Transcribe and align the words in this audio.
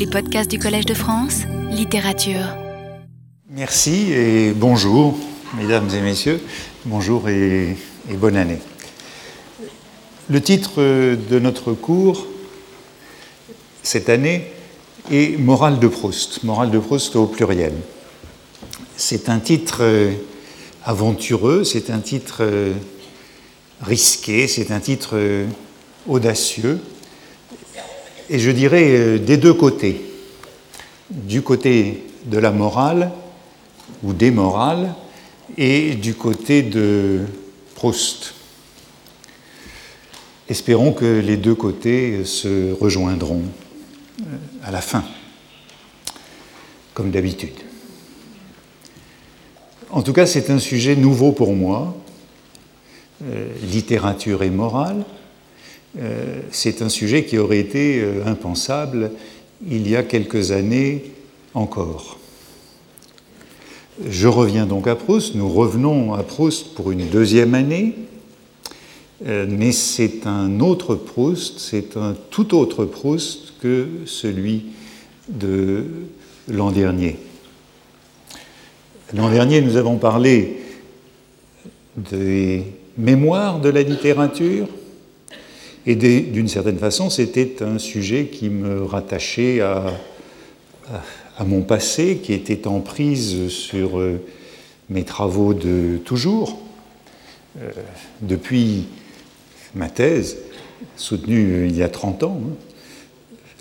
Les 0.00 0.06
podcasts 0.06 0.50
du 0.50 0.58
Collège 0.58 0.86
de 0.86 0.94
France, 0.94 1.42
littérature. 1.70 2.56
Merci 3.50 4.10
et 4.14 4.52
bonjour, 4.52 5.18
mesdames 5.58 5.90
et 5.90 6.00
messieurs. 6.00 6.40
Bonjour 6.86 7.28
et, 7.28 7.76
et 8.10 8.14
bonne 8.14 8.38
année. 8.38 8.60
Le 10.30 10.40
titre 10.40 10.80
de 10.80 11.38
notre 11.38 11.74
cours 11.74 12.26
cette 13.82 14.08
année 14.08 14.50
est 15.12 15.38
Morale 15.38 15.78
de 15.78 15.88
Proust, 15.88 16.44
Morale 16.44 16.70
de 16.70 16.78
Proust 16.78 17.14
au 17.16 17.26
pluriel. 17.26 17.74
C'est 18.96 19.28
un 19.28 19.38
titre 19.38 19.84
aventureux, 20.82 21.62
c'est 21.62 21.90
un 21.90 22.00
titre 22.00 22.72
risqué, 23.82 24.48
c'est 24.48 24.70
un 24.70 24.80
titre 24.80 25.44
audacieux, 26.08 26.80
et 28.30 28.38
je 28.38 28.50
dirais 28.50 29.18
des 29.18 29.36
deux 29.36 29.52
côtés. 29.52 30.00
Du 31.10 31.42
côté 31.42 32.04
de 32.24 32.38
la 32.38 32.52
morale 32.52 33.10
ou 34.04 34.12
des 34.12 34.30
morales 34.30 34.94
et 35.58 35.96
du 35.96 36.14
côté 36.14 36.62
de 36.62 37.22
Proust. 37.74 38.34
Espérons 40.48 40.92
que 40.92 41.18
les 41.18 41.36
deux 41.36 41.56
côtés 41.56 42.24
se 42.24 42.72
rejoindront 42.72 43.42
à 44.62 44.70
la 44.70 44.80
fin, 44.80 45.04
comme 46.94 47.10
d'habitude. 47.10 47.58
En 49.90 50.02
tout 50.02 50.12
cas, 50.12 50.26
c'est 50.26 50.50
un 50.50 50.60
sujet 50.60 50.94
nouveau 50.94 51.32
pour 51.32 51.52
moi, 51.52 51.96
euh, 53.24 53.48
littérature 53.62 54.44
et 54.44 54.50
morale. 54.50 55.04
Euh, 55.98 56.40
c'est 56.50 56.82
un 56.82 56.88
sujet 56.88 57.24
qui 57.24 57.38
aurait 57.38 57.58
été 57.58 58.00
euh, 58.00 58.24
impensable 58.26 59.10
il 59.68 59.88
y 59.88 59.96
a 59.96 60.02
quelques 60.02 60.52
années 60.52 61.12
encore. 61.54 62.18
Je 64.08 64.28
reviens 64.28 64.66
donc 64.66 64.86
à 64.86 64.94
Proust, 64.94 65.34
nous 65.34 65.48
revenons 65.48 66.14
à 66.14 66.22
Proust 66.22 66.74
pour 66.74 66.90
une 66.90 67.06
deuxième 67.08 67.54
année, 67.54 67.94
mais 69.22 69.72
c'est 69.72 70.26
un 70.26 70.60
autre 70.60 70.94
Proust, 70.94 71.58
c'est 71.58 71.98
un 71.98 72.16
tout 72.30 72.56
autre 72.56 72.86
Proust 72.86 73.52
que 73.60 73.86
celui 74.06 74.66
de 75.28 75.84
l'an 76.48 76.70
dernier. 76.70 77.18
L'an 79.14 79.28
dernier, 79.28 79.60
nous 79.60 79.76
avons 79.76 79.96
parlé 79.96 80.58
des 81.96 82.64
mémoires 82.96 83.60
de 83.60 83.68
la 83.68 83.82
littérature, 83.82 84.68
et 85.86 85.96
d'une 85.96 86.48
certaine 86.48 86.78
façon, 86.78 87.08
c'était 87.08 87.62
un 87.62 87.78
sujet 87.78 88.26
qui 88.26 88.50
me 88.50 88.84
rattachait 88.84 89.60
à, 89.60 89.92
mon 91.46 91.62
passé, 91.62 92.20
qui 92.22 92.34
était 92.34 92.66
en 92.66 92.80
prise 92.80 93.48
sur 93.48 93.98
euh, 93.98 94.20
mes 94.90 95.04
travaux 95.04 95.54
de 95.54 95.98
toujours. 96.04 96.58
Euh, 97.58 97.70
depuis 98.20 98.84
ma 99.74 99.88
thèse, 99.88 100.36
soutenue 100.96 101.66
il 101.66 101.76
y 101.76 101.82
a 101.82 101.88
30 101.88 102.24
ans, 102.24 102.40
hein, 102.44 102.54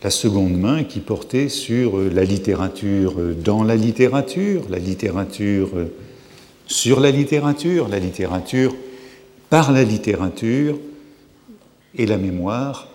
la 0.04 0.10
seconde 0.10 0.60
main 0.60 0.84
qui 0.84 1.00
portait 1.00 1.48
sur 1.48 2.00
euh, 2.00 2.10
la 2.14 2.26
littérature 2.26 3.16
dans 3.42 3.64
la 3.64 3.78
littérature, 3.78 4.64
la 4.70 4.80
littérature 4.80 5.70
sur 6.68 7.00
la 7.00 7.12
littérature, 7.12 7.88
la 7.88 8.00
littérature 8.00 8.76
par 9.50 9.72
la 9.72 9.86
littérature, 9.86 10.78
et 12.00 12.06
la 12.06 12.18
mémoire 12.18 12.88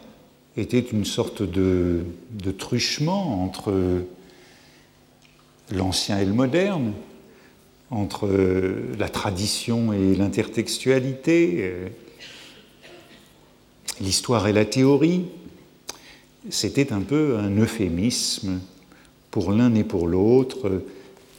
était 0.57 0.81
une 0.81 1.05
sorte 1.05 1.43
de, 1.43 2.05
truchement 2.57 3.45
entre 3.45 4.03
l'ancien 5.71 6.19
et 6.21 6.25
le 6.25 6.33
moderne, 6.33 6.95
entre 7.91 8.27
la 8.99 9.11
tradition 9.11 9.93
et 9.93 10.15
l'intertextualité, 10.15 11.71
l'histoire 14.01 14.49
et 14.49 14.55
la 14.55 14.65
théorie, 14.65 15.27
c'était 16.49 16.91
un 16.91 17.03
peu 17.03 17.37
un 17.37 17.55
euphémisme 17.59 18.59
pour 19.31 19.53
l'un 19.53 19.75
et 19.75 19.85
pour 19.85 20.09
l'autre, 20.09 20.83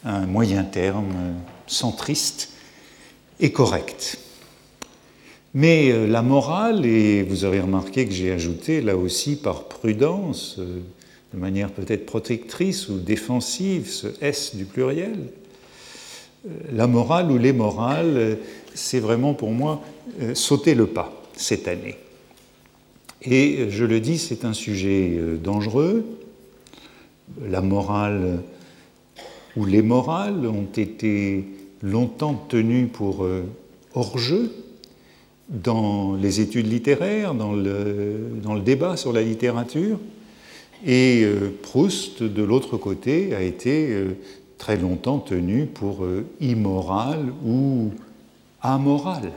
un 0.03 0.27
moyen 0.27 0.63
terme 0.63 1.33
centriste 1.65 2.51
et 3.39 3.51
correct. 3.51 4.19
Mais 5.55 5.89
euh, 5.89 6.05
la 6.05 6.21
morale, 6.21 6.85
et 6.85 7.23
vous 7.23 7.45
avez 7.45 7.61
remarqué 7.61 8.05
que 8.05 8.11
j'ai 8.11 8.29
ajouté 8.33 8.81
là 8.81 8.97
aussi 8.97 9.37
par 9.37 9.69
prudence, 9.69 10.57
euh, 10.59 10.81
de 11.33 11.39
manière 11.39 11.71
peut-être 11.71 12.05
protectrice 12.05 12.89
ou 12.89 12.99
défensive, 12.99 13.87
ce 13.87 14.07
S 14.19 14.57
du 14.57 14.65
pluriel, 14.65 15.17
euh, 16.45 16.49
la 16.73 16.87
morale 16.87 17.31
ou 17.31 17.37
les 17.37 17.53
morales, 17.53 18.37
c'est 18.73 18.99
vraiment 18.99 19.33
pour 19.33 19.51
moi 19.51 19.81
sauter 20.33 20.75
le 20.75 20.87
pas 20.87 21.23
cette 21.37 21.69
année. 21.69 21.95
Et 23.21 23.69
je 23.69 23.85
le 23.85 24.01
dis, 24.01 24.17
c'est 24.17 24.43
un 24.43 24.53
sujet 24.53 25.17
dangereux. 25.41 26.05
La 27.49 27.61
morale 27.61 28.43
ou 29.55 29.65
les 29.65 29.81
morales 29.81 30.45
ont 30.45 30.67
été 30.75 31.45
longtemps 31.81 32.45
tenues 32.49 32.87
pour 32.87 33.25
hors-jeu 33.93 34.51
dans 35.49 36.15
les 36.15 36.39
études 36.41 36.71
littéraires, 36.71 37.33
dans 37.33 37.53
le, 37.53 38.39
dans 38.41 38.53
le 38.53 38.61
débat 38.61 38.97
sur 38.97 39.13
la 39.13 39.21
littérature. 39.21 39.99
Et 40.85 41.23
euh, 41.23 41.55
Proust, 41.61 42.23
de 42.23 42.43
l'autre 42.43 42.77
côté, 42.77 43.33
a 43.35 43.41
été 43.41 43.89
euh, 43.91 44.17
très 44.57 44.77
longtemps 44.77 45.19
tenu 45.19 45.65
pour 45.65 46.03
euh, 46.03 46.25
immoral 46.41 47.31
ou 47.45 47.91
amoral. 48.61 49.31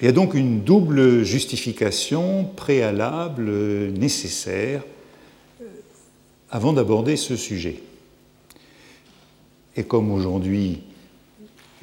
Il 0.00 0.04
y 0.04 0.08
a 0.08 0.12
donc 0.12 0.34
une 0.34 0.60
double 0.60 1.24
justification 1.24 2.44
préalable 2.44 3.50
nécessaire 3.92 4.82
avant 6.50 6.74
d'aborder 6.74 7.16
ce 7.16 7.34
sujet. 7.34 7.80
Et 9.76 9.84
comme 9.84 10.10
aujourd'hui 10.10 10.82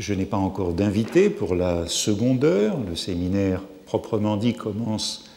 je 0.04 0.14
n'ai 0.14 0.26
pas 0.26 0.36
encore 0.36 0.74
d'invité 0.74 1.30
pour 1.30 1.56
la 1.56 1.88
seconde 1.88 2.44
heure. 2.44 2.78
Le 2.78 2.94
séminaire 2.94 3.62
proprement 3.86 4.36
dit 4.36 4.54
commence 4.54 5.30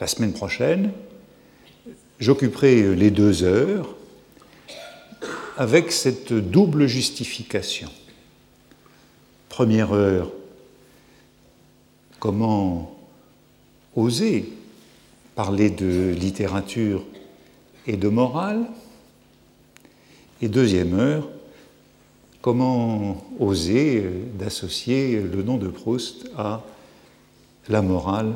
la 0.00 0.08
semaine 0.08 0.32
prochaine. 0.32 0.90
J'occuperai 2.18 2.96
les 2.96 3.12
deux 3.12 3.44
heures 3.44 3.94
avec 5.56 5.92
cette 5.92 6.32
double 6.32 6.88
justification. 6.88 7.88
Première 9.48 9.92
heure, 9.92 10.32
comment 12.18 12.98
oser 13.94 14.52
parler 15.36 15.70
de 15.70 16.12
littérature 16.18 17.04
et 17.86 17.96
de 17.96 18.08
morale? 18.08 18.66
Et 20.42 20.48
deuxième 20.48 20.98
heure, 20.98 21.28
Comment 22.40 23.22
oser 23.38 24.02
euh, 24.02 24.24
d'associer 24.38 25.20
le 25.20 25.42
nom 25.42 25.58
de 25.58 25.68
Proust 25.68 26.30
à 26.38 26.62
la 27.68 27.82
morale 27.82 28.34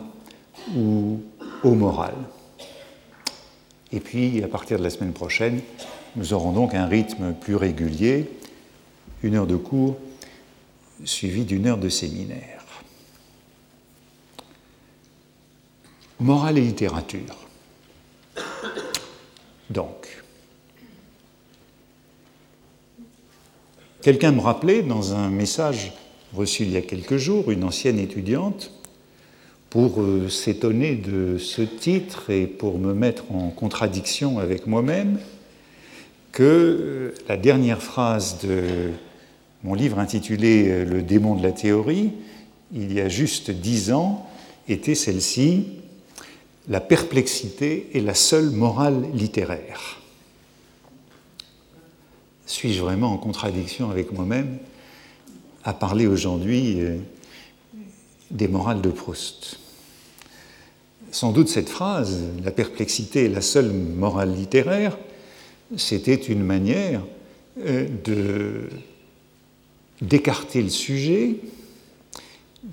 ou 0.76 1.22
au 1.62 1.74
moral? 1.74 2.14
Et 3.92 4.00
puis, 4.00 4.42
à 4.42 4.48
partir 4.48 4.78
de 4.78 4.82
la 4.82 4.90
semaine 4.90 5.12
prochaine, 5.12 5.60
nous 6.16 6.34
aurons 6.34 6.52
donc 6.52 6.74
un 6.74 6.86
rythme 6.86 7.32
plus 7.32 7.56
régulier, 7.56 8.30
une 9.22 9.36
heure 9.36 9.46
de 9.46 9.56
cours 9.56 9.96
suivie 11.04 11.44
d'une 11.44 11.66
heure 11.66 11.78
de 11.78 11.88
séminaire. 11.88 12.62
Morale 16.20 16.58
et 16.58 16.62
littérature. 16.62 17.36
Donc, 19.70 20.23
Quelqu'un 24.04 24.32
me 24.32 24.40
rappelait 24.40 24.82
dans 24.82 25.14
un 25.14 25.30
message 25.30 25.94
reçu 26.34 26.64
il 26.64 26.72
y 26.72 26.76
a 26.76 26.82
quelques 26.82 27.16
jours, 27.16 27.50
une 27.50 27.64
ancienne 27.64 27.98
étudiante, 27.98 28.70
pour 29.70 30.02
euh, 30.02 30.28
s'étonner 30.28 30.94
de 30.94 31.38
ce 31.38 31.62
titre 31.62 32.28
et 32.28 32.46
pour 32.46 32.78
me 32.78 32.92
mettre 32.92 33.32
en 33.32 33.48
contradiction 33.48 34.38
avec 34.38 34.66
moi-même, 34.66 35.18
que 36.32 36.42
euh, 36.42 37.14
la 37.30 37.38
dernière 37.38 37.82
phrase 37.82 38.40
de 38.44 38.90
mon 39.62 39.72
livre 39.72 39.98
intitulé 39.98 40.66
euh, 40.68 40.84
Le 40.84 41.00
démon 41.00 41.34
de 41.34 41.42
la 41.42 41.52
théorie, 41.52 42.12
il 42.74 42.92
y 42.92 43.00
a 43.00 43.08
juste 43.08 43.50
dix 43.50 43.90
ans, 43.90 44.28
était 44.68 44.94
celle-ci 44.94 45.64
La 46.68 46.80
perplexité 46.80 47.88
est 47.94 48.02
la 48.02 48.14
seule 48.14 48.50
morale 48.50 49.02
littéraire. 49.14 50.03
Suis-je 52.46 52.80
vraiment 52.80 53.12
en 53.12 53.16
contradiction 53.16 53.90
avec 53.90 54.12
moi-même 54.12 54.58
à 55.64 55.72
parler 55.72 56.06
aujourd'hui 56.06 56.80
euh, 56.80 56.98
des 58.30 58.48
morales 58.48 58.82
de 58.82 58.90
Proust? 58.90 59.58
Sans 61.10 61.32
doute 61.32 61.48
cette 61.48 61.70
phrase, 61.70 62.22
la 62.44 62.50
perplexité 62.50 63.24
est 63.24 63.28
la 63.28 63.40
seule 63.40 63.72
morale 63.72 64.34
littéraire, 64.34 64.98
c'était 65.76 66.14
une 66.14 66.42
manière 66.42 67.00
euh, 67.64 68.68
d'écarter 70.02 70.62
le 70.62 70.68
sujet 70.68 71.36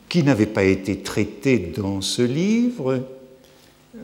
qui 0.09 0.23
n'avait 0.23 0.47
pas 0.47 0.63
été 0.63 0.97
traité 0.99 1.59
dans 1.59 2.01
ce 2.01 2.23
livre, 2.23 3.07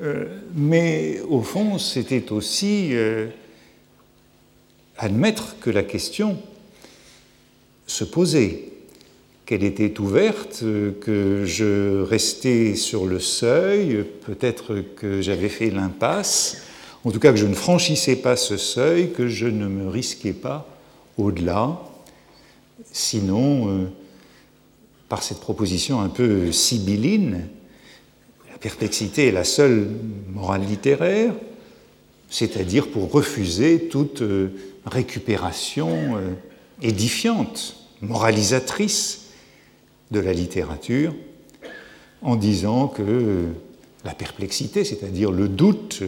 euh, 0.01 0.27
mais 0.55 1.19
au 1.27 1.41
fond 1.41 1.77
c'était 1.77 2.31
aussi 2.31 2.93
admettre 4.97 5.55
que 5.59 5.69
la 5.69 5.83
question 5.83 6.37
se 7.85 8.03
posait, 8.03 8.69
qu'elle 9.45 9.63
était 9.63 9.99
ouverte, 9.99 10.63
que 11.01 11.43
je 11.45 12.01
restais 12.01 12.75
sur 12.75 13.05
le 13.05 13.19
seuil, 13.19 14.03
peut-être 14.25 14.83
que 14.97 15.21
j'avais 15.21 15.49
fait 15.49 15.69
l'impasse, 15.69 16.63
en 17.05 17.11
tout 17.11 17.19
cas 17.19 17.31
que 17.31 17.37
je 17.37 17.45
ne 17.45 17.55
franchissais 17.55 18.17
pas 18.17 18.35
ce 18.35 18.57
seuil, 18.57 19.13
que 19.13 19.27
je 19.27 19.47
ne 19.47 19.67
me 19.67 19.87
risquais 19.87 20.33
pas 20.33 20.67
au-delà, 21.17 21.79
sinon, 22.91 23.69
euh, 23.69 23.85
par 25.07 25.23
cette 25.23 25.39
proposition 25.39 26.01
un 26.01 26.09
peu 26.09 26.51
sibylline, 26.51 27.47
la 28.51 28.57
perplexité 28.57 29.27
est 29.27 29.31
la 29.31 29.43
seule 29.43 29.87
morale 30.33 30.65
littéraire, 30.65 31.33
c'est-à-dire 32.29 32.87
pour 32.89 33.11
refuser 33.11 33.87
toute 33.87 34.21
euh, 34.21 34.49
récupération 34.87 36.17
euh, 36.17 36.33
édifiante, 36.81 37.75
moralisatrice 38.01 39.27
de 40.11 40.19
la 40.19 40.33
littérature, 40.33 41.13
en 42.21 42.35
disant 42.35 42.87
que 42.87 43.47
la 44.05 44.13
perplexité, 44.13 44.83
c'est-à-dire 44.83 45.31
le 45.31 45.47
doute, 45.47 46.01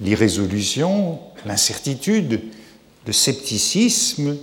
l'irrésolution, 0.00 1.20
l'incertitude, 1.46 2.40
le 3.06 3.12
scepticisme, 3.12 4.36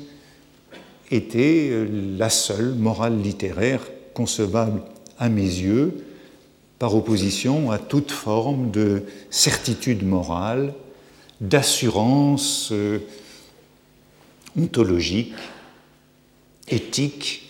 était 1.09 1.85
la 2.17 2.29
seule 2.29 2.73
morale 2.75 3.19
littéraire 3.19 3.81
concevable 4.13 4.81
à 5.19 5.29
mes 5.29 5.41
yeux, 5.41 6.05
par 6.79 6.95
opposition 6.95 7.69
à 7.69 7.77
toute 7.77 8.11
forme 8.11 8.71
de 8.71 9.03
certitude 9.29 10.03
morale, 10.03 10.73
d'assurance 11.41 12.69
euh, 12.71 12.99
ontologique, 14.57 15.33
éthique, 16.67 17.49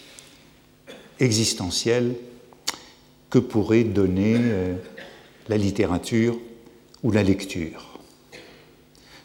existentielle 1.20 2.16
que 3.30 3.40
pourrait 3.40 3.84
donner 3.84 4.36
euh, 4.38 4.76
la 5.48 5.58
littérature 5.58 6.38
ou 7.04 7.12
la 7.12 7.24
lecture. 7.24 8.00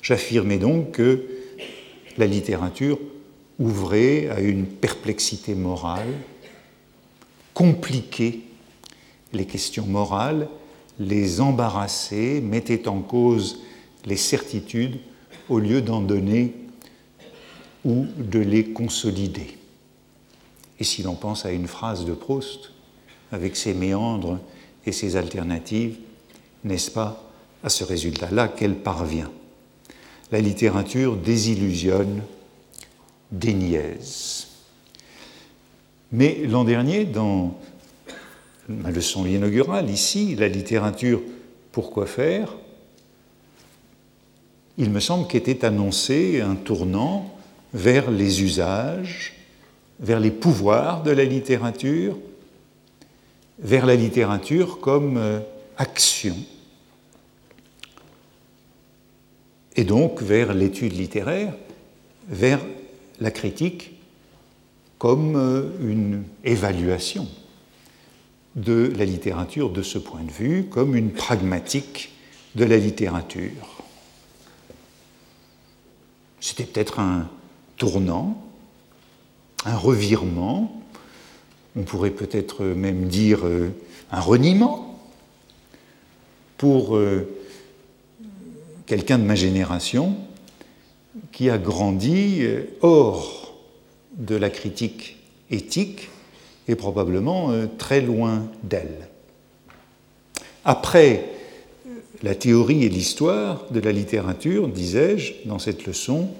J'affirmais 0.02 0.58
donc 0.58 0.92
que 0.92 1.26
la 2.16 2.26
littérature 2.26 2.98
ouvrait 3.58 4.28
à 4.28 4.40
une 4.40 4.66
perplexité 4.66 5.54
morale, 5.54 6.12
compliquait 7.54 8.40
les 9.32 9.46
questions 9.46 9.86
morales, 9.86 10.48
les 10.98 11.40
embarrassait, 11.40 12.40
mettait 12.40 12.88
en 12.88 13.00
cause 13.00 13.62
les 14.04 14.16
certitudes 14.16 14.98
au 15.48 15.58
lieu 15.58 15.82
d'en 15.82 16.00
donner 16.00 16.54
ou 17.86 18.06
de 18.18 18.40
les 18.40 18.64
consolider. 18.64 19.56
Et 20.80 20.84
si 20.84 21.02
l'on 21.02 21.14
pense 21.14 21.46
à 21.46 21.52
une 21.52 21.68
phrase 21.68 22.04
de 22.04 22.12
Proust, 22.12 22.72
avec 23.30 23.56
ses 23.56 23.74
méandres 23.74 24.40
et 24.84 24.92
ses 24.92 25.16
alternatives, 25.16 25.96
n'est-ce 26.64 26.90
pas 26.90 27.30
à 27.62 27.68
ce 27.68 27.84
résultat-là 27.84 28.48
qu'elle 28.48 28.74
parvient 28.74 29.30
La 30.32 30.40
littérature 30.40 31.16
désillusionne, 31.16 32.22
déniaise. 33.30 34.48
Mais 36.10 36.42
l'an 36.44 36.64
dernier, 36.64 37.04
dans 37.04 37.56
ma 38.68 38.90
leçon 38.90 39.26
inaugurale, 39.26 39.90
ici, 39.90 40.34
la 40.34 40.48
littérature, 40.48 41.22
pourquoi 41.70 42.06
faire? 42.06 42.56
Il 44.76 44.90
me 44.90 45.00
semble 45.00 45.28
qu'était 45.28 45.64
annoncé 45.64 46.40
un 46.40 46.56
tournant 46.56 47.35
vers 47.76 48.10
les 48.10 48.42
usages, 48.42 49.34
vers 50.00 50.18
les 50.18 50.30
pouvoirs 50.30 51.02
de 51.02 51.10
la 51.10 51.24
littérature, 51.24 52.16
vers 53.58 53.84
la 53.84 53.94
littérature 53.94 54.80
comme 54.80 55.18
euh, 55.18 55.40
action, 55.76 56.36
et 59.76 59.84
donc 59.84 60.22
vers 60.22 60.54
l'étude 60.54 60.96
littéraire, 60.96 61.52
vers 62.28 62.60
la 63.20 63.30
critique 63.30 63.92
comme 64.96 65.36
euh, 65.36 65.68
une 65.82 66.24
évaluation 66.44 67.28
de 68.54 68.90
la 68.96 69.04
littérature 69.04 69.68
de 69.68 69.82
ce 69.82 69.98
point 69.98 70.24
de 70.24 70.32
vue, 70.32 70.64
comme 70.64 70.96
une 70.96 71.12
pragmatique 71.12 72.14
de 72.54 72.64
la 72.64 72.78
littérature. 72.78 73.82
C'était 76.40 76.64
peut-être 76.64 77.00
un 77.00 77.28
tournant, 77.76 78.42
un 79.64 79.76
revirement, 79.76 80.82
on 81.76 81.82
pourrait 81.82 82.10
peut-être 82.10 82.64
même 82.64 83.06
dire 83.06 83.46
euh, 83.46 83.70
un 84.10 84.20
reniement 84.20 84.98
pour 86.56 86.96
euh, 86.96 87.28
quelqu'un 88.86 89.18
de 89.18 89.24
ma 89.24 89.34
génération 89.34 90.16
qui 91.32 91.50
a 91.50 91.58
grandi 91.58 92.38
euh, 92.40 92.62
hors 92.80 93.54
de 94.16 94.36
la 94.36 94.48
critique 94.48 95.18
éthique 95.50 96.08
et 96.68 96.74
probablement 96.74 97.52
très 97.78 98.00
loin 98.00 98.48
d'elle. 98.64 99.08
Après 100.64 101.30
la 102.22 102.34
théorie 102.34 102.82
et 102.82 102.88
l'histoire 102.88 103.70
de 103.70 103.78
la 103.78 103.92
littérature, 103.92 104.66
disais-je 104.66 105.34
dans 105.44 105.58
cette 105.58 105.86
leçon, 105.86 106.30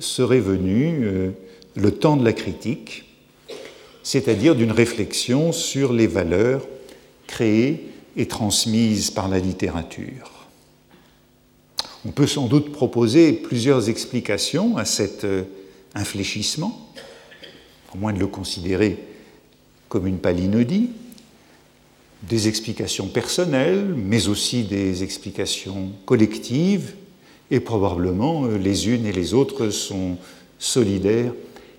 serait 0.00 0.40
venu 0.40 1.04
euh, 1.04 1.30
le 1.74 1.90
temps 1.90 2.16
de 2.16 2.24
la 2.24 2.32
critique, 2.32 3.04
c'est-à-dire 4.02 4.54
d'une 4.54 4.72
réflexion 4.72 5.52
sur 5.52 5.92
les 5.92 6.06
valeurs 6.06 6.66
créées 7.26 7.88
et 8.16 8.26
transmises 8.26 9.10
par 9.10 9.28
la 9.28 9.38
littérature. 9.38 10.48
On 12.06 12.10
peut 12.10 12.26
sans 12.26 12.46
doute 12.46 12.72
proposer 12.72 13.32
plusieurs 13.32 13.90
explications 13.90 14.76
à 14.76 14.84
cet 14.84 15.24
euh, 15.24 15.42
infléchissement, 15.94 16.90
au 17.94 17.98
moins 17.98 18.12
de 18.12 18.18
le 18.18 18.26
considérer 18.26 18.98
comme 19.88 20.06
une 20.06 20.18
palinodie, 20.18 20.90
des 22.22 22.48
explications 22.48 23.08
personnelles, 23.08 23.94
mais 23.94 24.28
aussi 24.28 24.64
des 24.64 25.02
explications 25.02 25.90
collectives, 26.06 26.94
et 27.50 27.60
probablement 27.60 28.44
euh, 28.44 28.56
les 28.56 28.88
unes 28.88 29.06
et 29.06 29.12
les 29.12 29.34
autres 29.34 29.70
sont 29.70 30.16
solidaires 30.58 31.32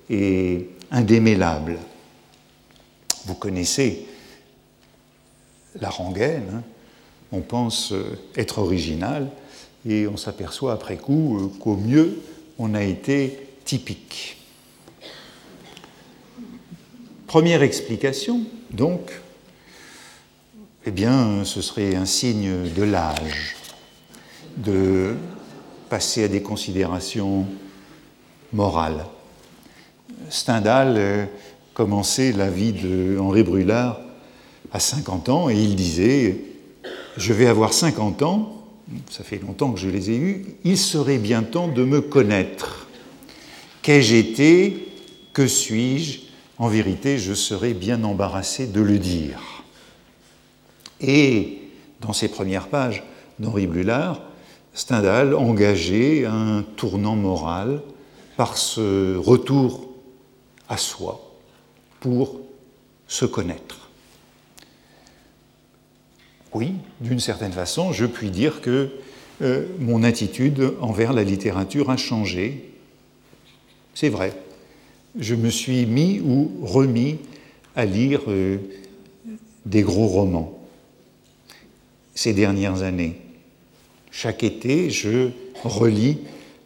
et 0.10 0.70
indémêlables. 0.92 1.78
Vous 3.26 3.36
connaissez 3.36 4.06
la 5.80 5.90
rengaine, 5.90 6.50
hein. 6.56 6.64
on 7.32 7.42
pense 7.42 7.92
euh, 7.92 8.18
être 8.36 8.60
original, 8.60 9.30
et 9.88 10.08
on 10.08 10.18
s'aperçoit 10.18 10.74
après 10.74 10.98
coup 10.98 11.38
euh, 11.38 11.60
qu'au 11.60 11.76
mieux, 11.76 12.20
on 12.58 12.74
a 12.74 12.84
été 12.84 13.40
typique. 13.66 14.38
Première 17.28 17.62
explication, 17.62 18.44
donc, 18.72 19.12
eh 20.86 20.92
bien, 20.92 21.44
ce 21.44 21.62
serait 21.62 21.96
un 21.96 22.06
signe 22.06 22.72
de 22.74 22.84
l'âge, 22.84 23.58
de 24.56 25.16
passer 25.90 26.24
à 26.24 26.28
des 26.28 26.42
considérations 26.42 27.46
morales. 28.54 29.06
Stendhal 30.30 30.96
euh, 30.98 31.26
commençait 31.74 32.32
la 32.32 32.50
vie 32.50 32.74
de 32.74 33.18
Henri 33.20 33.44
Brulard 33.44 34.00
à 34.72 34.80
50 34.80 35.30
ans 35.30 35.50
et 35.50 35.56
il 35.56 35.76
disait 35.76 36.38
Je 37.18 37.34
vais 37.34 37.48
avoir 37.48 37.74
50 37.74 38.24
ans, 38.24 38.64
ça 39.10 39.24
fait 39.24 39.40
longtemps 39.40 39.72
que 39.72 39.80
je 39.80 39.90
les 39.90 40.12
ai 40.12 40.18
eus, 40.18 40.46
il 40.64 40.78
serait 40.78 41.18
bien 41.18 41.44
temps 41.44 41.68
de 41.68 41.84
me 41.84 42.02
connaître. 42.02 42.88
Qu'ai-je 43.82 44.16
été 44.16 44.88
Que 45.34 45.48
suis-je? 45.48 46.28
En 46.60 46.70
vérité, 46.70 47.20
je 47.20 47.34
serais 47.34 47.74
bien 47.74 48.04
embarrassé 48.04 48.66
de 48.66 48.82
le 48.82 48.98
dire. 48.98 49.64
Et 51.00 51.60
dans 52.02 52.14
ses 52.14 52.28
premières 52.28 52.68
pages 52.68 53.04
d'Henri 53.38 53.68
Blulard, 53.68 54.22
Stendhal 54.78 55.34
engageait 55.34 56.26
un 56.26 56.64
tournant 56.76 57.16
moral 57.16 57.82
par 58.38 58.60
ce 58.60 59.18
retour 59.18 59.90
à 60.70 60.78
soi 60.78 61.36
pour 62.00 62.40
se 63.08 63.26
connaître. 63.26 63.90
oui, 66.54 66.74
d'une 67.02 67.20
certaine 67.20 67.52
façon, 67.52 67.92
je 67.92 68.06
puis 68.06 68.30
dire 68.30 68.62
que 68.62 68.92
euh, 69.42 69.66
mon 69.80 70.04
attitude 70.04 70.74
envers 70.80 71.12
la 71.12 71.24
littérature 71.24 71.90
a 71.90 71.98
changé. 71.98 72.72
C'est 73.96 74.10
vrai. 74.10 74.32
Je 75.18 75.34
me 75.34 75.50
suis 75.50 75.88
mis 75.88 76.20
ou 76.20 76.52
remis 76.62 77.18
à 77.76 77.86
lire 77.86 78.22
euh, 78.28 78.58
des 79.66 79.82
gros 79.82 80.08
romans 80.08 80.60
ces 82.14 82.34
dernières 82.34 82.84
années. 82.84 83.22
Chaque 84.20 84.44
été, 84.44 84.90
je 84.90 85.30
relis 85.64 86.18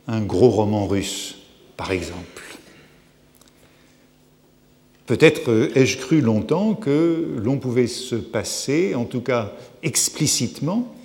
un 0.08 0.22
gros 0.22 0.50
roman 0.50 0.88
russe, 0.88 1.36
par 1.75 1.91
exemple. 1.91 2.43
Peut-être 5.05 5.51
euh, 5.51 5.70
ai-je 5.75 5.98
cru 5.98 6.22
longtemps 6.22 6.75
que 6.75 7.27
l'on 7.43 7.58
pouvait 7.58 7.88
se 7.88 8.15
passer, 8.15 8.96
en 8.96 9.03
tout 9.03 9.20
cas 9.20 9.51
explicitement, 9.84 10.96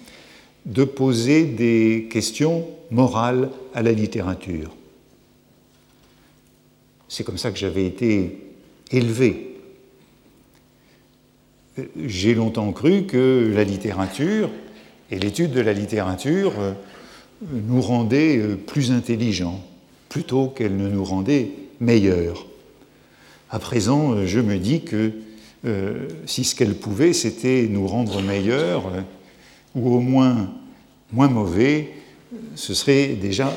de 0.66 0.84
poser 0.84 1.46
des 1.46 2.06
questions 2.12 2.68
morales 2.92 3.50
à 3.74 3.82
la 3.82 3.90
littérature. 3.90 4.70
C'est 7.08 7.24
comme 7.24 7.38
ça 7.38 7.50
que 7.50 7.58
j'avais 7.58 7.86
été 7.86 8.38
élevé. 8.92 9.56
J'ai 12.04 12.36
longtemps 12.36 12.70
cru 12.70 13.02
que 13.06 13.50
la 13.52 13.64
littérature 13.64 14.48
et 15.10 15.18
l'étude 15.18 15.52
de 15.52 15.60
la 15.60 15.72
littérature 15.72 16.52
euh, 16.58 16.72
nous 17.52 17.80
rendait 17.80 18.38
euh, 18.38 18.56
plus 18.56 18.90
intelligents 18.90 19.62
plutôt 20.08 20.48
qu'elle 20.48 20.76
ne 20.76 20.88
nous 20.88 21.04
rendait 21.04 21.50
meilleurs. 21.80 22.46
À 23.50 23.58
présent, 23.58 24.12
euh, 24.12 24.26
je 24.26 24.40
me 24.40 24.58
dis 24.58 24.82
que 24.82 25.12
si 26.26 26.44
ce 26.44 26.54
qu'elle 26.54 26.76
pouvait, 26.76 27.12
c'était 27.12 27.66
nous 27.68 27.88
rendre 27.88 28.22
meilleurs, 28.22 28.84
ou 29.74 29.96
au 29.96 29.98
moins 29.98 30.48
moins 31.12 31.26
mauvais, 31.26 31.90
ce 32.54 32.72
serait 32.72 33.14
déjà 33.20 33.52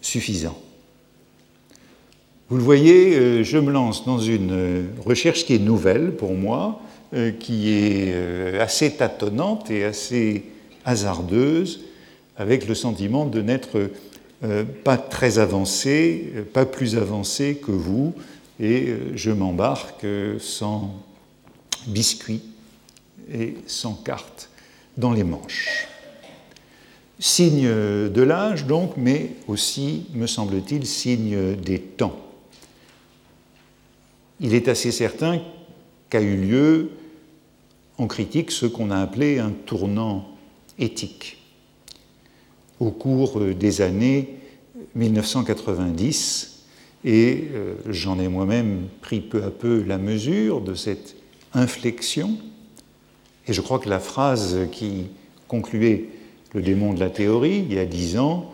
suffisant. 0.00 0.58
Vous 2.48 2.56
le 2.56 2.62
voyez, 2.62 3.44
je 3.44 3.58
me 3.58 3.70
lance 3.70 4.06
dans 4.06 4.18
une 4.18 4.86
recherche 5.04 5.44
qui 5.44 5.56
est 5.56 5.58
nouvelle 5.58 6.12
pour 6.12 6.32
moi, 6.32 6.80
qui 7.38 7.70
est 7.70 8.58
assez 8.58 8.92
tâtonnante 8.92 9.70
et 9.70 9.84
assez 9.84 10.42
hasardeuse, 10.86 11.84
avec 12.38 12.66
le 12.66 12.74
sentiment 12.74 13.26
de 13.26 13.42
n'être 13.42 13.90
pas 14.84 14.96
très 14.96 15.38
avancé, 15.38 16.32
pas 16.54 16.64
plus 16.64 16.96
avancé 16.96 17.56
que 17.56 17.72
vous, 17.72 18.14
et 18.60 18.88
euh, 18.88 19.12
je 19.14 19.30
m'embarque 19.30 20.06
sans 20.38 20.94
biscuit 21.86 22.42
et 23.32 23.54
sans 23.66 23.94
carte 23.94 24.48
dans 24.96 25.12
les 25.12 25.24
manches. 25.24 25.88
Signe 27.18 27.66
de 27.66 28.22
l'âge 28.22 28.66
donc, 28.66 28.96
mais 28.96 29.32
aussi, 29.46 30.06
me 30.14 30.26
semble-t-il, 30.26 30.86
signe 30.86 31.54
des 31.54 31.80
temps. 31.80 32.18
Il 34.40 34.52
est 34.52 34.68
assez 34.68 34.92
certain 34.92 35.40
qu'a 36.10 36.20
eu 36.20 36.36
lieu 36.36 36.90
en 37.96 38.06
critique 38.06 38.50
ce 38.50 38.66
qu'on 38.66 38.90
a 38.90 38.98
appelé 38.98 39.38
un 39.38 39.50
tournant 39.50 40.35
éthique. 40.78 41.38
Au 42.80 42.90
cours 42.90 43.40
des 43.40 43.80
années 43.80 44.36
1990, 44.94 46.56
et 47.04 47.48
euh, 47.52 47.74
j'en 47.88 48.18
ai 48.18 48.28
moi-même 48.28 48.88
pris 49.00 49.20
peu 49.20 49.44
à 49.44 49.50
peu 49.50 49.82
la 49.82 49.96
mesure 49.96 50.60
de 50.60 50.74
cette 50.74 51.14
inflexion. 51.54 52.36
Et 53.46 53.52
je 53.52 53.60
crois 53.60 53.78
que 53.78 53.88
la 53.88 54.00
phrase 54.00 54.58
qui 54.72 55.06
concluait 55.46 56.08
le 56.52 56.62
démon 56.62 56.92
de 56.92 57.00
la 57.00 57.10
théorie 57.10 57.64
il 57.68 57.74
y 57.74 57.78
a 57.78 57.86
dix 57.86 58.18
ans, 58.18 58.52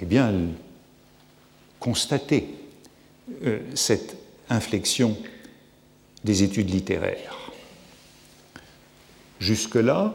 eh 0.00 0.06
bien, 0.06 0.30
elle 0.30 0.48
constatait 1.78 2.46
euh, 3.44 3.60
cette 3.74 4.16
inflexion 4.48 5.16
des 6.24 6.42
études 6.42 6.70
littéraires. 6.70 7.52
Jusque-là, 9.38 10.14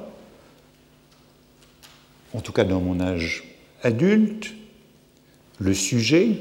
en 2.34 2.42
tout 2.42 2.52
cas 2.52 2.64
dans 2.64 2.82
mon 2.82 3.00
âge 3.00 3.44
adulte, 3.84 4.54
le 5.60 5.74
sujet 5.74 6.38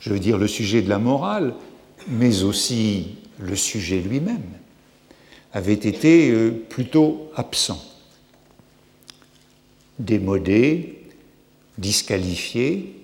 je 0.00 0.12
veux 0.12 0.18
dire 0.18 0.38
le 0.38 0.48
sujet 0.48 0.82
de 0.82 0.88
la 0.88 0.98
morale, 0.98 1.54
mais 2.08 2.42
aussi 2.42 3.16
le 3.38 3.56
sujet 3.56 4.00
lui-même, 4.00 4.42
avait 5.52 5.72
été 5.74 6.30
euh, 6.30 6.50
plutôt 6.68 7.30
absent, 7.34 7.82
démodé, 9.98 11.04
disqualifié 11.78 12.94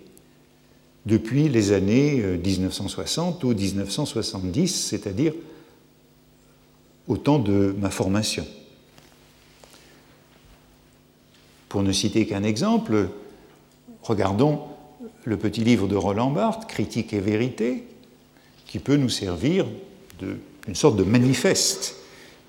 depuis 1.07 1.49
les 1.49 1.73
années 1.73 2.23
1960 2.45 3.45
euh, 3.45 3.49
ou 3.49 3.55
1970, 3.55 4.69
c'est-à-dire 4.69 5.33
au 7.09 7.17
temps 7.17 7.39
de 7.39 7.75
ma 7.79 7.91
formation. 7.91 8.47
Pour 11.75 11.83
ne 11.83 11.91
citer 11.91 12.25
qu'un 12.25 12.45
exemple, 12.45 13.09
regardons 14.01 14.61
le 15.25 15.37
petit 15.37 15.65
livre 15.65 15.89
de 15.89 15.97
Roland 15.97 16.31
Barthes, 16.31 16.69
Critique 16.69 17.13
et 17.13 17.19
vérité, 17.19 17.83
qui 18.65 18.79
peut 18.79 18.95
nous 18.95 19.09
servir 19.09 19.67
d'une 20.21 20.75
sorte 20.77 20.95
de 20.95 21.03
manifeste 21.03 21.97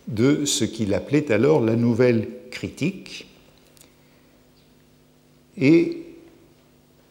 de 0.07 0.45
ce 0.45 0.63
qu'il 0.63 0.93
appelait 0.93 1.31
alors 1.31 1.59
la 1.59 1.75
nouvelle 1.75 2.29
critique. 2.51 3.25
Et 5.57 6.03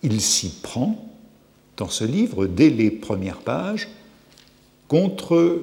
il 0.05 0.21
s'y 0.21 0.51
prend, 0.63 1.13
dans 1.77 1.89
ce 1.89 2.05
livre, 2.05 2.47
dès 2.47 2.71
les 2.71 2.93
premières 2.93 3.41
pages, 3.41 3.89
contre 4.87 5.63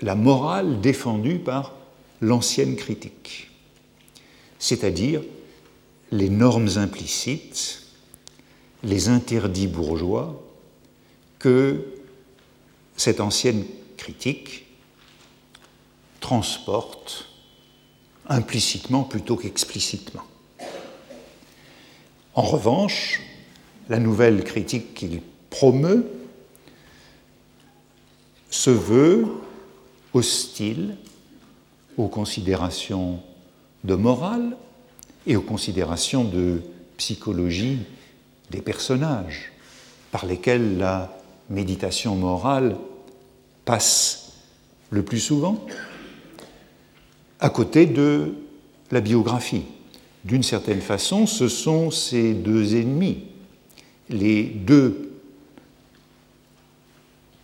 la 0.00 0.14
morale 0.14 0.80
défendue 0.80 1.40
par 1.40 1.74
l'ancienne 2.22 2.74
critique, 2.74 3.50
c'est-à-dire 4.58 5.20
les 6.10 6.30
normes 6.30 6.70
implicites 6.76 7.82
les 8.82 9.08
interdits 9.08 9.66
bourgeois 9.66 10.40
que 11.38 11.84
cette 12.96 13.20
ancienne 13.20 13.64
critique 13.96 14.66
transporte 16.20 17.26
implicitement 18.28 19.02
plutôt 19.04 19.36
qu'explicitement. 19.36 20.24
En 22.34 22.42
revanche, 22.42 23.20
la 23.88 23.98
nouvelle 23.98 24.44
critique 24.44 24.94
qu'il 24.94 25.22
promeut 25.50 26.06
se 28.50 28.70
veut 28.70 29.26
hostile 30.14 30.96
aux 31.96 32.08
considérations 32.08 33.20
de 33.84 33.94
morale 33.94 34.56
et 35.28 35.36
aux 35.36 35.42
considérations 35.42 36.24
de 36.24 36.62
psychologie 36.96 37.78
des 38.50 38.62
personnages 38.62 39.52
par 40.10 40.26
lesquels 40.26 40.78
la 40.78 41.16
méditation 41.50 42.16
morale 42.16 42.76
passe 43.66 44.32
le 44.90 45.04
plus 45.04 45.20
souvent, 45.20 45.64
à 47.40 47.50
côté 47.50 47.84
de 47.84 48.34
la 48.90 49.00
biographie. 49.00 49.64
D'une 50.24 50.42
certaine 50.42 50.80
façon, 50.80 51.26
ce 51.26 51.46
sont 51.46 51.90
ces 51.90 52.32
deux 52.32 52.74
ennemis, 52.74 53.24
les 54.08 54.44
deux 54.44 55.12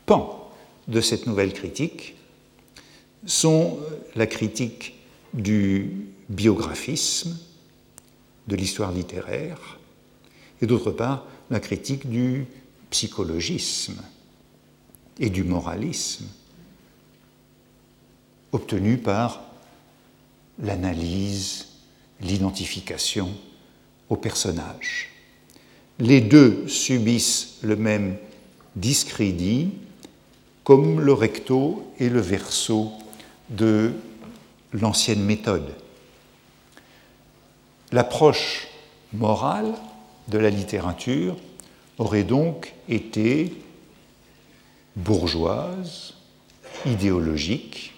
pans 0.06 0.50
de 0.88 1.00
cette 1.02 1.26
nouvelle 1.26 1.52
critique 1.52 2.16
sont 3.26 3.78
la 4.16 4.26
critique 4.26 4.94
du 5.34 6.06
biographisme, 6.30 7.36
de 8.48 8.56
l'histoire 8.56 8.92
littéraire, 8.92 9.78
et 10.60 10.66
d'autre 10.66 10.90
part 10.90 11.26
la 11.50 11.60
critique 11.60 12.08
du 12.08 12.46
psychologisme 12.90 14.00
et 15.18 15.30
du 15.30 15.44
moralisme, 15.44 16.26
obtenue 18.52 18.98
par 18.98 19.42
l'analyse, 20.62 21.66
l'identification 22.20 23.30
au 24.08 24.16
personnage. 24.16 25.10
Les 25.98 26.20
deux 26.20 26.66
subissent 26.68 27.58
le 27.62 27.76
même 27.76 28.16
discrédit 28.76 29.70
comme 30.64 31.00
le 31.00 31.12
recto 31.12 31.92
et 31.98 32.08
le 32.08 32.20
verso 32.20 32.92
de 33.50 33.92
l'ancienne 34.72 35.22
méthode. 35.22 35.74
L'approche 37.94 38.66
morale 39.12 39.72
de 40.26 40.38
la 40.38 40.50
littérature 40.50 41.36
aurait 41.98 42.24
donc 42.24 42.74
été 42.88 43.52
bourgeoise, 44.96 46.14
idéologique, 46.86 47.94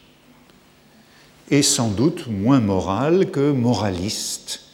est 1.51 1.63
sans 1.63 1.89
doute 1.89 2.27
moins 2.27 2.61
morale 2.61 3.31
que 3.31 3.53
moraliste 3.53 4.65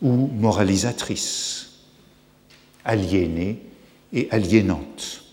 ou 0.00 0.28
moralisatrice, 0.28 1.72
aliénée 2.86 3.58
et 4.14 4.28
aliénante. 4.30 5.24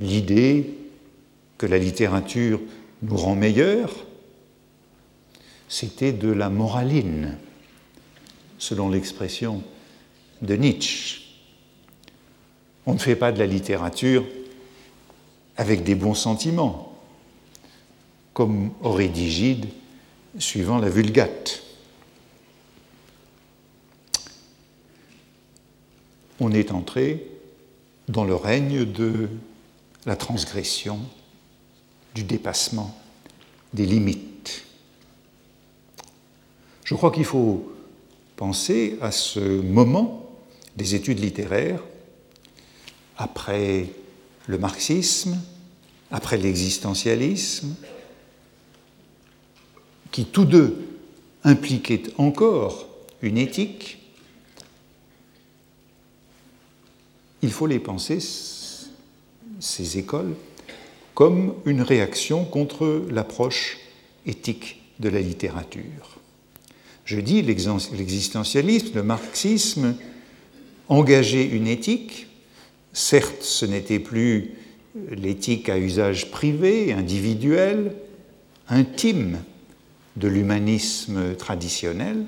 L'idée 0.00 0.72
que 1.58 1.66
la 1.66 1.76
littérature 1.76 2.62
nous 3.02 3.18
rend 3.18 3.34
meilleurs, 3.34 3.92
c'était 5.72 6.12
de 6.12 6.28
la 6.28 6.50
moraline, 6.50 7.38
selon 8.58 8.90
l'expression 8.90 9.62
de 10.42 10.54
Nietzsche. 10.54 11.22
On 12.84 12.92
ne 12.92 12.98
fait 12.98 13.16
pas 13.16 13.32
de 13.32 13.38
la 13.38 13.46
littérature 13.46 14.26
avec 15.56 15.82
des 15.82 15.94
bons 15.94 16.12
sentiments, 16.12 16.94
comme 18.34 18.70
Digide 19.14 19.66
suivant 20.38 20.76
la 20.76 20.90
Vulgate. 20.90 21.62
On 26.38 26.52
est 26.52 26.70
entré 26.70 27.26
dans 28.08 28.24
le 28.24 28.34
règne 28.34 28.84
de 28.84 29.30
la 30.04 30.16
transgression, 30.16 31.00
du 32.14 32.24
dépassement, 32.24 32.94
des 33.72 33.86
limites. 33.86 34.66
Je 36.84 36.94
crois 36.94 37.10
qu'il 37.10 37.24
faut 37.24 37.72
penser 38.36 38.98
à 39.00 39.10
ce 39.10 39.40
moment 39.40 40.30
des 40.76 40.94
études 40.94 41.20
littéraires, 41.20 41.82
après 43.16 43.88
le 44.46 44.58
marxisme, 44.58 45.38
après 46.10 46.36
l'existentialisme, 46.36 47.74
qui 50.10 50.26
tous 50.26 50.44
deux 50.44 50.76
impliquaient 51.44 52.02
encore 52.18 52.86
une 53.22 53.38
éthique, 53.38 53.98
il 57.42 57.50
faut 57.50 57.66
les 57.66 57.78
penser, 57.78 58.18
ces 59.60 59.98
écoles, 59.98 60.34
comme 61.14 61.54
une 61.64 61.82
réaction 61.82 62.44
contre 62.44 63.06
l'approche 63.10 63.78
éthique 64.26 64.82
de 65.00 65.08
la 65.08 65.20
littérature. 65.20 66.21
Je 67.04 67.20
dis 67.20 67.42
l'existentialisme, 67.42 68.94
le 68.94 69.02
marxisme, 69.02 69.96
engager 70.88 71.44
une 71.44 71.66
éthique, 71.66 72.28
certes 72.92 73.42
ce 73.42 73.66
n'était 73.66 73.98
plus 73.98 74.52
l'éthique 75.10 75.68
à 75.68 75.78
usage 75.78 76.30
privé, 76.30 76.92
individuel, 76.92 77.94
intime 78.68 79.38
de 80.16 80.28
l'humanisme 80.28 81.34
traditionnel, 81.34 82.24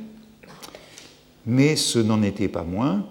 mais 1.47 1.77
ce 1.77 1.99
n'en 1.99 2.23
était 2.23 2.49
pas 2.49 2.65
moins 2.65 3.07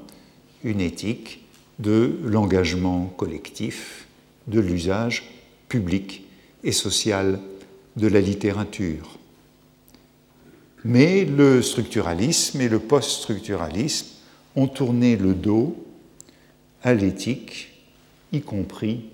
une 0.63 0.81
éthique 0.81 1.43
de 1.79 2.19
l'engagement 2.23 3.05
collectif, 3.17 4.07
de 4.47 4.59
l'usage 4.59 5.31
public 5.69 6.23
et 6.63 6.71
social 6.71 7.39
de 7.95 8.07
la 8.07 8.21
littérature. 8.21 9.19
Mais 10.85 11.25
le 11.25 11.61
structuralisme 11.61 12.59
et 12.61 12.67
le 12.67 12.79
post-structuralisme 12.79 14.07
ont 14.55 14.67
tourné 14.67 15.15
le 15.15 15.33
dos 15.33 15.75
à 16.83 16.93
l'éthique, 16.93 17.71
y 18.31 18.41
compris 18.41 19.05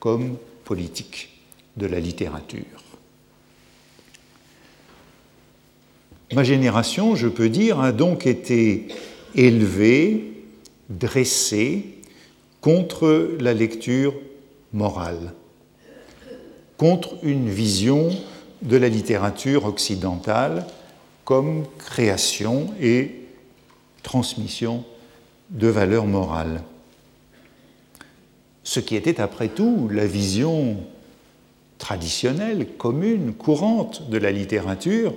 comme 0.00 0.36
politique 0.64 1.30
de 1.76 1.86
la 1.86 2.00
littérature. 2.00 2.64
Ma 6.32 6.44
génération, 6.44 7.14
je 7.14 7.28
peux 7.28 7.50
dire, 7.50 7.80
a 7.80 7.92
donc 7.92 8.26
été 8.26 8.88
élevée, 9.34 10.32
dressée 10.88 11.98
contre 12.62 13.36
la 13.38 13.52
lecture 13.52 14.14
morale, 14.72 15.34
contre 16.78 17.18
une 17.22 17.50
vision 17.50 18.10
de 18.62 18.76
la 18.76 18.88
littérature 18.88 19.66
occidentale 19.66 20.66
comme 21.24 21.64
création 21.78 22.74
et 22.80 23.26
transmission 24.02 24.84
de 25.50 25.68
valeurs 25.68 26.06
morales. 26.06 26.62
Ce 28.64 28.80
qui 28.80 28.96
était 28.96 29.20
après 29.20 29.48
tout 29.48 29.88
la 29.90 30.06
vision 30.06 30.78
traditionnelle, 31.78 32.68
commune, 32.76 33.34
courante 33.34 34.08
de 34.08 34.18
la 34.18 34.30
littérature 34.30 35.14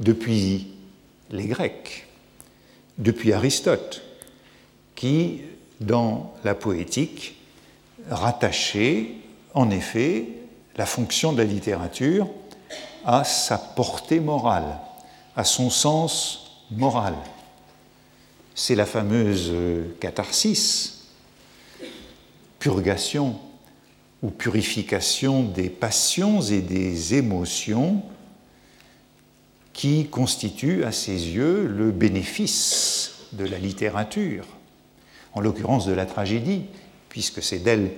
depuis 0.00 0.68
les 1.30 1.46
Grecs, 1.46 2.06
depuis 2.98 3.32
Aristote, 3.32 4.02
qui, 4.94 5.42
dans 5.80 6.34
la 6.44 6.54
poétique, 6.54 7.36
rattachait 8.10 9.10
en 9.54 9.70
effet 9.70 10.26
la 10.76 10.86
fonction 10.86 11.32
de 11.32 11.38
la 11.38 11.44
littérature 11.44 12.28
à 13.04 13.24
sa 13.24 13.56
portée 13.56 14.20
morale, 14.20 14.80
à 15.36 15.44
son 15.44 15.70
sens 15.70 16.64
moral. 16.70 17.14
C'est 18.54 18.74
la 18.74 18.86
fameuse 18.86 19.52
catharsis 20.00 20.96
purgation 22.58 23.38
ou 24.22 24.30
purification 24.30 25.44
des 25.44 25.68
passions 25.68 26.40
et 26.40 26.60
des 26.60 27.14
émotions 27.14 28.02
qui 29.72 30.06
constitue 30.06 30.84
à 30.84 30.90
ses 30.90 31.12
yeux 31.12 31.66
le 31.66 31.92
bénéfice 31.92 33.26
de 33.32 33.44
la 33.44 33.58
littérature, 33.58 34.46
en 35.34 35.40
l'occurrence 35.40 35.86
de 35.86 35.92
la 35.92 36.06
tragédie, 36.06 36.62
puisque 37.08 37.42
c'est 37.42 37.58
d'elle 37.58 37.92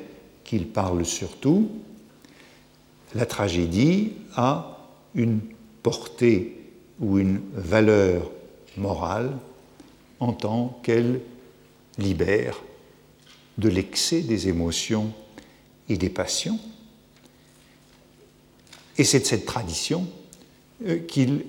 qu'il 0.45 0.67
parle 0.67 1.07
surtout. 1.07 1.71
La 3.15 3.25
tragédie 3.25 4.13
a 4.35 4.81
une 5.15 5.41
portée 5.83 6.58
ou 7.01 7.19
une 7.19 7.41
valeur 7.53 8.31
morale 8.77 9.37
en 10.21 10.33
tant 10.33 10.81
qu'elle 10.83 11.21
libère 11.99 12.61
de 13.57 13.69
l'excès 13.69 14.21
des 14.21 14.49
émotions 14.49 15.13
et 15.89 15.97
des 15.97 16.09
passions. 16.09 16.59
Et 18.97 19.05
c'est 19.05 19.21
de 19.21 19.25
cette 19.25 19.47
tradition 19.47 20.07
euh, 20.87 20.99
qu'il 20.99 21.45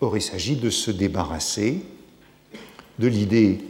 aurait 0.00 0.20
s'agi 0.20 0.56
de 0.56 0.70
se 0.70 0.90
débarrasser 0.90 1.82
de 2.98 3.06
l'idée 3.06 3.60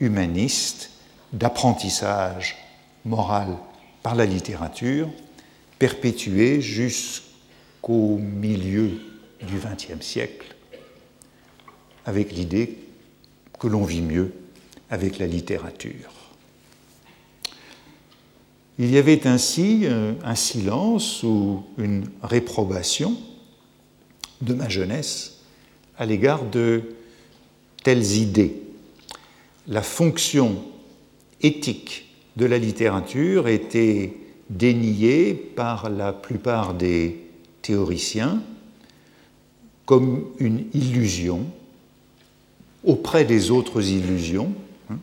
humaniste 0.00 0.90
d'apprentissage 1.32 2.56
moral 3.04 3.48
par 4.02 4.14
la 4.14 4.26
littérature, 4.26 5.08
perpétuée 5.78 6.60
jusqu'au 6.60 8.18
milieu 8.18 9.00
du 9.44 9.58
XXe 9.58 10.04
siècle, 10.04 10.54
avec 12.06 12.32
l'idée 12.32 12.78
que 13.58 13.66
l'on 13.66 13.84
vit 13.84 14.02
mieux 14.02 14.32
avec 14.90 15.18
la 15.18 15.26
littérature. 15.26 16.10
Il 18.78 18.90
y 18.90 18.98
avait 18.98 19.26
ainsi 19.26 19.82
euh, 19.84 20.14
un 20.24 20.34
silence 20.34 21.22
ou 21.22 21.62
une 21.78 22.08
réprobation 22.22 23.16
de 24.42 24.52
ma 24.52 24.68
jeunesse 24.68 25.38
à 25.96 26.06
l'égard 26.06 26.44
de 26.44 26.82
telles 27.84 28.16
idées. 28.16 28.62
La 29.68 29.82
fonction 29.82 30.62
éthique 31.40 32.06
de 32.36 32.46
la 32.46 32.58
littérature 32.58 33.46
était 33.46 34.16
déniée 34.50 35.34
par 35.34 35.88
la 35.88 36.12
plupart 36.12 36.74
des 36.74 37.20
théoriciens 37.62 38.42
comme 39.86 40.24
une 40.38 40.64
illusion 40.74 41.46
auprès 42.84 43.24
des 43.24 43.50
autres 43.50 43.88
illusions, 43.88 44.52
hein, 44.90 44.98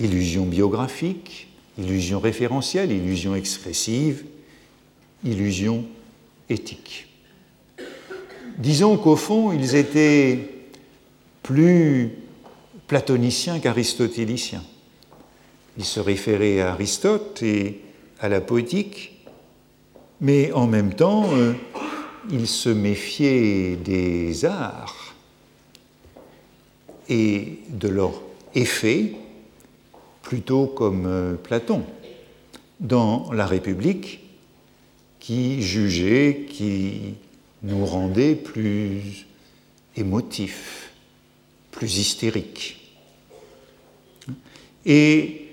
illusion 0.00 0.46
biographique, 0.46 1.48
illusion 1.78 2.20
référentielle, 2.20 2.92
illusion 2.92 3.34
expressive, 3.34 4.24
illusion 5.24 5.84
éthique. 6.48 7.08
Disons 8.58 8.96
qu'au 8.96 9.16
fond, 9.16 9.52
ils 9.52 9.74
étaient 9.74 10.50
plus 11.42 12.10
platoniciens 12.86 13.58
qu'aristotéliciens. 13.58 14.62
Ils 15.78 15.84
se 15.84 16.00
référaient 16.00 16.60
à 16.60 16.72
Aristote 16.72 17.42
et 17.42 17.80
à 18.20 18.28
la 18.28 18.40
poétique, 18.40 19.26
mais 20.20 20.52
en 20.52 20.66
même 20.66 20.94
temps, 20.94 21.24
euh, 21.32 21.54
ils 22.30 22.46
se 22.46 22.68
méfiaient 22.68 23.76
des 23.76 24.44
arts 24.44 25.14
et 27.08 27.58
de 27.68 27.88
leur 27.88 28.22
effet 28.54 29.12
plutôt 30.22 30.66
comme 30.66 31.06
euh, 31.06 31.34
Platon. 31.34 31.84
Dans 32.80 33.30
la 33.32 33.46
République, 33.46 34.20
qui 35.20 35.62
jugeait, 35.62 36.46
qui 36.48 37.14
nous 37.62 37.86
rendait 37.86 38.34
plus 38.34 39.26
émotifs, 39.96 40.90
plus 41.70 41.98
hystériques. 41.98 42.92
Et 44.84 45.48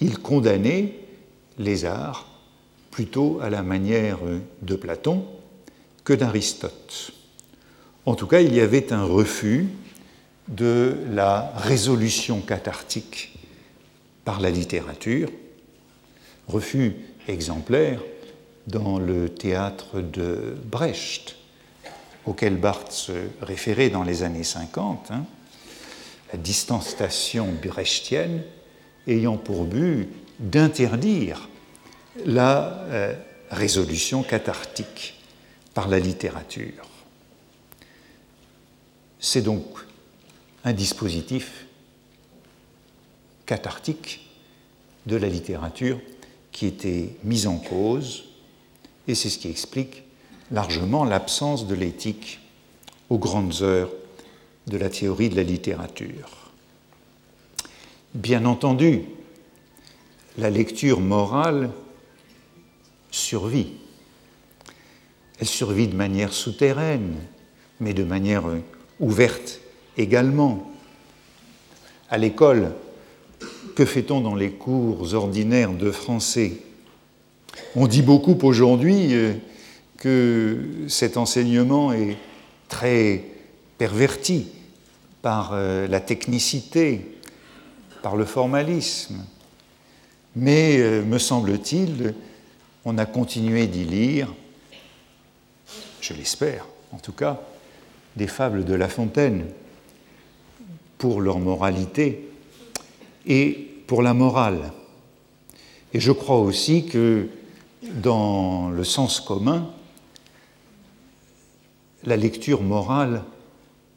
il 0.00 0.18
condamnait 0.18 0.92
les 1.58 1.86
arts 1.86 2.28
plutôt 2.90 3.38
à 3.40 3.48
la 3.48 3.62
manière 3.62 4.18
de 4.60 4.76
Platon 4.76 5.24
que 6.06 6.12
d'Aristote. 6.12 7.10
En 8.06 8.14
tout 8.14 8.28
cas, 8.28 8.40
il 8.40 8.54
y 8.54 8.60
avait 8.60 8.92
un 8.92 9.02
refus 9.02 9.66
de 10.46 10.96
la 11.10 11.52
résolution 11.56 12.40
cathartique 12.40 13.36
par 14.24 14.40
la 14.40 14.50
littérature, 14.50 15.28
refus 16.46 16.94
exemplaire 17.26 18.00
dans 18.68 19.00
le 19.00 19.28
théâtre 19.28 20.00
de 20.00 20.56
Brecht, 20.66 21.34
auquel 22.24 22.56
Barthes 22.56 22.92
se 22.92 23.12
référait 23.42 23.90
dans 23.90 24.04
les 24.04 24.22
années 24.22 24.44
50, 24.44 25.10
hein, 25.10 25.24
la 26.32 26.38
distanciation 26.38 27.48
brechtienne 27.60 28.42
ayant 29.08 29.38
pour 29.38 29.64
but 29.64 30.08
d'interdire 30.38 31.48
la 32.24 32.84
euh, 32.90 33.14
résolution 33.50 34.22
cathartique 34.22 35.15
par 35.76 35.88
la 35.88 35.98
littérature. 35.98 36.88
C'est 39.20 39.42
donc 39.42 39.66
un 40.64 40.72
dispositif 40.72 41.66
cathartique 43.44 44.26
de 45.04 45.16
la 45.16 45.28
littérature 45.28 46.00
qui 46.50 46.64
était 46.64 47.10
mis 47.24 47.46
en 47.46 47.58
cause, 47.58 48.24
et 49.06 49.14
c'est 49.14 49.28
ce 49.28 49.36
qui 49.36 49.48
explique 49.48 50.04
largement 50.50 51.04
l'absence 51.04 51.66
de 51.66 51.74
l'éthique 51.74 52.40
aux 53.10 53.18
grandes 53.18 53.60
heures 53.60 53.92
de 54.68 54.78
la 54.78 54.88
théorie 54.88 55.28
de 55.28 55.36
la 55.36 55.42
littérature. 55.42 56.50
Bien 58.14 58.46
entendu, 58.46 59.02
la 60.38 60.48
lecture 60.48 61.00
morale 61.00 61.70
survit. 63.10 63.74
Elle 65.38 65.46
survit 65.46 65.88
de 65.88 65.96
manière 65.96 66.32
souterraine, 66.32 67.14
mais 67.80 67.94
de 67.94 68.04
manière 68.04 68.44
ouverte 69.00 69.60
également. 69.96 70.70
À 72.08 72.18
l'école, 72.18 72.72
que 73.74 73.84
fait-on 73.84 74.20
dans 74.20 74.34
les 74.34 74.50
cours 74.50 75.14
ordinaires 75.14 75.72
de 75.72 75.90
français? 75.90 76.58
On 77.74 77.86
dit 77.86 78.02
beaucoup 78.02 78.38
aujourd'hui 78.42 79.14
euh, 79.14 79.34
que 79.98 80.58
cet 80.88 81.16
enseignement 81.16 81.92
est 81.92 82.16
très 82.68 83.24
perverti 83.78 84.48
par 85.22 85.50
euh, 85.52 85.86
la 85.88 86.00
technicité, 86.00 87.18
par 88.02 88.16
le 88.16 88.24
formalisme. 88.24 89.24
Mais, 90.34 90.78
euh, 90.78 91.02
me 91.02 91.18
semble-t-il, 91.18 92.14
on 92.84 92.98
a 92.98 93.06
continué 93.06 93.66
d'y 93.66 93.84
lire, 93.84 94.32
je 96.06 96.14
l'espère 96.14 96.66
en 96.92 96.98
tout 96.98 97.12
cas, 97.12 97.40
des 98.16 98.26
fables 98.26 98.64
de 98.64 98.74
La 98.74 98.88
Fontaine 98.88 99.44
pour 100.98 101.20
leur 101.20 101.38
moralité 101.38 102.28
et 103.26 103.68
pour 103.86 104.02
la 104.02 104.14
morale. 104.14 104.72
Et 105.92 106.00
je 106.00 106.12
crois 106.12 106.38
aussi 106.38 106.86
que 106.86 107.28
dans 107.82 108.70
le 108.70 108.84
sens 108.84 109.20
commun, 109.20 109.70
la 112.04 112.16
lecture 112.16 112.62
morale 112.62 113.22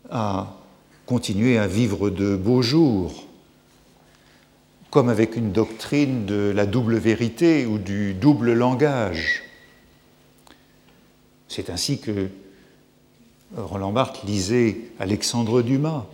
a 0.10 0.58
continué 1.06 1.58
à 1.58 1.68
vivre 1.68 2.10
de 2.10 2.36
beaux 2.36 2.62
jours, 2.62 3.26
comme 4.92 5.10
avec 5.10 5.36
une 5.36 5.52
doctrine 5.52 6.26
de 6.26 6.52
la 6.54 6.66
double 6.66 6.98
vérité 6.98 7.66
ou 7.66 7.78
du 7.78 8.14
double 8.14 8.54
langage. 8.54 9.49
C'est 11.50 11.70
ainsi 11.70 12.00
que 12.00 12.30
Roland 13.58 13.92
Barthes 13.92 14.24
lisait 14.24 14.78
Alexandre 15.00 15.62
Dumas 15.64 16.06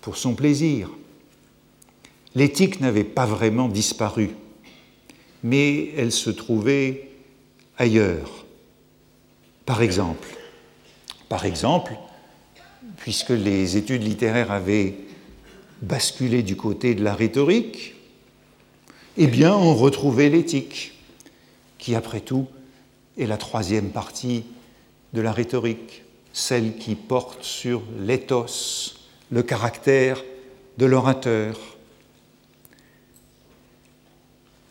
pour 0.00 0.16
son 0.16 0.34
plaisir. 0.34 0.88
L'éthique 2.36 2.80
n'avait 2.80 3.04
pas 3.04 3.26
vraiment 3.26 3.68
disparu, 3.68 4.30
mais 5.42 5.90
elle 5.96 6.12
se 6.12 6.30
trouvait 6.30 7.10
ailleurs. 7.76 8.44
Par 9.64 9.82
exemple, 9.82 10.28
par 11.28 11.44
exemple, 11.44 11.96
puisque 12.98 13.30
les 13.30 13.76
études 13.76 14.04
littéraires 14.04 14.52
avaient 14.52 14.94
basculé 15.82 16.44
du 16.44 16.54
côté 16.54 16.94
de 16.94 17.02
la 17.02 17.14
rhétorique, 17.14 17.94
eh 19.16 19.26
bien, 19.26 19.54
on 19.54 19.74
retrouvait 19.74 20.28
l'éthique, 20.28 20.92
qui, 21.78 21.94
après 21.94 22.20
tout, 22.20 22.46
est 23.16 23.26
la 23.26 23.36
troisième 23.36 23.90
partie 23.90 24.44
de 25.12 25.20
la 25.20 25.32
rhétorique, 25.32 26.02
celle 26.32 26.76
qui 26.76 26.94
porte 26.94 27.42
sur 27.42 27.82
l'éthos, 27.98 29.08
le 29.30 29.42
caractère 29.42 30.22
de 30.78 30.86
l'orateur. 30.86 31.58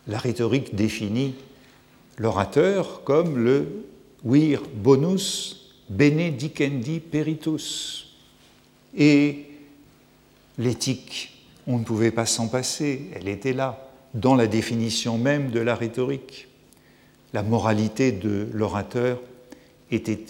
La 0.06 0.18
rhétorique 0.18 0.74
définit 0.74 1.34
l'orateur 2.18 3.02
comme 3.04 3.38
le 3.38 3.84
vir 4.24 4.62
bonus 4.74 5.74
benedicendi 5.88 7.00
peritus. 7.00 8.14
Et 8.96 9.46
l'éthique, 10.58 11.44
on 11.66 11.78
ne 11.78 11.84
pouvait 11.84 12.10
pas 12.10 12.26
s'en 12.26 12.48
passer, 12.48 13.10
elle 13.14 13.28
était 13.28 13.52
là, 13.52 13.90
dans 14.14 14.34
la 14.34 14.46
définition 14.46 15.18
même 15.18 15.50
de 15.50 15.60
la 15.60 15.74
rhétorique. 15.74 16.48
La 17.36 17.42
moralité 17.42 18.12
de 18.12 18.48
l'orateur 18.54 19.20
était 19.90 20.24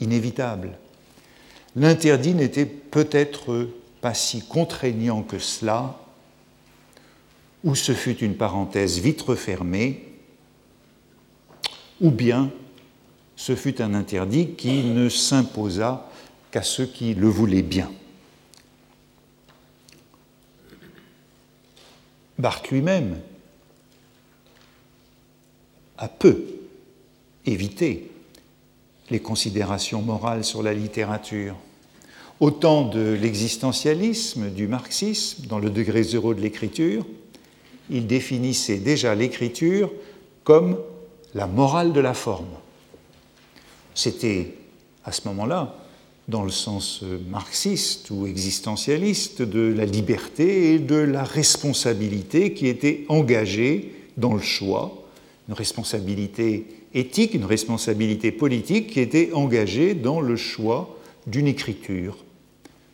inévitable. 0.00 0.78
L'interdit 1.76 2.32
n'était 2.32 2.64
peut-être 2.64 3.68
pas 4.00 4.14
si 4.14 4.40
contraignant 4.40 5.22
que 5.22 5.38
cela, 5.38 6.00
ou 7.64 7.74
ce 7.74 7.92
fut 7.92 8.16
une 8.20 8.34
parenthèse 8.34 8.98
vite 8.98 9.20
refermée, 9.20 10.08
ou 12.00 12.10
bien 12.10 12.50
ce 13.36 13.54
fut 13.54 13.82
un 13.82 13.92
interdit 13.92 14.54
qui 14.54 14.84
ne 14.84 15.10
s'imposa 15.10 16.10
qu'à 16.50 16.62
ceux 16.62 16.86
qui 16.86 17.12
le 17.12 17.28
voulaient 17.28 17.60
bien. 17.60 17.92
Barthes 22.38 22.70
lui-même 22.70 23.20
a 25.98 26.08
peu 26.08 26.44
évité 27.46 28.10
les 29.10 29.20
considérations 29.20 30.02
morales 30.02 30.44
sur 30.44 30.62
la 30.62 30.74
littérature. 30.74 31.56
Autant 32.40 32.88
de 32.88 33.16
l'existentialisme, 33.20 34.50
du 34.50 34.66
marxisme, 34.66 35.46
dans 35.46 35.58
le 35.58 35.70
degré 35.70 36.02
zéro 36.02 36.34
de 36.34 36.40
l'écriture, 36.40 37.06
il 37.90 38.06
définissait 38.06 38.78
déjà 38.78 39.14
l'écriture 39.14 39.92
comme 40.42 40.78
la 41.34 41.46
morale 41.46 41.92
de 41.92 42.00
la 42.00 42.14
forme. 42.14 42.48
C'était 43.94 44.54
à 45.04 45.12
ce 45.12 45.28
moment-là, 45.28 45.76
dans 46.28 46.42
le 46.42 46.50
sens 46.50 47.02
marxiste 47.28 48.10
ou 48.10 48.26
existentialiste, 48.26 49.42
de 49.42 49.60
la 49.60 49.84
liberté 49.84 50.74
et 50.74 50.78
de 50.78 50.96
la 50.96 51.22
responsabilité 51.22 52.54
qui 52.54 52.66
était 52.66 53.04
engagée 53.08 53.94
dans 54.16 54.32
le 54.32 54.40
choix, 54.40 55.03
une 55.48 55.54
responsabilité 55.54 56.66
éthique, 56.94 57.34
une 57.34 57.44
responsabilité 57.44 58.32
politique 58.32 58.88
qui 58.90 59.00
était 59.00 59.32
engagée 59.32 59.94
dans 59.94 60.20
le 60.20 60.36
choix 60.36 60.98
d'une 61.26 61.46
écriture 61.46 62.18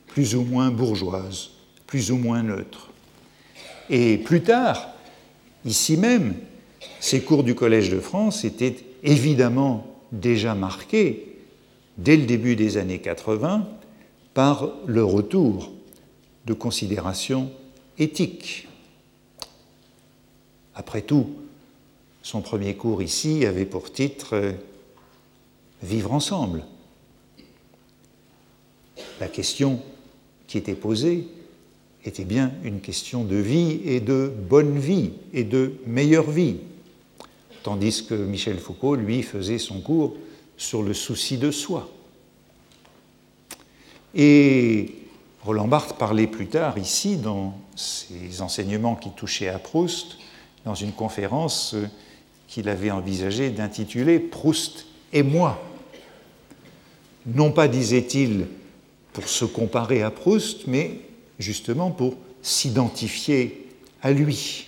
plus 0.07 0.35
ou 0.35 0.43
moins 0.43 0.71
bourgeoise, 0.71 1.51
plus 1.87 2.11
ou 2.11 2.17
moins 2.17 2.43
neutre. 2.43 2.91
Et 3.89 4.19
plus 4.19 4.43
tard, 4.43 4.89
ici 5.65 5.97
même, 5.97 6.35
ces 6.99 7.21
cours 7.23 7.45
du 7.45 7.55
Collège 7.55 7.91
de 7.91 8.01
France 8.01 8.45
étaient 8.45 8.77
évidemment 9.03 9.87
déjà 10.13 10.55
marqués 10.55 11.37
dès 11.99 12.17
le 12.17 12.25
début 12.25 12.57
des 12.57 12.77
années 12.77 12.99
80 12.99 13.69
par 14.35 14.71
le 14.87 15.05
retour 15.05 15.73
de 16.47 16.55
considérations 16.55 17.51
éthiques. 17.99 18.69
Après 20.75 21.03
tout, 21.03 21.29
son 22.23 22.41
premier 22.41 22.75
cours 22.75 23.03
ici 23.03 23.47
avait 23.47 23.67
pour 23.67 23.93
titre 23.93 24.35
euh, 24.35 24.53
Vivre 25.83 26.13
ensemble. 26.13 26.63
La 29.19 29.29
question 29.29 29.81
qui 30.47 30.59
était 30.59 30.75
posée 30.75 31.27
était 32.05 32.27
bien 32.27 32.53
une 32.65 32.81
question 32.81 33.25
de 33.25 33.37
vie 33.37 33.81
et 33.87 34.01
de 34.01 34.31
bonne 34.49 34.79
vie 34.79 35.13
et 35.33 35.45
de 35.45 35.75
meilleure 35.87 36.31
vie. 36.31 36.57
tandis 37.63 38.05
que 38.07 38.15
Michel 38.15 38.59
Foucault, 38.59 38.95
lui, 38.95 39.23
faisait 39.23 39.59
son 39.59 39.81
cours 39.81 40.17
sur 40.57 40.83
le 40.83 40.93
souci 40.93 41.39
de 41.39 41.51
soi. 41.51 41.89
Et 44.15 44.97
Roland 45.43 45.69
Barthes 45.69 45.97
parlait 45.97 46.27
plus 46.27 46.49
tard 46.49 46.77
ici, 46.79 47.17
dans 47.17 47.59
ses 47.77 48.43
enseignements 48.43 48.97
qui 48.97 49.11
touchaient 49.11 49.49
à 49.49 49.59
Proust, 49.59 50.19
dans 50.65 50.75
une 50.75 50.93
conférence 50.93 51.75
qu'il 52.51 52.69
avait 52.69 52.91
envisagé 52.91 53.51
d'intituler 53.51 54.19
Proust 54.19 54.87
et 55.13 55.23
moi. 55.23 55.63
Non 57.25 57.53
pas, 57.53 57.69
disait-il, 57.69 58.47
pour 59.13 59.29
se 59.29 59.45
comparer 59.45 60.03
à 60.03 60.11
Proust, 60.11 60.67
mais 60.67 61.01
justement 61.39 61.93
pour 61.93 62.17
s'identifier 62.43 63.69
à 64.03 64.11
lui. 64.11 64.67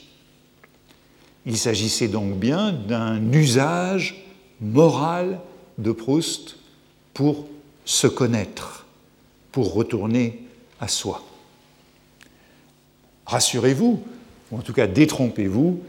Il 1.44 1.58
s'agissait 1.58 2.06
donc 2.06 2.36
bien 2.36 2.72
d'un 2.72 3.32
usage 3.32 4.24
moral 4.60 5.40
de 5.78 5.90
Proust 5.90 6.58
pour 7.14 7.48
se 7.84 8.06
connaître, 8.06 8.86
pour 9.50 9.74
retourner 9.74 10.44
à 10.78 10.86
soi. 10.86 11.24
Rassurez-vous, 13.26 14.00
ou 14.52 14.56
en 14.56 14.60
tout 14.60 14.72
cas 14.72 14.86
détrompez-vous, 14.86 15.80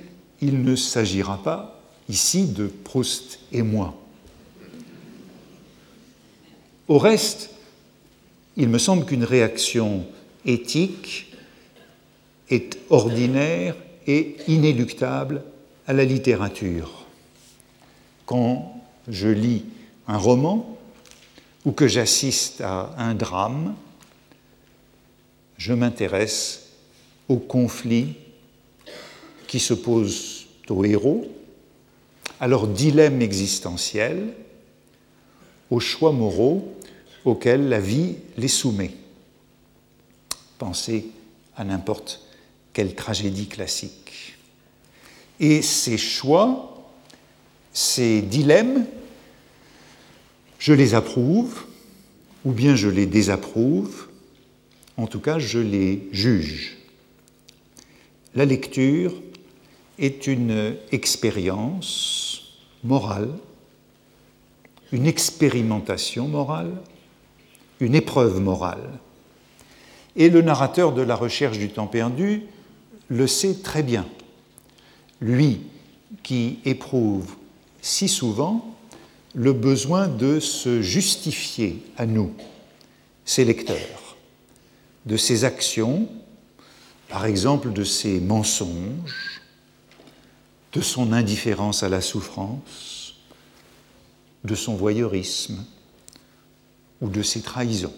il 0.42 0.64
ne 0.64 0.76
s'agira 0.76 1.42
pas 1.44 1.73
ici 2.14 2.46
de 2.46 2.68
Proust 2.68 3.40
et 3.52 3.64
moi. 3.64 3.96
Au 6.88 7.00
reste, 7.00 7.50
il 8.56 8.70
me 8.70 8.78
semble 8.78 9.06
qu'une 9.06 9.24
réaction 9.24 10.06
éthique 10.46 11.34
est 12.52 12.78
ordinaire 12.92 13.76
et 14.06 14.36
inéluctable 14.48 15.42
à 15.88 15.94
la 15.94 16.06
littérature. 16.06 17.08
Quand 18.28 18.80
je 19.08 19.30
lis 19.30 19.66
un 20.08 20.18
roman 20.18 20.78
ou 21.66 21.72
que 21.72 21.88
j'assiste 21.88 22.62
à 22.62 22.94
un 22.96 23.16
drame, 23.16 23.74
je 25.58 25.74
m'intéresse 25.74 26.68
au 27.28 27.38
conflit 27.38 28.14
qui 29.48 29.60
se 29.60 29.74
pose 29.74 30.46
aux 30.70 30.86
héros, 30.86 31.28
à 32.44 32.48
leur 32.48 32.68
dilemme 32.68 33.22
existentiel, 33.22 34.34
aux 35.70 35.80
choix 35.80 36.12
moraux 36.12 36.76
auxquels 37.24 37.70
la 37.70 37.80
vie 37.80 38.16
les 38.36 38.50
soumet. 38.50 38.92
Pensez 40.58 41.06
à 41.56 41.64
n'importe 41.64 42.20
quelle 42.74 42.96
tragédie 42.96 43.48
classique. 43.48 44.36
Et 45.40 45.62
ces 45.62 45.98
choix, 45.98 46.84
ces 47.72 48.22
dilemmes, 48.22 48.86
je 50.60 50.74
les 50.74 50.96
approuve 50.96 51.64
ou 52.44 52.52
bien 52.52 52.76
je 52.76 52.90
les 52.90 53.06
désapprouve, 53.06 54.10
en 54.98 55.08
tout 55.08 55.22
cas 55.22 55.40
je 55.40 55.60
les 55.60 56.10
juge. 56.12 56.76
La 58.36 58.44
lecture 58.44 59.14
est 60.00 60.28
une 60.28 60.76
expérience 60.92 62.58
morale, 62.84 63.30
une 64.92 65.08
expérimentation 65.08 66.28
morale, 66.28 66.72
une 67.80 67.96
épreuve 67.96 68.40
morale. 68.40 68.90
Et 70.16 70.30
le 70.30 70.42
narrateur 70.42 70.94
de 70.94 71.02
la 71.02 71.16
recherche 71.16 71.58
du 71.58 71.70
temps 71.70 71.88
perdu 71.88 72.44
le 73.08 73.28
sait 73.28 73.56
très 73.56 73.84
bien. 73.84 74.06
Lui 75.22 75.62
qui 76.22 76.60
éprouve 76.66 77.36
si 77.82 78.08
souvent 78.08 78.76
le 79.36 79.54
besoin 79.54 80.08
de 80.08 80.40
se 80.40 80.82
justifier 80.82 81.84
à 81.98 82.06
nous, 82.06 82.34
ses 83.26 83.46
lecteurs, 83.46 84.16
de 85.06 85.18
ses 85.18 85.44
actions, 85.44 86.08
par 87.10 87.26
exemple 87.26 87.74
de 87.74 87.84
ses 87.84 88.20
mensonges, 88.20 89.43
de 90.74 90.82
son 90.82 91.14
indifférence 91.14 91.84
à 91.84 91.90
la 91.90 92.02
souffrance, 92.02 93.16
de 94.44 94.56
son 94.56 94.76
voyeurisme 94.76 95.64
ou 97.02 97.10
de 97.10 97.22
ses 97.22 97.42
trahisons. 97.42 97.94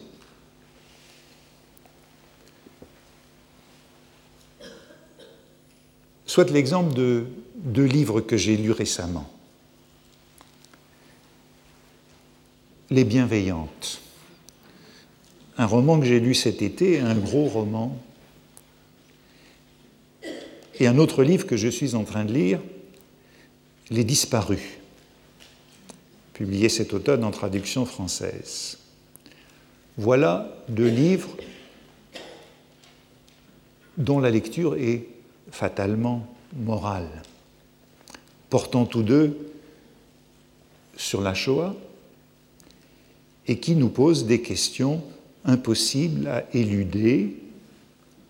soit 6.36 6.52
l'exemple 6.52 6.94
de 6.94 7.28
deux 7.56 7.86
livres 7.86 8.20
que 8.20 8.36
j'ai 8.36 8.58
lus 8.58 8.74
récemment. 8.74 9.30
Les 12.90 13.06
Bienveillantes, 13.06 14.02
un 15.58 15.66
roman 15.66 15.98
que 15.98 16.06
j'ai 16.06 16.20
lu 16.20 16.36
cet 16.36 16.62
été, 16.62 17.00
un 17.00 17.16
gros 17.16 17.46
roman, 17.46 17.98
et 20.80 20.88
un 20.88 20.98
autre 20.98 21.24
livre 21.24 21.48
que 21.48 21.58
je 21.58 21.68
suis 21.68 21.96
en 21.96 22.04
train 22.04 22.26
de 22.26 22.34
lire, 22.34 22.60
Les 23.90 24.04
Disparus, 24.04 24.62
publié 26.34 26.70
cet 26.70 26.94
automne 26.94 27.24
en 27.24 27.32
traduction 27.32 27.86
française. 27.86 28.80
Voilà 29.98 30.52
deux 30.68 30.90
livres 30.90 31.30
dont 33.98 34.20
la 34.20 34.30
lecture 34.30 34.76
est 34.76 35.08
fatalement 35.52 36.28
morale, 36.56 37.10
portant 38.50 38.86
tous 38.86 39.04
deux 39.04 39.38
sur 40.98 41.22
la 41.22 41.34
Shoah 41.34 41.76
et 43.48 43.60
qui 43.60 43.76
nous 43.76 43.90
pose 43.90 44.26
des 44.26 44.42
questions 44.42 45.04
impossibles 45.46 46.28
à 46.28 46.44
éluder, 46.54 47.38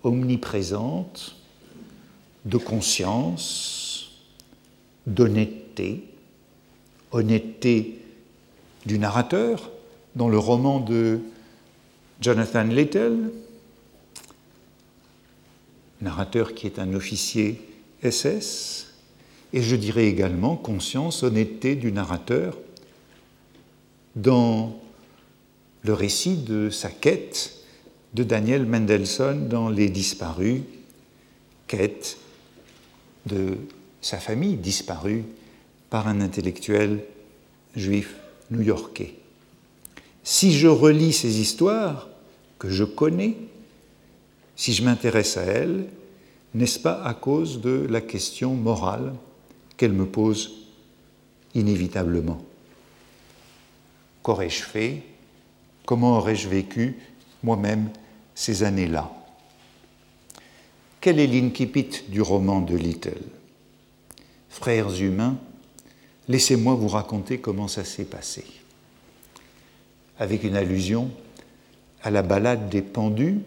omniprésentes, 0.03 1.34
de 2.45 2.57
conscience, 2.57 4.11
d'honnêteté, 5.07 6.03
honnêteté 7.11 7.99
du 8.85 8.99
narrateur, 8.99 9.71
dans 10.15 10.29
le 10.29 10.37
roman 10.37 10.79
de 10.79 11.19
Jonathan 12.21 12.63
Little, 12.63 13.31
narrateur 16.01 16.53
qui 16.53 16.67
est 16.67 16.79
un 16.79 16.93
officier 16.93 17.59
SS, 18.03 18.93
et 19.53 19.61
je 19.61 19.75
dirais 19.75 20.05
également 20.05 20.55
conscience, 20.55 21.23
honnêteté 21.23 21.75
du 21.75 21.91
narrateur 21.91 22.57
dans 24.15 24.77
le 25.83 25.93
récit 25.93 26.37
de 26.37 26.69
sa 26.69 26.89
quête 26.89 27.53
de 28.13 28.23
Daniel 28.23 28.65
Mendelssohn 28.65 29.47
dans 29.47 29.69
Les 29.69 29.89
Disparus, 29.89 30.61
quête 31.67 32.17
de 33.25 33.57
sa 34.01 34.17
famille 34.17 34.55
disparue 34.55 35.23
par 35.89 36.07
un 36.07 36.21
intellectuel 36.21 37.03
juif 37.75 38.15
new-yorkais. 38.51 39.15
Si 40.23 40.53
je 40.53 40.67
relis 40.67 41.13
ces 41.13 41.39
histoires 41.39 42.09
que 42.59 42.69
je 42.69 42.83
connais, 42.83 43.37
si 44.55 44.73
je 44.73 44.83
m'intéresse 44.83 45.37
à 45.37 45.43
elle, 45.43 45.87
n'est-ce 46.53 46.79
pas 46.79 47.03
à 47.03 47.13
cause 47.13 47.61
de 47.61 47.85
la 47.89 48.01
question 48.01 48.55
morale 48.55 49.13
qu'elle 49.77 49.93
me 49.93 50.05
pose 50.05 50.67
inévitablement? 51.53 52.41
Qu'aurais-je 54.23 54.63
fait? 54.63 55.03
Comment 55.85 56.17
aurais-je 56.17 56.47
vécu 56.47 56.97
moi-même 57.43 57.89
ces 58.33 58.63
années-là? 58.63 59.14
Quel 61.05 61.19
est 61.19 61.27
l'incipit 61.27 62.01
du 62.07 62.23
roman 62.23 62.61
de 62.61 62.75
Little? 62.75 63.21
Frères 64.49 64.99
humains, 64.99 65.37
laissez-moi 66.27 66.73
vous 66.73 66.87
raconter 66.87 67.37
comment 67.37 67.67
ça 67.67 67.83
s'est 67.83 68.05
passé. 68.05 68.43
Avec 70.17 70.43
une 70.43 70.55
allusion 70.55 71.11
à 72.01 72.09
la 72.09 72.23
balade 72.23 72.69
des 72.69 72.81
pendus 72.81 73.37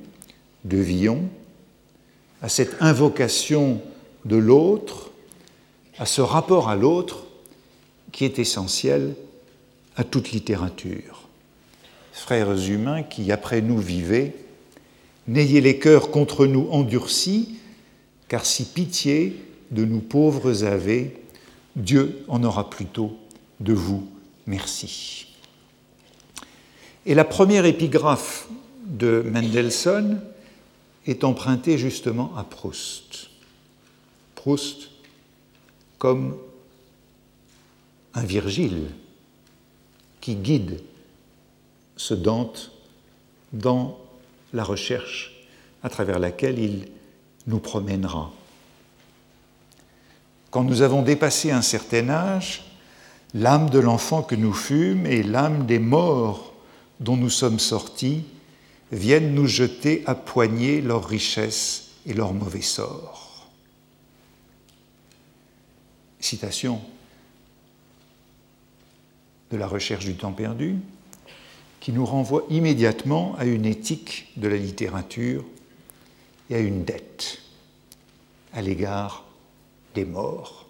de 0.64 0.76
Villon, 0.76 1.22
à 2.42 2.48
cette 2.48 2.80
invocation 2.80 3.82
de 4.24 4.36
l'autre, 4.36 5.10
à 5.98 6.06
ce 6.06 6.20
rapport 6.20 6.68
à 6.68 6.76
l'autre 6.76 7.24
qui 8.12 8.24
est 8.24 8.38
essentiel 8.38 9.16
à 9.96 10.04
toute 10.04 10.30
littérature. 10.30 11.26
Frères 12.12 12.56
humains 12.56 13.02
qui 13.02 13.32
après 13.32 13.62
nous 13.62 13.78
vivez, 13.78 14.32
n'ayez 15.28 15.60
les 15.60 15.78
cœurs 15.78 16.10
contre 16.10 16.46
nous 16.46 16.66
endurcis, 16.70 17.56
car 18.26 18.44
si 18.44 18.64
pitié 18.64 19.36
de 19.70 19.84
nous 19.84 20.00
pauvres 20.00 20.64
avez, 20.64 21.14
Dieu 21.76 22.24
en 22.26 22.42
aura 22.42 22.70
plutôt 22.70 23.16
de 23.60 23.72
vous 23.72 24.08
merci. 24.46 25.26
Et 27.06 27.14
la 27.14 27.24
première 27.24 27.64
épigraphe 27.64 28.48
de 28.86 29.22
Mendelssohn 29.24 30.20
est 31.06 31.24
emprunté 31.24 31.78
justement 31.78 32.34
à 32.36 32.44
Proust. 32.44 33.30
Proust 34.34 34.90
comme 35.98 36.36
un 38.14 38.24
Virgile 38.24 38.88
qui 40.20 40.34
guide 40.34 40.80
ce 41.96 42.14
Dante 42.14 42.72
dans 43.52 43.98
la 44.52 44.64
recherche 44.64 45.32
à 45.82 45.88
travers 45.88 46.18
laquelle 46.18 46.58
il 46.58 46.88
nous 47.46 47.60
promènera. 47.60 48.32
Quand 50.50 50.64
nous 50.64 50.82
avons 50.82 51.02
dépassé 51.02 51.50
un 51.50 51.62
certain 51.62 52.08
âge, 52.08 52.64
l'âme 53.34 53.70
de 53.70 53.78
l'enfant 53.78 54.22
que 54.22 54.34
nous 54.34 54.54
fûmes 54.54 55.06
et 55.06 55.22
l'âme 55.22 55.66
des 55.66 55.78
morts 55.78 56.54
dont 57.00 57.16
nous 57.16 57.30
sommes 57.30 57.58
sortis 57.58 58.24
viennent 58.90 59.34
nous 59.34 59.46
jeter 59.46 60.02
à 60.06 60.14
poignées 60.14 60.80
leurs 60.80 61.06
richesses 61.06 61.90
et 62.06 62.14
leurs 62.14 62.32
mauvais 62.32 62.62
sorts. 62.62 63.48
Citation 66.20 66.80
de 69.50 69.56
la 69.56 69.66
recherche 69.66 70.04
du 70.04 70.14
temps 70.14 70.32
perdu, 70.32 70.76
qui 71.80 71.92
nous 71.92 72.04
renvoie 72.04 72.44
immédiatement 72.50 73.34
à 73.38 73.44
une 73.44 73.64
éthique 73.64 74.28
de 74.36 74.48
la 74.48 74.56
littérature 74.56 75.44
et 76.50 76.56
à 76.56 76.58
une 76.58 76.84
dette 76.84 77.40
à 78.52 78.62
l'égard 78.62 79.24
des 79.94 80.04
morts, 80.04 80.66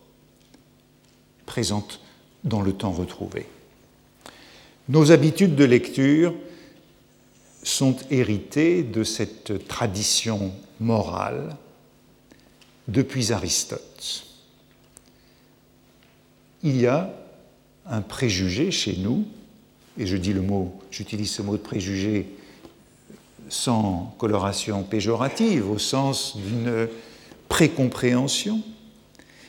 présente 1.47 2.01
dans 2.45 2.61
le 2.61 2.73
temps 2.73 2.93
retrouvé. 2.93 3.47
Nos 4.89 5.13
habitudes 5.13 5.55
de 5.55 5.65
lecture 5.65 6.35
sont 7.63 7.97
héritées 8.11 8.83
de 8.83 9.05
cette 9.05 9.67
tradition 9.69 10.53
morale 10.81 11.57
depuis 12.89 13.33
Aristote. 13.33 14.25
Il 16.63 16.81
y 16.81 16.87
a 16.87 17.15
un 17.87 18.01
préjugé 18.01 18.71
chez 18.71 18.97
nous, 18.97 19.27
et 19.99 20.07
je 20.07 20.17
dis 20.17 20.33
le 20.33 20.43
mot, 20.43 20.73
j'utilise 20.91 21.31
ce 21.31 21.43
mot 21.43 21.57
de 21.57 21.63
préjugé 21.63 22.27
sans 23.49 24.15
coloration 24.19 24.83
péjorative, 24.85 25.71
au 25.71 25.79
sens 25.79 26.37
d'une 26.37 26.89
précompréhension, 27.49 28.63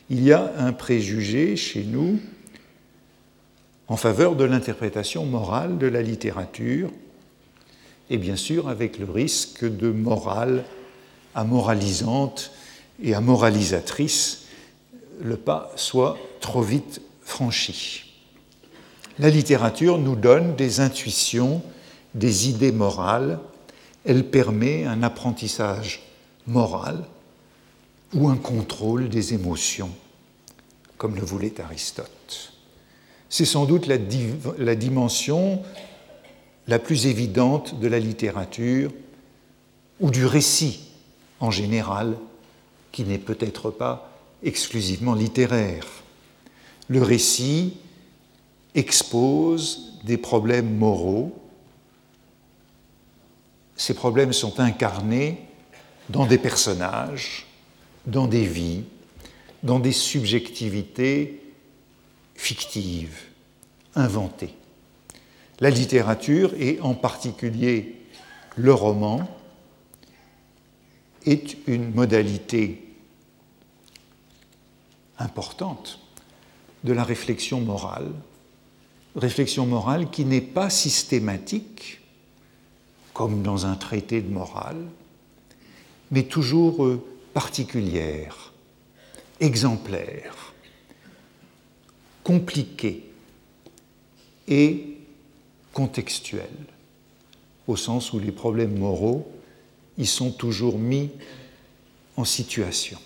il 0.10 0.24
y 0.24 0.32
a 0.32 0.54
un 0.58 0.74
préjugé 0.74 1.56
chez 1.56 1.84
nous 1.84 2.20
en 3.88 3.98
faveur 3.98 4.36
de 4.36 4.44
l'interprétation 4.44 5.26
morale 5.26 5.78
de 5.78 5.88
la 5.88 6.02
littérature, 6.02 6.90
et 8.10 8.18
bien 8.18 8.36
sûr 8.36 8.70
avec 8.70 8.98
le 8.98 9.10
risque 9.10 9.66
de 9.66 9.92
morale 9.92 10.64
amoralisante 11.36 12.52
et 13.04 13.14
amoralisatrice, 13.14 14.46
le 15.22 15.38
pas 15.38 15.72
soit 15.76 16.18
trop 16.40 16.62
vite 16.62 17.02
franchi. 17.22 18.09
La 19.20 19.30
littérature 19.30 19.98
nous 19.98 20.16
donne 20.16 20.56
des 20.56 20.80
intuitions, 20.80 21.62
des 22.16 22.48
idées 22.50 22.72
morales, 22.72 23.40
elle 24.06 24.26
permet 24.26 24.86
un 24.86 25.04
apprentissage 25.04 26.02
moral 26.48 27.04
ou 28.14 28.30
un 28.30 28.38
contrôle 28.38 29.10
des 29.10 29.34
émotions, 29.34 29.92
comme 30.98 31.16
le 31.16 31.22
voulait 31.22 31.60
Aristote. 31.60 32.54
C'est 33.30 33.46
sans 33.46 33.66
doute 33.66 33.88
la, 33.88 34.76
dimension 34.76 35.62
la 36.68 36.80
plus 36.80 37.06
évidente 37.06 37.78
de 37.80 37.88
la 37.88 38.00
littérature 38.00 38.92
ou 40.00 40.12
du 40.12 40.26
récit 40.26 40.80
en 41.42 41.52
général, 41.52 42.16
qui 42.92 43.04
n'est 43.04 43.18
peut-être 43.18 43.70
pas 43.70 44.12
exclusivement 44.44 45.14
littéraire. 45.14 45.86
Le 46.88 47.04
récit 47.04 47.78
expose 48.76 49.94
des 50.04 50.18
problèmes 50.18 50.78
moraux. 50.78 51.36
Ces 53.76 53.94
problèmes 53.94 54.34
sont 54.34 54.60
incarnés 54.60 55.42
dans 56.10 56.26
des 56.26 56.38
personnages, 56.38 57.46
dans 58.06 58.28
des 58.28 58.46
vies, 58.46 58.84
dans 59.64 59.80
des 59.80 59.92
subjectivités 59.92 61.42
fictives, 62.36 63.18
inventées. 63.96 64.56
La 65.60 65.70
littérature, 65.70 66.54
et 66.58 66.80
en 66.82 66.94
particulier 66.94 67.96
le 68.56 68.74
roman, 68.74 69.30
est 71.26 71.58
une 71.68 71.94
modalité 71.94 72.82
importante 75.18 76.00
de 76.86 76.94
la 76.94 77.04
réflexion 77.04 77.60
morale 77.60 78.12
réflexion 79.16 79.66
morale 79.66 80.10
qui 80.10 80.26
n'est 80.26 80.42
pas 80.42 80.70
systématique, 80.70 82.00
comme 83.14 83.42
dans 83.42 83.66
un 83.66 83.76
traité 83.76 84.22
de 84.22 84.30
morale, 84.30 84.86
mais 86.12 86.24
toujours 86.24 86.86
euh, 86.86 87.04
particulière, 87.34 88.54
exemplaire, 89.40 90.54
compliquée 92.24 93.04
et 94.48 94.98
contextuelle, 95.74 96.66
au 97.68 97.76
sens 97.76 98.14
où 98.14 98.20
les 98.20 98.32
problèmes 98.32 98.78
moraux 98.78 99.32
y 99.98 100.06
sont 100.06 100.32
toujours 100.32 100.80
mis 100.80 101.10
en 102.18 102.26
situation. 102.26 103.00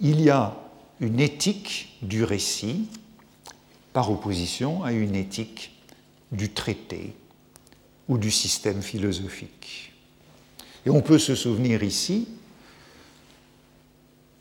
Il 0.00 0.20
y 0.20 0.30
a 0.30 0.56
une 1.00 1.20
éthique 1.20 1.96
du 2.02 2.24
récit 2.24 2.88
par 3.92 4.10
opposition 4.10 4.82
à 4.84 4.92
une 4.92 5.14
éthique 5.14 5.72
du 6.32 6.50
traité 6.50 7.12
ou 8.08 8.18
du 8.18 8.30
système 8.30 8.82
philosophique. 8.82 9.92
Et 10.86 10.90
on 10.90 11.00
peut 11.00 11.18
se 11.18 11.34
souvenir 11.34 11.82
ici 11.82 12.28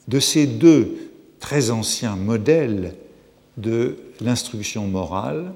de 0.08 0.20
ces 0.20 0.48
deux 0.48 1.12
très 1.40 1.70
anciens 1.72 2.16
modèles 2.16 2.96
de 3.58 3.98
l'instruction 4.22 4.88
morale 4.88 5.54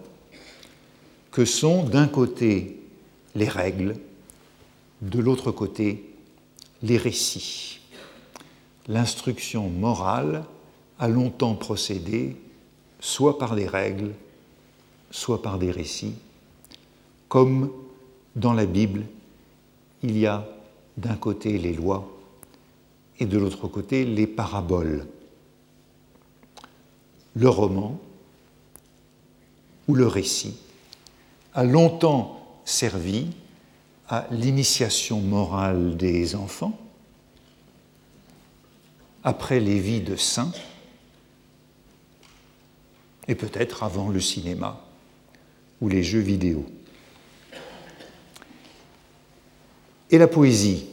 que 1.32 1.45
sont 1.45 1.84
d'un 1.84 2.08
côté 2.08 2.79
les 3.36 3.49
règles, 3.49 3.95
de 5.01 5.19
l'autre 5.19 5.51
côté 5.51 6.03
les 6.84 6.97
récits. 6.97 7.79
L'instruction 8.88 9.69
morale 9.69 10.43
a 10.99 11.08
longtemps 11.08 11.56
procédé 11.56 12.36
soit 13.03 13.37
par 13.37 13.53
des 13.55 13.67
règles, 13.67 14.13
soit 15.11 15.41
par 15.41 15.59
des 15.59 15.71
récits, 15.71 16.15
comme 17.27 17.69
dans 18.37 18.53
la 18.53 18.65
Bible, 18.65 19.03
il 20.03 20.17
y 20.17 20.25
a 20.25 20.47
d'un 20.95 21.17
côté 21.17 21.57
les 21.57 21.73
lois 21.73 22.09
et 23.19 23.25
de 23.25 23.37
l'autre 23.37 23.67
côté 23.67 24.05
les 24.05 24.25
paraboles. 24.25 25.05
Le 27.35 27.49
roman 27.49 27.99
ou 29.89 29.95
le 29.95 30.07
récit 30.07 30.55
a 31.53 31.65
longtemps 31.65 32.61
servi 32.63 33.27
à 34.07 34.27
l'initiation 34.31 35.19
morale 35.19 35.97
des 35.97 36.35
enfants, 36.35 36.79
après 39.25 39.59
les 39.59 39.79
vies 39.79 40.01
de 40.01 40.15
saints, 40.15 40.53
et 43.27 43.36
peut-être 43.36 43.83
avant 43.83 44.09
le 44.09 44.19
cinéma 44.19 44.86
ou 45.81 45.89
les 45.89 46.03
jeux 46.03 46.19
vidéo. 46.19 46.65
Et 50.12 50.17
la 50.17 50.27
poésie 50.27 50.86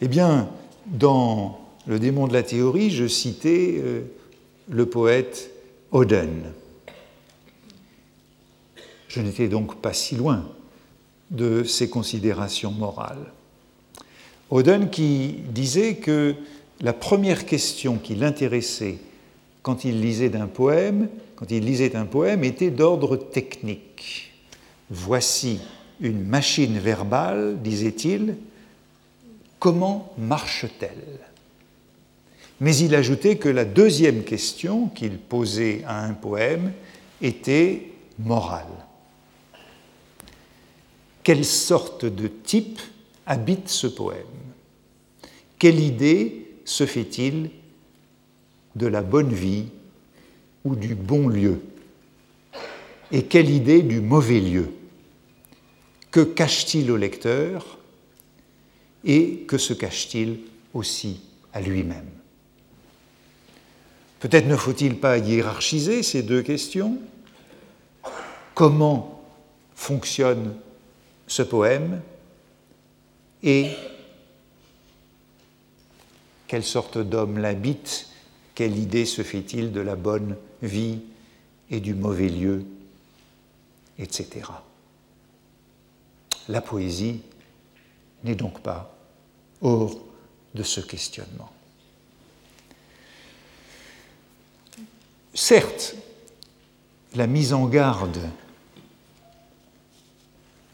Eh 0.00 0.08
bien, 0.08 0.48
dans 0.86 1.58
Le 1.86 1.98
démon 1.98 2.28
de 2.28 2.34
la 2.34 2.42
théorie, 2.42 2.90
je 2.90 3.08
citais 3.08 3.76
euh, 3.78 4.02
le 4.68 4.86
poète 4.86 5.50
Oden. 5.90 6.52
Je 9.08 9.20
n'étais 9.20 9.48
donc 9.48 9.80
pas 9.80 9.92
si 9.92 10.14
loin 10.14 10.46
de 11.30 11.64
ses 11.64 11.88
considérations 11.88 12.70
morales. 12.70 13.32
Oden 14.50 14.90
qui 14.90 15.36
disait 15.48 15.96
que 15.96 16.34
la 16.80 16.92
première 16.92 17.46
question 17.46 17.96
qui 17.96 18.14
l'intéressait 18.14 18.98
quand 19.62 19.84
il 19.84 20.00
lisait 20.00 20.36
un 20.36 20.46
poème, 20.46 21.08
était 22.44 22.70
d'ordre 22.70 23.16
technique. 23.16 24.32
Voici 24.90 25.60
une 26.00 26.24
machine 26.24 26.78
verbale, 26.78 27.58
disait-il, 27.62 28.36
comment 29.58 30.12
marche-t-elle? 30.18 31.20
Mais 32.60 32.76
il 32.76 32.94
ajoutait 32.94 33.36
que 33.36 33.48
la 33.48 33.64
deuxième 33.64 34.22
question 34.24 34.88
qu'il 34.88 35.18
posait 35.18 35.82
à 35.86 36.04
un 36.04 36.12
poème 36.12 36.72
était 37.22 37.90
morale. 38.18 38.66
Quelle 41.22 41.44
sorte 41.44 42.04
de 42.04 42.28
type 42.28 42.80
habite 43.26 43.68
ce 43.68 43.86
poème? 43.86 44.24
Quelle 45.58 45.80
idée 45.80 46.48
se 46.64 46.86
fait-il 46.86 47.50
de 48.76 48.86
la 48.86 49.02
bonne 49.02 49.32
vie 49.32 49.66
ou 50.64 50.76
du 50.76 50.94
bon 50.94 51.28
lieu. 51.28 51.60
Et 53.12 53.24
quelle 53.24 53.50
idée 53.50 53.82
du 53.82 54.00
mauvais 54.00 54.40
lieu. 54.40 54.70
Que 56.10 56.20
cache-t-il 56.20 56.90
au 56.90 56.96
lecteur 56.96 57.78
Et 59.04 59.44
que 59.48 59.58
se 59.58 59.72
cache-t-il 59.72 60.40
aussi 60.74 61.20
à 61.52 61.60
lui-même? 61.60 62.08
Peut-être 64.20 64.46
ne 64.46 64.56
faut-il 64.56 64.96
pas 64.96 65.18
hiérarchiser 65.18 66.02
ces 66.02 66.22
deux 66.22 66.42
questions? 66.42 66.98
Comment 68.54 69.22
fonctionne 69.74 70.54
ce 71.26 71.42
poème 71.42 72.02
et 73.42 73.70
quelle 76.46 76.64
sorte 76.64 76.98
d'homme 76.98 77.38
l'habite 77.38 78.09
Quelle 78.60 78.76
idée 78.78 79.06
se 79.06 79.22
fait-il 79.22 79.72
de 79.72 79.80
la 79.80 79.96
bonne 79.96 80.36
vie 80.60 81.00
et 81.70 81.80
du 81.80 81.94
mauvais 81.94 82.28
lieu 82.28 82.66
Etc. 83.98 84.28
La 86.46 86.60
poésie 86.60 87.22
n'est 88.22 88.34
donc 88.34 88.60
pas 88.60 88.94
hors 89.62 89.98
de 90.54 90.62
ce 90.62 90.82
questionnement. 90.82 91.50
Certes, 95.32 95.94
la 97.14 97.26
mise 97.26 97.54
en 97.54 97.66
garde 97.66 98.20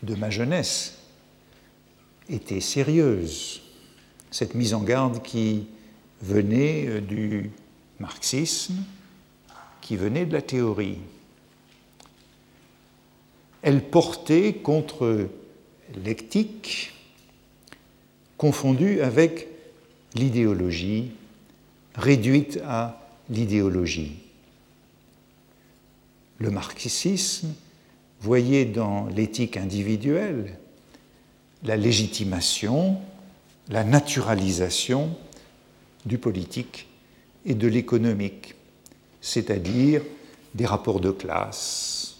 de 0.02 0.16
ma 0.16 0.30
jeunesse 0.30 0.94
était 2.28 2.60
sérieuse 2.60 3.62
cette 4.32 4.56
mise 4.56 4.74
en 4.74 4.82
garde 4.82 5.22
qui 5.22 5.68
venait 6.20 6.88
euh, 6.88 7.00
du 7.00 7.52
marxisme, 8.00 8.76
qui 9.80 9.96
venait 9.96 10.26
de 10.26 10.32
la 10.32 10.42
théorie. 10.42 10.98
Elle 13.62 13.82
portait 13.82 14.54
contre 14.54 15.28
l'éthique 16.04 16.92
confondue 18.36 19.00
avec 19.00 19.48
l'idéologie, 20.14 21.10
réduite 21.94 22.60
à 22.64 23.00
l'idéologie. 23.30 24.16
Le 26.38 26.50
marxisme 26.50 27.54
voyait 28.20 28.66
dans 28.66 29.06
l'éthique 29.06 29.56
individuelle 29.56 30.58
la 31.62 31.76
légitimation 31.76 32.98
la 33.68 33.84
naturalisation 33.84 35.16
du 36.04 36.18
politique 36.18 36.85
et 37.46 37.54
de 37.54 37.68
l'économique, 37.68 38.54
c'est-à-dire 39.20 40.02
des 40.54 40.66
rapports 40.66 41.00
de 41.00 41.12
classe, 41.12 42.16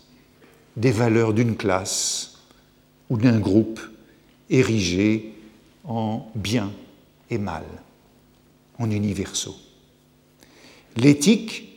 des 0.77 0.93
valeurs 0.93 1.35
d'une 1.35 1.57
classe 1.57 2.39
ou 3.11 3.19
d'un 3.19 3.39
groupe 3.41 3.81
érigés 4.49 5.35
en 5.85 6.31
bien 6.37 6.73
et 7.29 7.39
mal, 7.39 7.65
en 8.79 8.91
universaux. 8.91 9.57
L'éthique 10.97 11.77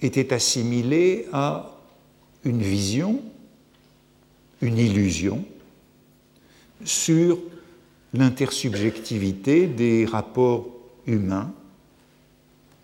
était 0.00 0.32
assimilée 0.32 1.26
à 1.32 1.76
une 2.44 2.62
vision, 2.62 3.22
une 4.62 4.78
illusion 4.78 5.44
sur 6.84 7.38
l'intersubjectivité 8.14 9.66
des 9.66 10.06
rapports 10.06 10.79
humains 11.10 11.52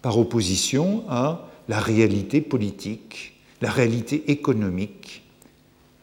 par 0.03 0.19
opposition 0.19 1.05
à 1.09 1.49
la 1.69 1.81
réalité 1.81 2.41
politique, 2.41 3.35
la 3.61 3.71
réalité 3.71 4.31
économique 4.31 5.23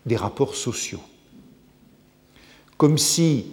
des 0.05 0.17
rapports 0.17 0.55
sociaux. 0.55 1.03
Comme 2.77 2.97
si 2.97 3.45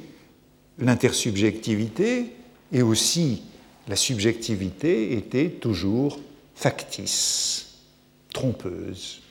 l'intersubjectivité 0.79 2.33
et 2.73 2.83
aussi 2.83 3.43
la 3.87 3.97
subjectivité 3.97 5.17
étaient 5.17 5.51
toujours 5.51 6.19
factices, 6.55 7.79
trompeuses, 8.33 9.23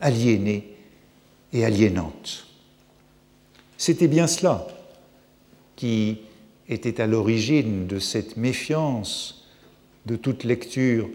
aliénées 0.00 0.74
et 1.52 1.64
aliénantes. 1.64 2.46
C'était 3.76 4.08
bien 4.08 4.26
cela 4.26 4.66
qui 5.76 6.18
était 6.68 7.00
à 7.00 7.06
l'origine 7.06 7.86
de 7.86 7.98
cette 7.98 8.36
méfiance 8.36 9.46
de 10.06 10.16
toute 10.16 10.44
lecture 10.44 11.08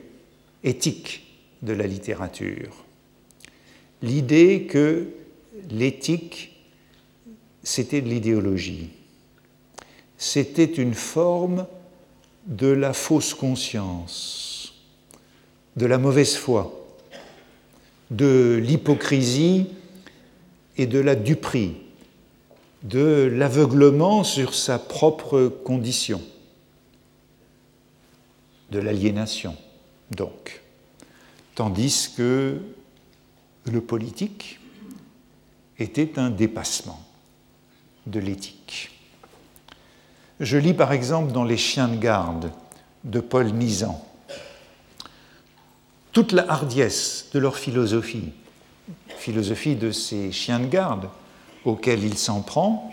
éthique 0.63 1.23
de 1.61 1.73
la 1.73 1.87
littérature. 1.87 2.83
L'idée 4.01 4.63
que 4.69 5.07
l'éthique, 5.69 6.55
c'était 7.63 8.01
de 8.01 8.09
l'idéologie. 8.09 8.89
C'était 10.17 10.65
une 10.65 10.93
forme 10.93 11.67
de 12.47 12.67
la 12.67 12.93
fausse 12.93 13.33
conscience, 13.33 14.73
de 15.77 15.85
la 15.85 15.97
mauvaise 15.97 16.35
foi, 16.35 16.87
de 18.11 18.59
l'hypocrisie 18.61 19.67
et 20.77 20.87
de 20.87 20.99
la 20.99 21.15
duperie 21.15 21.82
de 22.83 23.31
l'aveuglement 23.33 24.23
sur 24.23 24.53
sa 24.53 24.77
propre 24.77 25.47
condition, 25.47 26.21
de 28.71 28.79
l'aliénation, 28.79 29.55
donc. 30.11 30.61
Tandis 31.55 32.09
que 32.17 32.59
le 33.65 33.81
politique 33.81 34.59
était 35.79 36.19
un 36.19 36.29
dépassement 36.29 36.99
de 38.07 38.19
l'éthique. 38.19 38.91
Je 40.39 40.57
lis 40.57 40.73
par 40.73 40.91
exemple 40.91 41.31
dans 41.31 41.43
Les 41.43 41.57
chiens 41.57 41.87
de 41.87 41.97
garde 41.97 42.51
de 43.03 43.19
Paul 43.19 43.51
Nizan 43.51 44.03
toute 46.13 46.31
la 46.31 46.45
hardiesse 46.49 47.29
de 47.33 47.39
leur 47.39 47.57
philosophie, 47.57 48.31
philosophie 49.17 49.75
de 49.75 49.91
ces 49.91 50.31
chiens 50.31 50.59
de 50.59 50.67
garde, 50.67 51.09
auquel 51.65 52.03
il 52.03 52.17
s'en 52.17 52.41
prend 52.41 52.91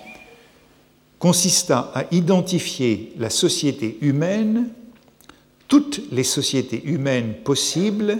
consista 1.20 1.92
à 1.94 2.04
identifier 2.10 3.12
la 3.18 3.30
société 3.30 3.98
humaine, 4.00 4.70
toutes 5.68 6.00
les 6.10 6.24
sociétés 6.24 6.82
humaines 6.84 7.34
possibles, 7.44 8.18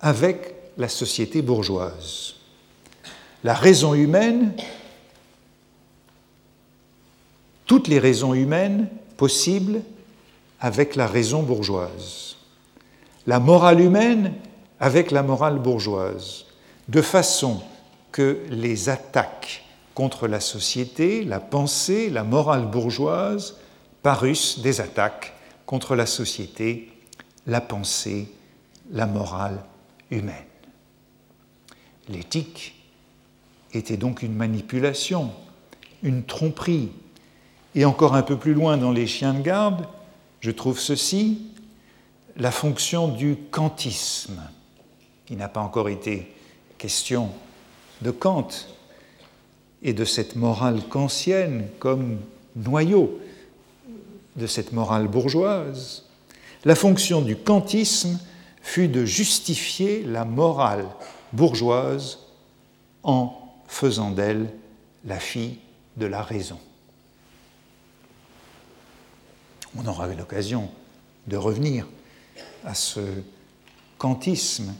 avec 0.00 0.54
la 0.76 0.90
société 0.90 1.40
bourgeoise. 1.40 2.34
La 3.42 3.54
raison 3.54 3.94
humaine, 3.94 4.52
toutes 7.64 7.88
les 7.88 7.98
raisons 7.98 8.34
humaines 8.34 8.88
possibles 9.16 9.80
avec 10.60 10.96
la 10.96 11.06
raison 11.06 11.42
bourgeoise. 11.42 12.36
La 13.26 13.40
morale 13.40 13.80
humaine 13.80 14.34
avec 14.80 15.10
la 15.10 15.22
morale 15.22 15.58
bourgeoise, 15.58 16.44
de 16.88 17.00
façon 17.00 17.62
que 18.16 18.46
les 18.48 18.88
attaques 18.88 19.62
contre 19.94 20.26
la 20.26 20.40
société, 20.40 21.22
la 21.22 21.38
pensée, 21.38 22.08
la 22.08 22.24
morale 22.24 22.64
bourgeoise 22.64 23.58
parussent 24.02 24.60
des 24.60 24.80
attaques 24.80 25.34
contre 25.66 25.94
la 25.94 26.06
société, 26.06 26.90
la 27.46 27.60
pensée, 27.60 28.32
la 28.90 29.04
morale 29.04 29.62
humaine. 30.10 30.46
L'éthique 32.08 32.82
était 33.74 33.98
donc 33.98 34.22
une 34.22 34.34
manipulation, 34.34 35.30
une 36.02 36.24
tromperie. 36.24 36.88
Et 37.74 37.84
encore 37.84 38.14
un 38.14 38.22
peu 38.22 38.38
plus 38.38 38.54
loin 38.54 38.78
dans 38.78 38.92
les 38.92 39.06
chiens 39.06 39.34
de 39.34 39.42
garde, 39.42 39.86
je 40.40 40.52
trouve 40.52 40.80
ceci, 40.80 41.50
la 42.36 42.50
fonction 42.50 43.08
du 43.08 43.36
kantisme, 43.50 44.40
qui 45.26 45.36
n'a 45.36 45.50
pas 45.50 45.60
encore 45.60 45.90
été 45.90 46.34
question 46.78 47.30
de 48.02 48.10
Kant 48.10 48.48
et 49.82 49.92
de 49.92 50.04
cette 50.04 50.36
morale 50.36 50.82
kantienne 50.88 51.68
comme 51.78 52.18
noyau 52.54 53.20
de 54.36 54.46
cette 54.46 54.72
morale 54.72 55.08
bourgeoise, 55.08 56.04
la 56.64 56.74
fonction 56.74 57.22
du 57.22 57.36
kantisme 57.36 58.18
fut 58.62 58.88
de 58.88 59.04
justifier 59.04 60.02
la 60.02 60.24
morale 60.24 60.86
bourgeoise 61.32 62.18
en 63.02 63.34
faisant 63.68 64.10
d'elle 64.10 64.50
la 65.04 65.20
fille 65.20 65.58
de 65.96 66.06
la 66.06 66.22
raison. 66.22 66.58
On 69.76 69.86
aura 69.86 70.06
l'occasion 70.08 70.68
de 71.26 71.36
revenir 71.36 71.86
à 72.64 72.74
ce 72.74 73.00
kantisme 73.98 74.74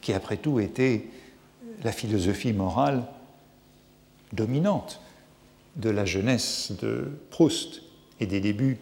qui, 0.00 0.12
après 0.12 0.36
tout, 0.36 0.60
était 0.60 1.06
la 1.84 1.92
philosophie 1.92 2.52
morale 2.52 3.04
dominante 4.32 5.00
de 5.76 5.90
la 5.90 6.04
jeunesse 6.04 6.72
de 6.80 7.10
Proust 7.30 7.82
et 8.20 8.26
des 8.26 8.40
débuts 8.40 8.78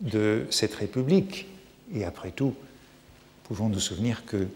de 0.00 0.46
cette 0.50 0.74
République, 0.74 1.46
et 1.94 2.04
après 2.04 2.30
tout 2.30 2.54
pouvons 3.44 3.68
nous 3.68 3.80
souvenir 3.80 4.24
que 4.24 4.48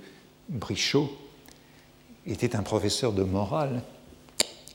Brichot 0.49 1.17
était 2.27 2.57
un 2.57 2.63
professeur 2.63 3.13
de 3.13 3.23
morale 3.23 3.83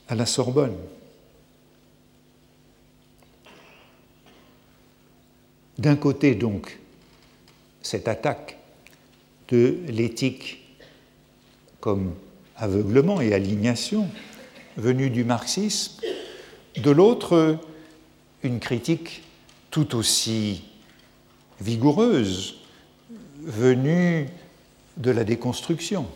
à 0.08 0.14
la 0.14 0.26
Sorbonne? 0.26 0.76
D'un 5.78 5.96
côté, 5.96 6.34
donc, 6.34 6.80
cette 7.82 8.08
attaque 8.08 8.58
de 9.48 9.78
l'éthique 9.86 10.60
comme 11.80 12.14
aveuglement 12.58 13.20
et 13.20 13.32
alignation 13.32 14.08
venue 14.76 15.10
du 15.10 15.24
marxisme, 15.24 16.00
de 16.76 16.90
l'autre, 16.90 17.58
une 18.42 18.60
critique 18.60 19.22
tout 19.70 19.96
aussi 19.96 20.62
vigoureuse 21.60 22.56
venue 23.42 24.26
de 24.96 25.10
la 25.10 25.24
déconstruction 25.24 26.06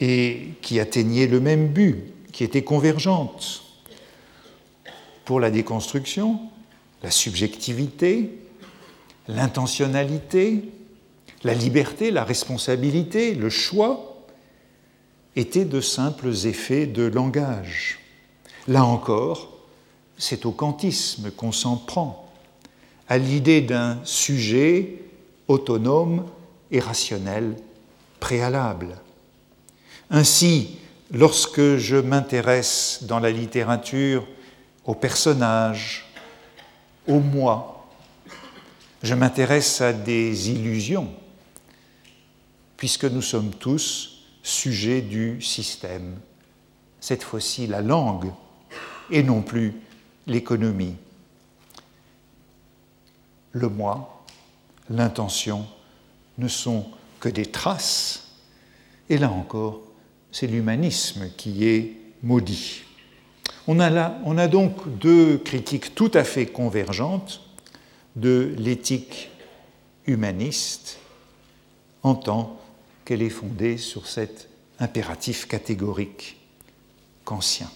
et 0.00 0.48
qui 0.60 0.80
atteignait 0.80 1.26
le 1.26 1.40
même 1.40 1.68
but, 1.68 2.12
qui 2.32 2.44
était 2.44 2.64
convergente. 2.64 3.62
Pour 5.24 5.40
la 5.40 5.50
déconstruction, 5.50 6.40
la 7.02 7.10
subjectivité, 7.10 8.38
l'intentionnalité, 9.28 10.64
la 11.44 11.54
liberté, 11.54 12.10
la 12.10 12.24
responsabilité, 12.24 13.34
le 13.34 13.50
choix 13.50 14.13
étaient 15.36 15.64
de 15.64 15.80
simples 15.80 16.28
effets 16.46 16.86
de 16.86 17.02
langage. 17.02 17.98
Là 18.68 18.84
encore, 18.84 19.52
c'est 20.16 20.46
au 20.46 20.52
kantisme 20.52 21.30
qu'on 21.30 21.52
s'en 21.52 21.76
prend, 21.76 22.32
à 23.08 23.18
l'idée 23.18 23.60
d'un 23.60 23.98
sujet 24.04 25.02
autonome 25.48 26.24
et 26.70 26.80
rationnel 26.80 27.56
préalable. 28.20 28.96
Ainsi, 30.10 30.78
lorsque 31.10 31.76
je 31.76 31.96
m'intéresse 31.96 33.00
dans 33.02 33.18
la 33.18 33.30
littérature 33.30 34.26
aux 34.84 34.94
personnages, 34.94 36.06
au 37.06 37.18
moi, 37.18 37.86
je 39.02 39.14
m'intéresse 39.14 39.80
à 39.80 39.92
des 39.92 40.50
illusions, 40.50 41.08
puisque 42.76 43.04
nous 43.04 43.22
sommes 43.22 43.50
tous 43.50 44.13
sujets 44.44 45.00
du 45.00 45.42
système, 45.42 46.20
cette 47.00 47.24
fois-ci 47.24 47.66
la 47.66 47.80
langue, 47.80 48.30
et 49.10 49.24
non 49.24 49.42
plus 49.42 49.74
l'économie. 50.28 50.94
Le 53.52 53.68
moi, 53.68 54.24
l'intention 54.90 55.66
ne 56.38 56.46
sont 56.46 56.86
que 57.20 57.28
des 57.28 57.46
traces, 57.46 58.28
et 59.08 59.18
là 59.18 59.30
encore, 59.30 59.80
c'est 60.30 60.46
l'humanisme 60.46 61.30
qui 61.36 61.66
est 61.66 61.96
maudit. 62.22 62.82
On 63.66 63.80
a, 63.80 64.48
donc 64.48 64.98
deux 64.98 65.38
critiques 65.38 65.94
tout 65.94 66.10
à 66.12 66.22
fait 66.22 66.46
convergentes 66.46 67.40
de 68.14 68.54
l'éthique 68.58 69.30
humaniste 70.06 70.98
en 72.02 72.14
tant 72.14 72.60
qu'elle 73.04 73.22
est 73.22 73.30
fondée 73.30 73.76
sur 73.76 74.06
cet 74.06 74.48
impératif 74.78 75.46
catégorique 75.46 76.36
kantien. 77.24 77.70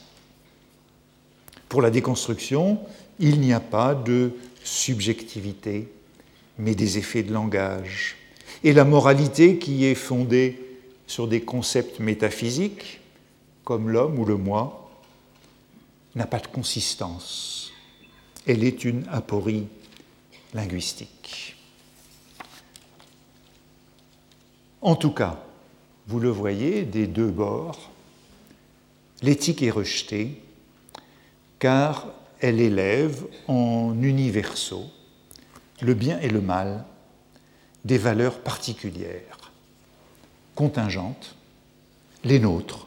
Pour 1.69 1.83
la 1.83 1.91
déconstruction, 1.91 2.81
il 3.19 3.41
n'y 3.41 3.53
a 3.53 3.61
pas 3.61 3.95
de 3.95 4.33
subjectivité, 4.65 5.89
mais 6.59 6.75
des 6.75 6.99
effets 6.99 7.23
de 7.23 7.33
langage. 7.33 8.17
Et 8.65 8.73
la 8.73 8.85
moralité 8.85 9.59
qui 9.59 9.85
est 9.85 9.95
fondée 9.95 10.61
sur 11.07 11.29
des 11.29 11.43
concepts 11.43 12.01
métaphysiques, 12.01 13.01
comme 13.65 13.91
l'homme 13.91 14.19
ou 14.19 14.25
le 14.25 14.37
moi, 14.37 14.91
n'a 16.15 16.27
pas 16.27 16.41
de 16.41 16.47
consistance. 16.47 17.71
Elle 18.47 18.65
est 18.65 18.85
une 18.85 19.05
aporie 19.11 19.67
linguistique. 20.55 21.58
En 24.81 24.95
tout 24.95 25.11
cas, 25.11 25.43
vous 26.07 26.21
le 26.21 26.31
voyez 26.31 26.83
des 26.83 27.07
deux 27.07 27.29
bords, 27.29 27.91
l'éthique 29.23 29.63
est 29.63 29.71
rejetée 29.71 30.41
car 31.59 32.07
elle 32.41 32.61
élève 32.61 33.27
en 33.49 33.95
universaux 34.01 34.87
le 35.81 35.95
bien 35.95 36.21
et 36.21 36.29
le 36.29 36.41
mal 36.41 36.85
des 37.85 37.99
valeurs 37.99 38.41
particulières, 38.41 39.53
contingentes, 40.55 41.35
les 42.25 42.39
nôtres, 42.39 42.87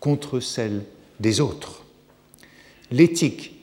contre 0.00 0.40
celles 0.40 0.84
des 1.20 1.40
autres. 1.40 1.84
L'éthique 2.90 3.54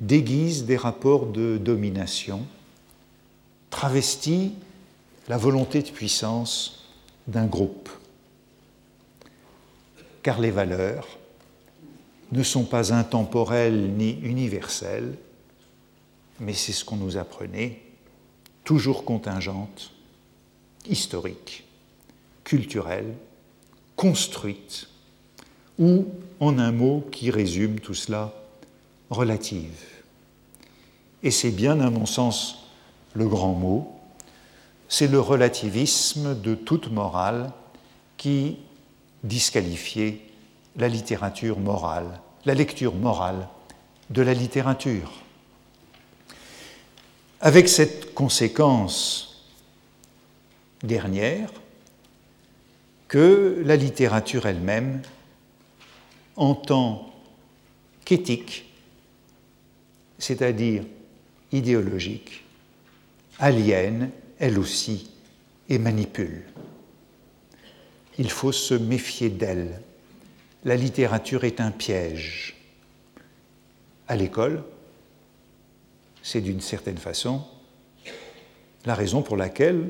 déguise 0.00 0.64
des 0.64 0.76
rapports 0.76 1.26
de 1.26 1.58
domination, 1.58 2.44
travestit 3.70 4.54
la 5.28 5.36
volonté 5.36 5.82
de 5.82 5.90
puissance 5.90 6.84
d'un 7.26 7.46
groupe. 7.46 7.88
Car 10.22 10.40
les 10.40 10.50
valeurs 10.50 11.06
ne 12.32 12.42
sont 12.42 12.64
pas 12.64 12.92
intemporelles 12.92 13.90
ni 13.92 14.12
universelles, 14.22 15.16
mais 16.40 16.52
c'est 16.52 16.72
ce 16.72 16.84
qu'on 16.84 16.96
nous 16.96 17.16
apprenait, 17.16 17.80
toujours 18.64 19.04
contingentes, 19.04 19.92
historiques, 20.88 21.64
culturelles, 22.42 23.14
construites, 23.96 24.88
ou, 25.78 26.06
en 26.40 26.58
un 26.58 26.72
mot 26.72 27.04
qui 27.12 27.30
résume 27.30 27.80
tout 27.80 27.94
cela, 27.94 28.32
relative. 29.10 29.80
Et 31.22 31.30
c'est 31.30 31.50
bien, 31.50 31.80
à 31.80 31.90
mon 31.90 32.06
sens, 32.06 32.66
le 33.14 33.26
grand 33.28 33.54
mot, 33.54 33.93
c'est 34.94 35.08
le 35.08 35.18
relativisme 35.18 36.40
de 36.40 36.54
toute 36.54 36.88
morale 36.88 37.50
qui 38.16 38.58
disqualifiait 39.24 40.20
la 40.76 40.86
littérature 40.86 41.58
morale, 41.58 42.20
la 42.44 42.54
lecture 42.54 42.94
morale 42.94 43.48
de 44.10 44.22
la 44.22 44.32
littérature. 44.34 45.10
Avec 47.40 47.68
cette 47.68 48.14
conséquence 48.14 49.50
dernière 50.84 51.50
que 53.08 53.64
la 53.66 53.74
littérature 53.74 54.46
elle-même, 54.46 55.02
en 56.36 56.54
tant 56.54 57.12
qu'éthique, 58.04 58.72
c'est-à-dire 60.20 60.84
idéologique, 61.50 62.44
aliène, 63.40 64.12
elle 64.44 64.58
aussi, 64.58 65.08
et 65.70 65.78
manipule. 65.78 66.42
Il 68.18 68.30
faut 68.30 68.52
se 68.52 68.74
méfier 68.74 69.30
d'elle. 69.30 69.80
La 70.66 70.76
littérature 70.76 71.44
est 71.44 71.62
un 71.62 71.70
piège. 71.70 72.54
À 74.06 74.16
l'école, 74.16 74.62
c'est 76.22 76.42
d'une 76.42 76.60
certaine 76.60 76.98
façon 76.98 77.42
la 78.84 78.94
raison 78.94 79.22
pour 79.22 79.38
laquelle 79.38 79.88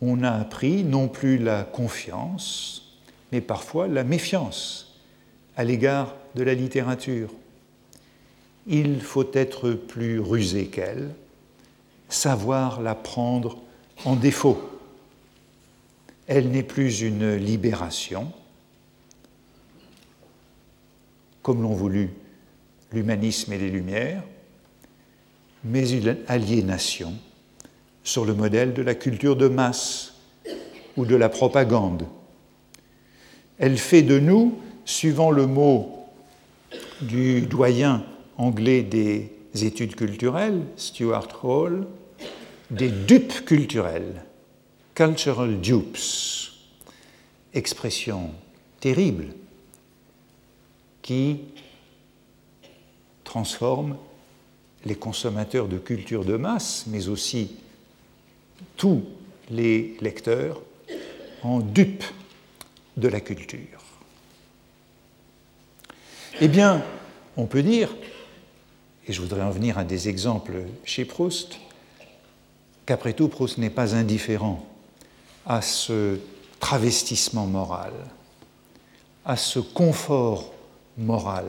on 0.00 0.22
a 0.22 0.30
appris 0.30 0.84
non 0.84 1.08
plus 1.08 1.36
la 1.36 1.64
confiance, 1.64 2.96
mais 3.32 3.40
parfois 3.40 3.88
la 3.88 4.04
méfiance 4.04 5.00
à 5.56 5.64
l'égard 5.64 6.14
de 6.36 6.44
la 6.44 6.54
littérature. 6.54 7.34
Il 8.68 9.00
faut 9.00 9.28
être 9.32 9.72
plus 9.72 10.20
rusé 10.20 10.68
qu'elle, 10.68 11.10
savoir 12.08 12.80
la 12.80 12.94
prendre 12.94 13.58
en 14.04 14.16
défaut. 14.16 14.58
Elle 16.26 16.50
n'est 16.50 16.62
plus 16.62 17.02
une 17.02 17.36
libération, 17.36 18.32
comme 21.42 21.62
l'ont 21.62 21.74
voulu 21.74 22.10
l'humanisme 22.92 23.52
et 23.52 23.58
les 23.58 23.70
Lumières, 23.70 24.22
mais 25.64 25.90
une 25.90 26.16
aliénation 26.28 27.14
sur 28.02 28.24
le 28.24 28.34
modèle 28.34 28.72
de 28.72 28.82
la 28.82 28.94
culture 28.94 29.36
de 29.36 29.48
masse 29.48 30.14
ou 30.96 31.04
de 31.04 31.16
la 31.16 31.28
propagande. 31.28 32.06
Elle 33.58 33.78
fait 33.78 34.02
de 34.02 34.18
nous, 34.18 34.58
suivant 34.84 35.30
le 35.30 35.46
mot 35.46 36.06
du 37.00 37.42
doyen 37.42 38.04
anglais 38.38 38.82
des 38.82 39.35
études 39.64 39.96
culturelles, 39.96 40.62
Stuart 40.76 41.44
Hall, 41.44 41.86
des 42.70 42.90
dupes 42.90 43.44
culturels, 43.44 44.24
cultural 44.94 45.60
dupes, 45.60 46.52
expression 47.54 48.32
terrible 48.80 49.28
qui 51.02 51.40
transforme 53.24 53.96
les 54.84 54.94
consommateurs 54.94 55.68
de 55.68 55.78
culture 55.78 56.24
de 56.24 56.36
masse, 56.36 56.84
mais 56.86 57.08
aussi 57.08 57.56
tous 58.76 59.04
les 59.50 59.96
lecteurs 60.00 60.62
en 61.42 61.60
dupes 61.60 62.04
de 62.96 63.08
la 63.08 63.20
culture. 63.20 63.82
Eh 66.40 66.48
bien, 66.48 66.82
on 67.36 67.46
peut 67.46 67.62
dire, 67.62 67.94
et 69.08 69.12
je 69.12 69.20
voudrais 69.20 69.42
en 69.42 69.50
venir 69.50 69.78
à 69.78 69.84
des 69.84 70.08
exemples 70.08 70.64
chez 70.84 71.04
Proust, 71.04 71.58
qu'après 72.86 73.12
tout, 73.12 73.28
Proust 73.28 73.58
n'est 73.58 73.70
pas 73.70 73.94
indifférent 73.94 74.66
à 75.46 75.62
ce 75.62 76.18
travestissement 76.58 77.46
moral, 77.46 77.92
à 79.24 79.36
ce 79.36 79.60
confort 79.60 80.52
moral 80.98 81.46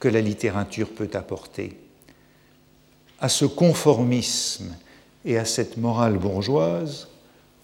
que 0.00 0.08
la 0.08 0.20
littérature 0.20 0.90
peut 0.90 1.10
apporter, 1.14 1.78
à 3.20 3.28
ce 3.28 3.44
conformisme 3.44 4.74
et 5.24 5.36
à 5.36 5.44
cette 5.44 5.76
morale 5.76 6.16
bourgeoise 6.18 7.08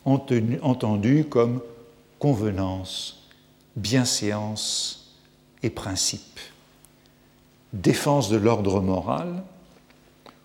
entendue 0.05 1.25
comme 1.25 1.61
convenance, 2.19 3.27
bienséance 3.75 5.15
et 5.63 5.71
principe, 5.71 6.39
défense 7.81 8.29
de 8.31 8.37
l'ordre 8.37 8.81
moral, 8.81 9.43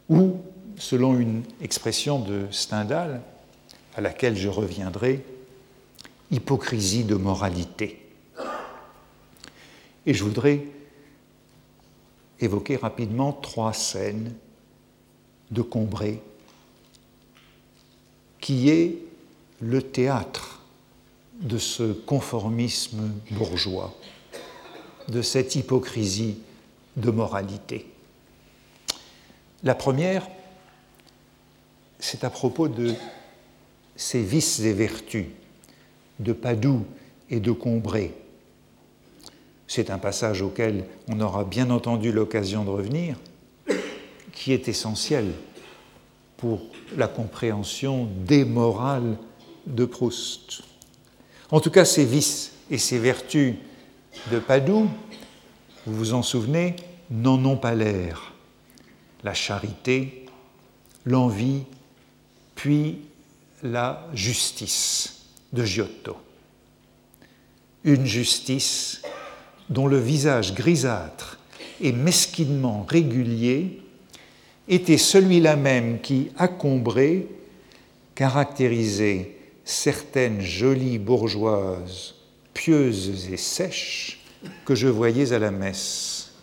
ou, 0.09 0.37
selon 0.77 1.17
une 1.19 1.43
expression 1.61 2.19
de 2.19 2.47
Stendhal, 2.51 3.21
à 3.95 4.01
laquelle 4.01 4.37
je 4.37 4.49
reviendrai, 4.49 5.23
hypocrisie 6.31 7.03
de 7.03 7.15
moralité. 7.15 8.01
Et 10.05 10.13
je 10.13 10.23
voudrais 10.23 10.65
évoquer 12.39 12.75
rapidement 12.77 13.33
trois 13.33 13.73
scènes 13.73 14.33
de 15.51 15.61
Combray, 15.61 16.19
qui 18.39 18.69
est 18.69 18.97
le 19.59 19.81
théâtre 19.81 20.61
de 21.41 21.57
ce 21.57 21.93
conformisme 21.93 23.11
bourgeois, 23.31 23.93
de 25.07 25.21
cette 25.21 25.55
hypocrisie 25.55 26.37
de 26.97 27.11
moralité. 27.11 27.85
La 29.63 29.75
première, 29.75 30.27
c'est 31.99 32.23
à 32.23 32.29
propos 32.29 32.67
de 32.67 32.93
ces 33.95 34.21
vices 34.23 34.59
et 34.61 34.73
vertus 34.73 35.27
de 36.19 36.33
Padoue 36.33 36.85
et 37.29 37.39
de 37.39 37.51
Combray. 37.51 38.13
C'est 39.67 39.89
un 39.89 39.99
passage 39.99 40.41
auquel 40.41 40.85
on 41.07 41.19
aura 41.21 41.43
bien 41.43 41.69
entendu 41.69 42.11
l'occasion 42.11 42.65
de 42.65 42.69
revenir, 42.69 43.17
qui 44.33 44.51
est 44.51 44.67
essentiel 44.67 45.31
pour 46.37 46.61
la 46.97 47.07
compréhension 47.07 48.09
des 48.25 48.43
morales 48.43 49.17
de 49.67 49.85
Proust. 49.85 50.63
En 51.51 51.59
tout 51.59 51.69
cas, 51.69 51.85
ces 51.85 52.03
vices 52.03 52.53
et 52.69 52.77
ces 52.77 52.97
vertus 52.97 53.55
de 54.31 54.39
Padoue, 54.39 54.89
vous 55.85 55.95
vous 55.95 56.13
en 56.13 56.23
souvenez, 56.23 56.75
n'en 57.09 57.43
ont 57.45 57.57
pas 57.57 57.73
l'air. 57.73 58.33
La 59.23 59.33
charité, 59.33 60.25
l'envie, 61.05 61.63
puis 62.55 62.99
la 63.63 64.07
justice 64.13 65.23
de 65.53 65.65
Giotto. 65.65 66.17
Une 67.83 68.05
justice 68.05 69.01
dont 69.69 69.87
le 69.87 69.99
visage 69.99 70.53
grisâtre 70.53 71.39
et 71.79 71.91
mesquinement 71.91 72.85
régulier 72.87 73.81
était 74.67 74.97
celui-là 74.97 75.55
même 75.55 75.99
qui, 75.99 76.29
à 76.37 76.47
Combray, 76.47 77.27
caractérisait 78.13 79.35
certaines 79.65 80.41
jolies 80.41 80.99
bourgeoises 80.99 82.15
pieuses 82.53 83.29
et 83.31 83.37
sèches 83.37 84.20
que 84.65 84.75
je 84.75 84.87
voyais 84.87 85.33
à 85.33 85.39
la 85.39 85.51
messe, 85.51 86.33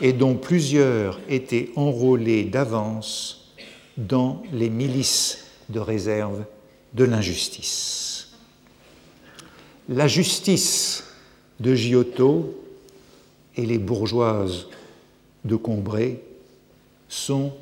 et 0.00 0.12
dont 0.12 0.34
plusieurs 0.34 1.20
étaient 1.28 1.70
enrôlés 1.76 2.44
d'avance 2.44 3.54
dans 3.96 4.42
les 4.52 4.70
milices 4.70 5.44
de 5.68 5.78
réserve 5.78 6.44
de 6.94 7.04
l'injustice. 7.04 8.28
La 9.88 10.08
justice 10.08 11.04
de 11.60 11.74
Giotto 11.74 12.54
et 13.56 13.66
les 13.66 13.78
bourgeoises 13.78 14.66
de 15.44 15.56
Combray 15.56 16.20
sont 17.08 17.52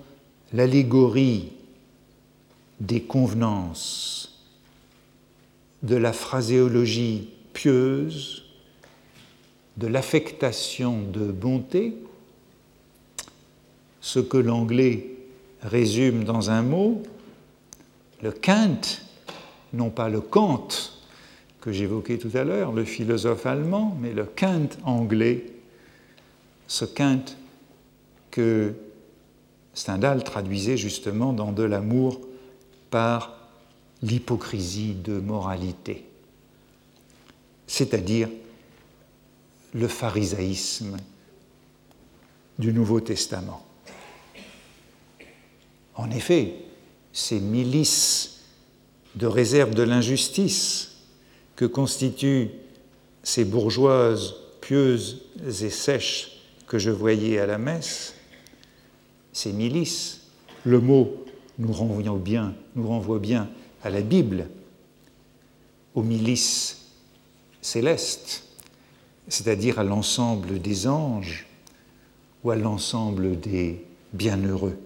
l'allégorie 0.52 1.52
des 2.80 3.02
convenances, 3.02 4.44
de 5.82 5.96
la 5.96 6.12
phraséologie 6.12 7.30
pieuse, 7.52 8.44
de 9.78 9.86
l'affectation 9.86 11.02
de 11.02 11.30
bonté, 11.30 11.94
ce 14.00 14.18
que 14.18 14.36
l'anglais 14.36 15.06
résume 15.62 16.24
dans 16.24 16.50
un 16.50 16.62
mot, 16.62 17.02
le 18.22 18.32
Kant, 18.32 18.80
non 19.72 19.90
pas 19.90 20.08
le 20.08 20.20
Kant 20.20 20.68
que 21.60 21.70
j'évoquais 21.70 22.18
tout 22.18 22.30
à 22.34 22.42
l'heure, 22.42 22.72
le 22.72 22.84
philosophe 22.84 23.46
allemand, 23.46 23.96
mais 24.00 24.12
le 24.12 24.24
Kant 24.24 24.68
anglais, 24.84 25.46
ce 26.66 26.84
Kant 26.84 27.24
que 28.32 28.74
Stendhal 29.74 30.24
traduisait 30.24 30.76
justement 30.76 31.32
dans 31.32 31.52
De 31.52 31.62
l'amour 31.62 32.20
par 32.90 33.38
l'hypocrisie 34.02 34.94
de 34.94 35.20
moralité, 35.20 36.04
c'est-à-dire 37.68 38.28
le 39.74 39.88
pharisaïsme 39.88 40.96
du 42.58 42.72
Nouveau 42.72 43.00
Testament. 43.00 43.64
En 45.94 46.10
effet, 46.10 46.54
ces 47.12 47.40
milices 47.40 48.40
de 49.14 49.26
réserve 49.26 49.74
de 49.74 49.82
l'injustice 49.82 50.92
que 51.56 51.64
constituent 51.64 52.50
ces 53.22 53.44
bourgeoises 53.44 54.34
pieuses 54.60 55.22
et 55.44 55.70
sèches 55.70 56.40
que 56.66 56.78
je 56.78 56.90
voyais 56.90 57.38
à 57.38 57.46
la 57.46 57.58
messe, 57.58 58.14
ces 59.32 59.52
milices, 59.52 60.20
le 60.64 60.80
mot 60.80 61.24
nous 61.58 61.72
renvoie 61.72 62.18
bien, 62.18 62.54
nous 62.74 62.86
renvoie 62.86 63.18
bien 63.18 63.48
à 63.82 63.90
la 63.90 64.00
Bible, 64.00 64.48
aux 65.94 66.02
milices 66.02 66.86
célestes, 67.60 68.44
c'est-à-dire 69.28 69.78
à, 69.78 69.84
l'ensemble 69.84 70.60
des 70.60 70.86
anges 70.86 71.46
ou 72.44 72.50
à 72.50 72.56
l'ensemble 72.56 73.38
des 73.38 73.84
bienheureux, 74.12 74.78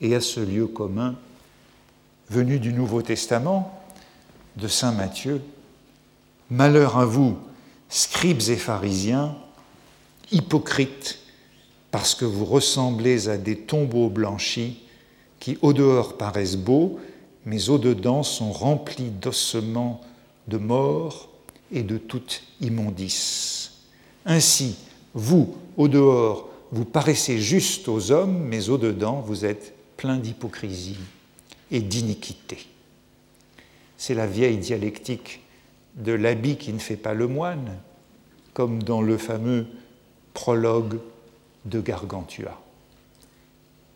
et 0.00 0.14
à 0.14 0.20
ce 0.20 0.40
lieu 0.40 0.66
commun 0.66 1.16
venu 2.28 2.58
du 2.58 2.72
Nouveau 2.72 3.02
Testament 3.02 3.82
de 4.56 4.68
Saint 4.68 4.92
Matthieu. 4.92 5.40
Malheur 6.50 6.98
à 6.98 7.04
vous, 7.04 7.36
scribes 7.88 8.42
et 8.48 8.56
pharisiens, 8.56 9.36
hypocrites, 10.30 11.18
parce 11.90 12.14
que 12.14 12.24
vous 12.24 12.44
ressemblez 12.44 13.28
à 13.28 13.36
des 13.36 13.56
tombeaux 13.56 14.08
blanchis 14.08 14.82
qui 15.40 15.58
au 15.62 15.72
dehors 15.72 16.16
paraissent 16.16 16.56
beaux, 16.56 16.98
mais 17.44 17.68
au 17.68 17.78
dedans 17.78 18.22
sont 18.22 18.52
remplis 18.52 19.10
d'ossements 19.10 20.00
de 20.48 20.58
mort 20.58 21.28
et 21.72 21.82
de 21.82 21.98
toute 21.98 22.42
immondice. 22.60 23.72
Ainsi, 24.24 24.76
vous, 25.14 25.56
au 25.76 25.88
dehors, 25.88 26.48
vous 26.72 26.84
paraissez 26.84 27.38
juste 27.38 27.88
aux 27.88 28.10
hommes, 28.10 28.38
mais 28.44 28.68
au 28.68 28.78
dedans, 28.78 29.20
vous 29.20 29.44
êtes 29.44 29.74
plein 29.96 30.18
d'hypocrisie 30.18 30.98
et 31.70 31.80
d'iniquité. 31.80 32.66
C'est 33.96 34.14
la 34.14 34.26
vieille 34.26 34.58
dialectique 34.58 35.40
de 35.94 36.12
l'habit 36.12 36.56
qui 36.56 36.72
ne 36.72 36.78
fait 36.78 36.96
pas 36.96 37.14
le 37.14 37.26
moine, 37.26 37.78
comme 38.52 38.82
dans 38.82 39.00
le 39.00 39.16
fameux 39.16 39.66
prologue 40.34 40.98
de 41.64 41.80
Gargantua. 41.80 42.60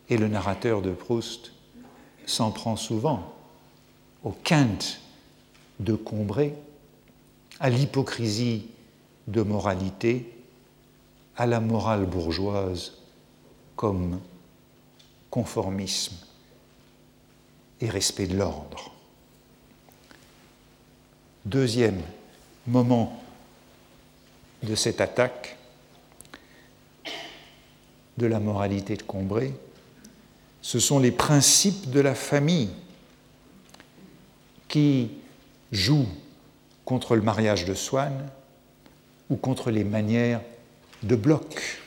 Et 0.09 0.17
le 0.17 0.29
narrateur 0.29 0.83
de 0.83 0.91
Proust 0.91 1.53
s'en 2.27 2.51
prend 2.51 2.77
souvent 2.77 3.35
au 4.25 4.31
quinte 4.31 5.01
de 5.79 5.95
Combray, 5.95 6.55
à 7.61 7.69
l'hypocrisie 7.69 8.67
de 9.29 9.43
moralité, 9.43 10.33
à 11.37 11.47
la 11.47 11.61
morale 11.61 12.07
bourgeoise 12.07 12.95
comme 13.77 14.19
conformisme 15.31 16.17
et 17.81 17.89
respect 17.89 18.27
de 18.27 18.37
l'ordre. 18.37 18.93
Deuxième 21.45 22.03
moment 22.67 23.23
de 24.63 24.75
cette 24.75 25.01
attaque 25.01 25.57
de 28.19 28.27
la 28.27 28.41
moralité 28.41 28.97
de 28.97 29.03
Combray, 29.03 29.55
ce 30.61 30.79
sont 30.79 30.99
les 30.99 31.13
principes 31.13 31.91
de 31.91 32.01
la 32.01 32.15
famille 32.15 32.71
qui 34.69 35.11
joue 35.73 36.07
contre 36.91 37.15
le 37.15 37.23
mariage 37.23 37.67
de 37.67 37.75
Swann 37.75 38.29
ou 39.31 39.37
contre 39.37 39.71
les 39.71 39.85
manières 39.85 40.41
de 41.05 41.15
Bloch. 41.15 41.79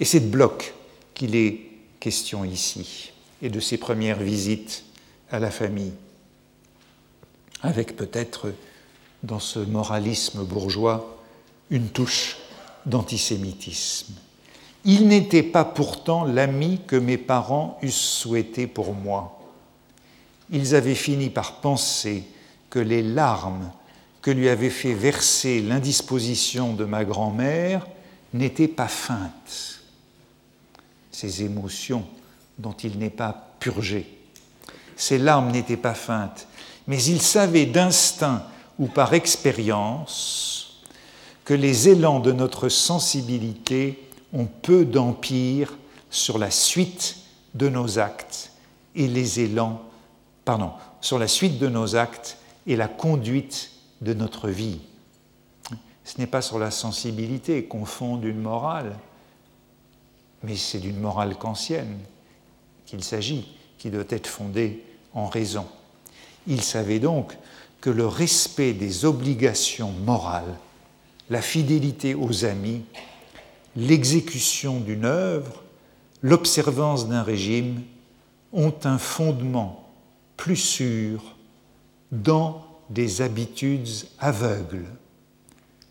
Et 0.00 0.04
c'est 0.04 0.20
de 0.20 0.28
Bloch 0.28 0.74
qu'il 1.14 1.34
est 1.34 1.62
question 1.98 2.44
ici, 2.44 3.14
et 3.40 3.48
de 3.48 3.58
ses 3.58 3.78
premières 3.78 4.18
visites 4.18 4.84
à 5.30 5.38
la 5.38 5.50
famille, 5.50 5.94
avec 7.62 7.96
peut-être 7.96 8.52
dans 9.22 9.38
ce 9.38 9.60
moralisme 9.60 10.44
bourgeois 10.44 11.16
une 11.70 11.88
touche 11.88 12.36
d'antisémitisme. 12.84 14.12
Il 14.84 15.08
n'était 15.08 15.42
pas 15.42 15.64
pourtant 15.64 16.24
l'ami 16.24 16.82
que 16.86 16.96
mes 16.96 17.16
parents 17.16 17.78
eussent 17.80 17.94
souhaité 17.94 18.66
pour 18.66 18.92
moi. 18.92 19.40
Ils 20.50 20.74
avaient 20.74 20.94
fini 20.94 21.30
par 21.30 21.62
penser 21.62 22.24
que 22.68 22.78
les 22.78 23.02
larmes 23.02 23.72
que 24.26 24.32
lui 24.32 24.48
avait 24.48 24.70
fait 24.70 24.92
verser 24.92 25.62
l'indisposition 25.62 26.72
de 26.72 26.84
ma 26.84 27.04
grand-mère 27.04 27.86
n'étaient 28.34 28.66
pas 28.66 28.88
feintes. 28.88 29.82
Ces 31.12 31.44
émotions 31.44 32.04
dont 32.58 32.72
il 32.72 32.98
n'est 32.98 33.08
pas 33.08 33.52
purgé. 33.60 34.18
Ces 34.96 35.18
larmes 35.18 35.52
n'étaient 35.52 35.76
pas 35.76 35.94
feintes, 35.94 36.48
mais 36.88 37.00
il 37.04 37.22
savait 37.22 37.66
d'instinct 37.66 38.42
ou 38.80 38.88
par 38.88 39.14
expérience 39.14 40.82
que 41.44 41.54
les 41.54 41.88
élans 41.88 42.18
de 42.18 42.32
notre 42.32 42.68
sensibilité 42.68 44.08
ont 44.32 44.46
peu 44.46 44.84
d'empire 44.84 45.78
sur 46.10 46.38
la 46.38 46.50
suite 46.50 47.18
de 47.54 47.68
nos 47.68 48.00
actes 48.00 48.50
et 48.96 49.06
les 49.06 49.38
élans, 49.38 49.82
pardon, 50.44 50.72
sur 51.00 51.20
la 51.20 51.28
suite 51.28 51.60
de 51.60 51.68
nos 51.68 51.94
actes 51.94 52.38
et 52.66 52.74
la 52.74 52.88
conduite 52.88 53.70
de 54.00 54.14
notre 54.14 54.48
vie. 54.48 54.80
Ce 56.04 56.18
n'est 56.18 56.26
pas 56.26 56.42
sur 56.42 56.58
la 56.58 56.70
sensibilité 56.70 57.64
qu'on 57.64 57.84
fonde 57.84 58.24
une 58.24 58.40
morale, 58.40 58.96
mais 60.42 60.56
c'est 60.56 60.78
d'une 60.78 61.00
morale 61.00 61.36
kantienne 61.36 61.98
qu'il 62.84 63.02
s'agit, 63.02 63.56
qui 63.78 63.90
doit 63.90 64.04
être 64.08 64.28
fondée 64.28 64.84
en 65.12 65.26
raison. 65.26 65.66
Il 66.46 66.62
savait 66.62 67.00
donc 67.00 67.36
que 67.80 67.90
le 67.90 68.06
respect 68.06 68.72
des 68.72 69.04
obligations 69.04 69.90
morales, 69.90 70.56
la 71.28 71.42
fidélité 71.42 72.14
aux 72.14 72.44
amis, 72.44 72.82
l'exécution 73.74 74.80
d'une 74.80 75.04
œuvre, 75.04 75.62
l'observance 76.22 77.08
d'un 77.08 77.22
régime 77.22 77.82
ont 78.52 78.74
un 78.84 78.98
fondement 78.98 79.88
plus 80.36 80.56
sûr 80.56 81.36
dans 82.12 82.65
des 82.90 83.20
habitudes 83.20 83.88
aveugles 84.18 84.86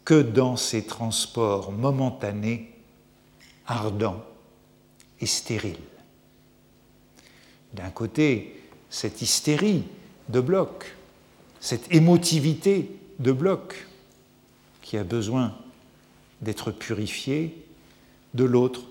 que 0.03 0.21
dans 0.21 0.55
ces 0.55 0.85
transports 0.85 1.71
momentanés, 1.71 2.71
ardents 3.67 4.23
et 5.19 5.25
stériles. 5.25 5.75
D'un 7.73 7.89
côté, 7.89 8.61
cette 8.89 9.21
hystérie 9.21 9.83
de 10.29 10.39
bloc, 10.39 10.95
cette 11.59 11.91
émotivité 11.93 12.91
de 13.19 13.31
bloc 13.31 13.87
qui 14.81 14.97
a 14.97 15.03
besoin 15.03 15.55
d'être 16.41 16.71
purifiée, 16.71 17.65
de 18.33 18.43
l'autre, 18.43 18.81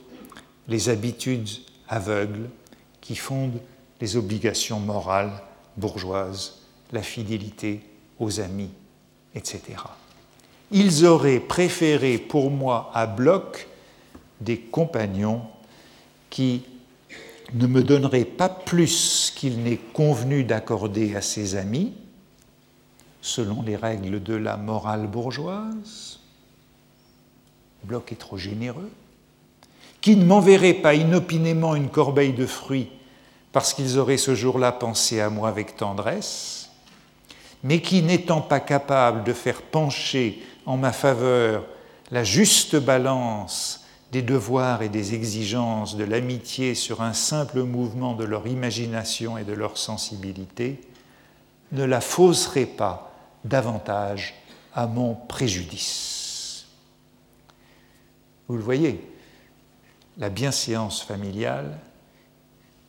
les 0.68 0.88
habitudes 0.88 1.48
aveugles 1.88 2.48
qui 3.00 3.14
fondent 3.14 3.60
les 4.00 4.16
obligations 4.16 4.80
morales 4.80 5.42
bourgeoises, 5.76 6.58
la 6.92 7.02
fidélité 7.02 7.80
aux 8.18 8.40
amis, 8.40 8.70
etc. 9.34 9.62
Ils 10.70 11.04
auraient 11.04 11.40
préféré 11.40 12.18
pour 12.18 12.50
moi 12.50 12.90
à 12.94 13.06
bloc 13.06 13.68
des 14.40 14.58
compagnons 14.58 15.42
qui 16.30 16.62
ne 17.52 17.66
me 17.66 17.82
donneraient 17.82 18.24
pas 18.24 18.48
plus 18.48 19.32
qu'il 19.36 19.62
n'est 19.62 19.80
convenu 19.92 20.44
d'accorder 20.44 21.14
à 21.14 21.20
ses 21.20 21.56
amis, 21.56 21.92
selon 23.20 23.62
les 23.62 23.76
règles 23.76 24.22
de 24.22 24.34
la 24.34 24.56
morale 24.56 25.06
bourgeoise. 25.06 26.18
Bloc 27.84 28.12
est 28.12 28.16
trop 28.16 28.38
généreux. 28.38 28.90
Qui 30.00 30.16
ne 30.16 30.24
m'enverrait 30.24 30.74
pas 30.74 30.94
inopinément 30.94 31.74
une 31.74 31.88
corbeille 31.88 32.34
de 32.34 32.46
fruits 32.46 32.90
parce 33.52 33.72
qu'ils 33.72 33.98
auraient 33.98 34.18
ce 34.18 34.34
jour-là 34.34 34.72
pensé 34.72 35.20
à 35.20 35.30
moi 35.30 35.48
avec 35.48 35.76
tendresse 35.76 36.63
mais 37.64 37.80
qui, 37.80 38.02
n'étant 38.02 38.42
pas 38.42 38.60
capable 38.60 39.24
de 39.24 39.32
faire 39.32 39.62
pencher 39.62 40.42
en 40.66 40.76
ma 40.76 40.92
faveur 40.92 41.64
la 42.10 42.22
juste 42.22 42.76
balance 42.76 43.84
des 44.12 44.22
devoirs 44.22 44.82
et 44.82 44.90
des 44.90 45.14
exigences 45.14 45.96
de 45.96 46.04
l'amitié 46.04 46.74
sur 46.74 47.00
un 47.00 47.14
simple 47.14 47.62
mouvement 47.62 48.14
de 48.14 48.24
leur 48.24 48.46
imagination 48.46 49.38
et 49.38 49.44
de 49.44 49.54
leur 49.54 49.78
sensibilité, 49.78 50.80
ne 51.72 51.84
la 51.84 52.00
fausserait 52.00 52.66
pas 52.66 53.12
davantage 53.44 54.34
à 54.74 54.86
mon 54.86 55.14
préjudice. 55.14 56.66
Vous 58.46 58.56
le 58.56 58.62
voyez, 58.62 59.00
la 60.18 60.28
bienséance 60.28 61.02
familiale, 61.02 61.78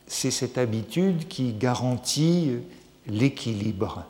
c'est 0.06 0.30
cette 0.30 0.58
habitude 0.58 1.26
qui 1.28 1.54
garantit 1.54 2.58
l'équilibre 3.06 4.04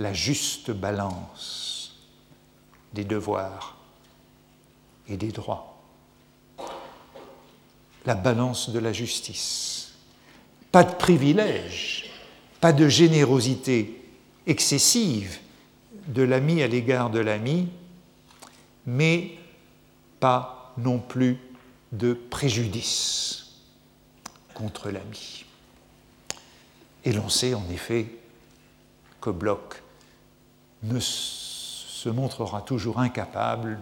la 0.00 0.14
juste 0.14 0.70
balance 0.70 1.92
des 2.94 3.04
devoirs 3.04 3.76
et 5.06 5.18
des 5.18 5.30
droits, 5.30 5.78
la 8.06 8.14
balance 8.14 8.70
de 8.70 8.78
la 8.78 8.94
justice. 8.94 9.92
Pas 10.72 10.84
de 10.84 10.94
privilège, 10.94 12.10
pas 12.62 12.72
de 12.72 12.88
générosité 12.88 14.02
excessive 14.46 15.38
de 16.06 16.22
l'ami 16.22 16.62
à 16.62 16.66
l'égard 16.66 17.10
de 17.10 17.20
l'ami, 17.20 17.68
mais 18.86 19.32
pas 20.18 20.72
non 20.78 20.98
plus 20.98 21.36
de 21.92 22.14
préjudice 22.14 23.50
contre 24.54 24.88
l'ami. 24.88 25.44
Et 27.04 27.12
l'on 27.12 27.28
sait 27.28 27.52
en 27.52 27.68
effet 27.68 28.06
que 29.20 29.28
Bloch 29.28 29.79
ne 30.82 30.98
se 31.00 32.08
montrera 32.08 32.62
toujours 32.62 32.98
incapable 32.98 33.78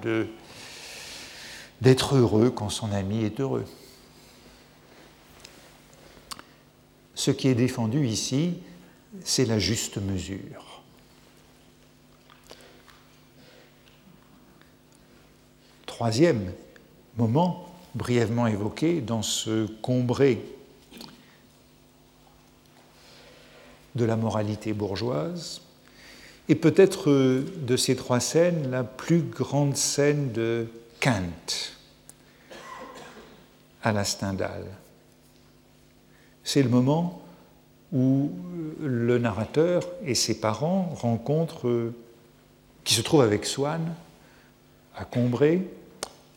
d'être 1.81 2.17
heureux 2.17 2.51
quand 2.51 2.71
son 2.71 2.93
ami 2.93 3.25
est 3.25 3.41
heureux. 3.41 3.65
Ce 7.15 7.31
qui 7.31 7.49
est 7.49 7.55
défendu 7.55 8.07
ici, 8.07 8.55
c'est 9.25 9.45
la 9.45 9.59
juste 9.59 9.99
mesure. 9.99 10.83
Troisième 15.87 16.53
moment, 17.17 17.69
brièvement 17.95 18.47
évoqué 18.47 19.01
dans 19.01 19.23
ce 19.23 19.67
combré 19.83 20.45
de 23.97 24.05
la 24.05 24.15
moralité 24.15 24.73
bourgeoise, 24.73 25.61
et 26.49 26.55
peut-être 26.55 27.11
euh, 27.11 27.45
de 27.59 27.77
ces 27.77 27.95
trois 27.97 28.21
scènes, 28.21 28.71
la 28.71 28.85
plus 28.85 29.21
grande 29.21 29.77
scène 29.77 30.33
de 30.33 30.67
Kant 31.01 31.23
à 33.83 33.93
la 33.93 34.05
Stendhal. 34.05 34.65
C'est 36.43 36.63
le 36.63 36.69
moment 36.69 37.23
où 37.93 38.31
le 38.81 39.19
narrateur 39.19 39.83
et 40.05 40.15
ses 40.15 40.41
parents 40.41 40.95
rencontrent, 40.95 41.69
euh, 41.69 41.95
qui 42.85 42.95
se 42.95 43.03
trouvent 43.03 43.23
avec 43.23 43.45
Swann 43.45 43.95
à 44.97 45.05
Combray, 45.05 45.63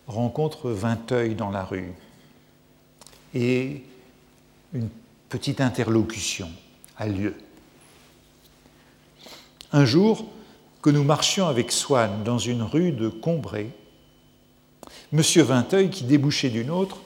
rencontrent 0.07 0.69
Vinteuil 0.69 1.35
dans 1.35 1.49
la 1.49 1.63
rue. 1.63 1.93
Et 3.33 3.83
une 4.73 4.89
petite 5.29 5.61
interlocution 5.61 6.49
a 6.97 7.07
lieu. 7.07 7.33
Un 9.73 9.85
jour, 9.85 10.25
que 10.81 10.89
nous 10.89 11.03
marchions 11.03 11.47
avec 11.47 11.71
Swann 11.71 12.23
dans 12.23 12.39
une 12.39 12.63
rue 12.63 12.91
de 12.91 13.07
Combray, 13.07 13.69
M. 15.13 15.21
Vinteuil, 15.21 15.89
qui 15.89 16.03
débouchait 16.03 16.49
d'une 16.49 16.71
autre, 16.71 16.97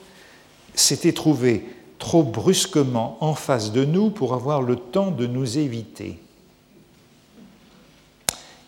s'était 0.74 1.12
trouvé 1.12 1.66
trop 1.98 2.22
brusquement 2.22 3.18
en 3.20 3.34
face 3.34 3.72
de 3.72 3.84
nous 3.84 4.10
pour 4.10 4.34
avoir 4.34 4.62
le 4.62 4.76
temps 4.76 5.10
de 5.10 5.26
nous 5.26 5.58
éviter. 5.58 6.18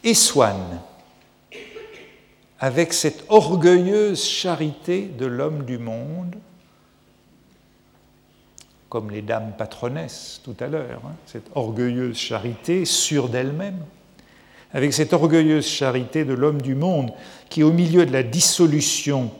Et 0.04 0.14
Swann, 0.14 0.80
avec 2.60 2.92
cette 2.92 3.24
orgueilleuse 3.28 4.24
charité 4.24 5.02
de 5.02 5.26
l'homme 5.26 5.64
du 5.64 5.78
monde, 5.78 6.36
comme 8.88 9.10
les 9.10 9.22
dames 9.22 9.52
patronesses 9.56 10.40
tout 10.44 10.56
à 10.60 10.66
l'heure, 10.66 11.02
hein, 11.04 11.14
cette 11.26 11.50
orgueilleuse 11.54 12.16
charité 12.16 12.84
sûre 12.84 13.28
d'elle-même, 13.28 13.78
avec 14.72 14.92
cette 14.92 15.12
orgueilleuse 15.12 15.66
charité 15.66 16.24
de 16.24 16.34
l'homme 16.34 16.62
du 16.62 16.74
monde 16.74 17.12
qui, 17.48 17.62
au 17.62 17.72
milieu 17.72 18.06
de 18.06 18.12
la 18.12 18.22
dissolution 18.22 19.30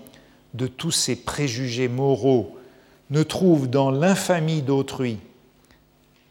de 0.55 0.67
tous 0.67 0.91
ses 0.91 1.17
préjugés 1.17 1.89
moraux, 1.89 2.57
ne 3.11 3.23
trouve 3.23 3.69
dans 3.69 3.91
l'infamie 3.91 4.63
d'autrui, 4.63 5.19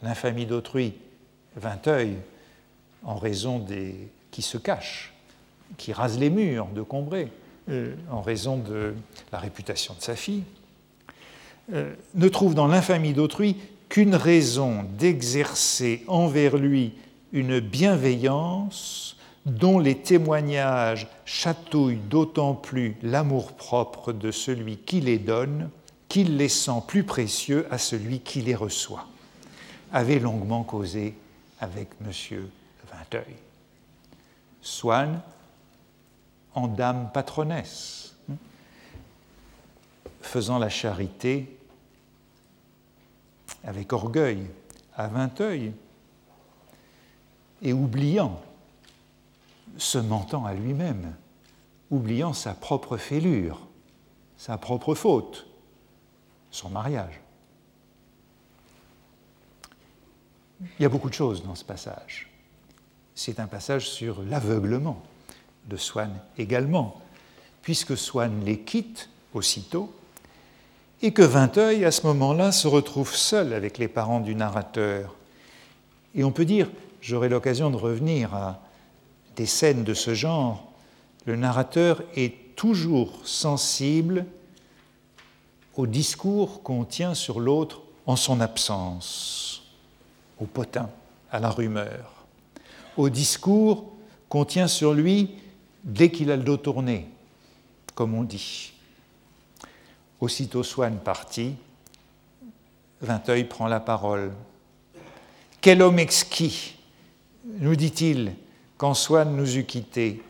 l'infamie 0.03 0.45
d'autrui, 0.45 0.93
Vinteuil, 1.55 2.17
en 3.03 3.15
raison 3.15 3.57
des 3.57 3.95
qui 4.29 4.43
se 4.43 4.59
cachent, 4.59 5.13
qui 5.77 5.91
rasent 5.93 6.19
les 6.19 6.29
murs 6.29 6.67
de 6.67 6.83
Combray, 6.83 7.29
euh, 7.69 7.95
en 8.11 8.21
raison 8.21 8.57
de 8.57 8.93
la 9.31 9.39
réputation 9.39 9.95
de 9.95 10.01
sa 10.01 10.15
fille, 10.15 10.43
euh, 11.73 11.93
ne 12.15 12.29
trouve 12.29 12.55
dans 12.55 12.67
l'infamie 12.67 13.13
d'autrui 13.13 13.57
qu'une 13.89 14.15
raison 14.15 14.85
d'exercer 14.97 16.03
envers 16.07 16.57
lui 16.57 16.93
une 17.33 17.59
bienveillance 17.59 19.17
dont 19.45 19.79
les 19.79 19.97
témoignages 19.97 21.07
chatouillent 21.25 21.97
d'autant 21.97 22.53
plus 22.53 22.95
l'amour-propre 23.01 24.13
de 24.13 24.31
celui 24.31 24.77
qui 24.77 25.01
les 25.01 25.19
donne 25.19 25.69
qu'il 26.09 26.37
les 26.37 26.49
sent 26.49 26.81
plus 26.87 27.03
précieux 27.03 27.67
à 27.69 27.77
celui 27.77 28.19
qui 28.19 28.41
les 28.41 28.55
reçoit, 28.55 29.07
avait 29.91 30.19
longuement 30.19 30.63
causé 30.63 31.15
avec 31.59 31.89
M. 32.01 32.11
Vinteuil. 32.91 33.35
Swann, 34.61 35.21
en 36.53 36.67
dame 36.67 37.09
patronesse, 37.13 38.15
faisant 40.21 40.59
la 40.59 40.69
charité 40.69 41.56
avec 43.67 43.91
orgueil 43.93 44.47
à 44.95 45.07
Vinteuil, 45.07 45.73
et 47.61 47.73
oubliant, 47.73 48.41
se 49.77 49.97
mentant 49.97 50.45
à 50.45 50.53
lui-même, 50.53 51.13
oubliant 51.91 52.33
sa 52.33 52.53
propre 52.53 52.97
fêlure, 52.97 53.67
sa 54.37 54.57
propre 54.57 54.95
faute, 54.95 55.47
son 56.49 56.69
mariage. 56.69 57.19
Il 60.61 60.83
y 60.83 60.85
a 60.85 60.89
beaucoup 60.89 61.09
de 61.09 61.13
choses 61.13 61.43
dans 61.43 61.55
ce 61.55 61.65
passage. 61.65 62.31
C'est 63.15 63.39
un 63.39 63.47
passage 63.47 63.89
sur 63.89 64.23
l'aveuglement 64.23 65.03
de 65.65 65.77
Swann 65.77 66.17
également, 66.37 67.01
puisque 67.61 67.97
Swann 67.97 68.45
les 68.45 68.61
quitte 68.61 69.09
aussitôt, 69.33 69.93
et 71.01 71.11
que 71.11 71.21
Vinteuil, 71.21 71.85
à 71.85 71.91
ce 71.91 72.05
moment-là, 72.07 72.51
se 72.51 72.67
retrouve 72.67 73.15
seul 73.15 73.53
avec 73.53 73.77
les 73.77 73.87
parents 73.87 74.19
du 74.19 74.35
narrateur. 74.35 75.15
Et 76.15 76.23
on 76.23 76.31
peut 76.31 76.45
dire 76.45 76.69
j'aurai 77.01 77.29
l'occasion 77.29 77.69
de 77.69 77.77
revenir 77.77 78.33
à 78.33 78.59
des 79.35 79.45
scènes 79.45 79.83
de 79.83 79.93
ce 79.93 80.13
genre, 80.13 80.71
le 81.25 81.35
narrateur 81.35 82.01
est 82.15 82.55
toujours 82.55 83.21
sensible 83.23 84.25
au 85.75 85.85
discours 85.85 86.63
qu'on 86.63 86.85
tient 86.85 87.13
sur 87.13 87.39
l'autre 87.39 87.81
en 88.07 88.15
son 88.15 88.41
absence, 88.41 89.63
au 90.39 90.45
potin, 90.45 90.89
à 91.31 91.39
la 91.39 91.49
rumeur, 91.49 92.25
au 92.97 93.09
discours 93.09 93.91
qu'on 94.27 94.43
tient 94.43 94.67
sur 94.67 94.93
lui 94.93 95.35
dès 95.83 96.09
qu'il 96.09 96.31
a 96.31 96.35
le 96.35 96.43
dos 96.43 96.57
tourné, 96.57 97.07
comme 97.93 98.15
on 98.15 98.23
dit. 98.23 98.73
Aussitôt 100.19 100.63
Swann 100.63 100.97
parti, 100.97 101.55
Vinteuil 103.01 103.43
prend 103.43 103.67
la 103.67 103.79
parole. 103.79 104.33
Quel 105.61 105.81
homme 105.81 105.99
exquis 105.99 106.75
nous 107.59 107.75
dit-il, 107.75 108.33
quand 108.77 108.93
Swann 108.93 109.35
nous 109.35 109.57
eut 109.57 109.65
quittés 109.65 110.21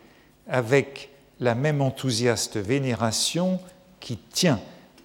avec 0.48 1.10
la 1.40 1.56
même 1.56 1.82
enthousiaste 1.82 2.58
vénération 2.58 3.60
qui 4.00 4.18
tient 4.18 4.60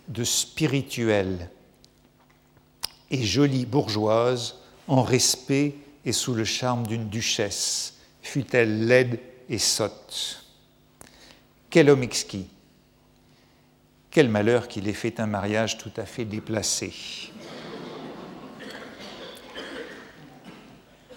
de 0.08 0.24
spirituelle 0.24 1.48
et 3.10 3.22
jolie 3.22 3.66
bourgeoise 3.66 4.56
en 4.88 5.02
respect 5.02 5.74
et 6.04 6.12
sous 6.12 6.34
le 6.34 6.44
charme 6.44 6.86
d'une 6.86 7.08
duchesse, 7.08 7.94
fût-elle 8.22 8.86
laide 8.86 9.20
et 9.48 9.58
sotte. 9.58 10.44
Quel 11.70 11.90
homme 11.90 12.02
exquis 12.02 12.46
Quel 14.12 14.28
malheur 14.28 14.68
qu'il 14.68 14.88
ait 14.88 14.92
fait 14.92 15.20
un 15.20 15.26
mariage 15.26 15.78
tout 15.78 15.90
à 15.96 16.04
fait 16.04 16.26
déplacé. 16.26 16.92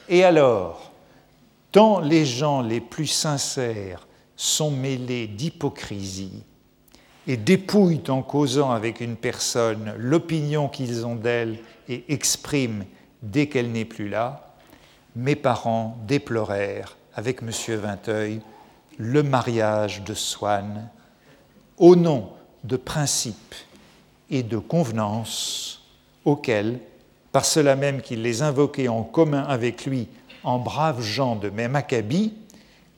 Et 0.07 0.23
alors, 0.23 0.93
tant 1.73 1.99
les 1.99 2.25
gens 2.25 2.61
les 2.61 2.79
plus 2.79 3.07
sincères 3.07 4.07
sont 4.37 4.71
mêlés 4.71 5.27
d'hypocrisie 5.27 6.43
et 7.27 7.35
dépouillent 7.35 8.09
en 8.09 8.21
causant 8.21 8.71
avec 8.71 9.01
une 9.01 9.17
personne 9.17 9.93
l'opinion 9.97 10.69
qu'ils 10.69 11.05
ont 11.05 11.15
d'elle 11.15 11.59
et 11.89 12.05
expriment 12.07 12.85
dès 13.21 13.47
qu'elle 13.47 13.71
n'est 13.71 13.83
plus 13.83 14.07
là, 14.07 14.55
mes 15.17 15.35
parents 15.35 15.97
déplorèrent 16.07 16.95
avec 17.13 17.41
M. 17.41 17.49
Vinteuil 17.77 18.41
le 18.97 19.21
mariage 19.21 20.03
de 20.03 20.13
Swann 20.13 20.89
au 21.77 21.97
nom 21.97 22.29
de 22.65 22.77
principes 22.77 23.55
et 24.29 24.43
de 24.43 24.57
convenances 24.57 25.83
auxquels 26.25 26.79
par 27.31 27.45
cela 27.45 27.75
même 27.75 28.01
qu'il 28.01 28.21
les 28.21 28.41
invoquait 28.41 28.87
en 28.87 29.03
commun 29.03 29.43
avec 29.43 29.85
lui 29.85 30.07
en 30.43 30.57
braves 30.57 31.01
gens 31.01 31.35
de 31.35 31.49
même 31.49 31.75
acabit, 31.75 32.33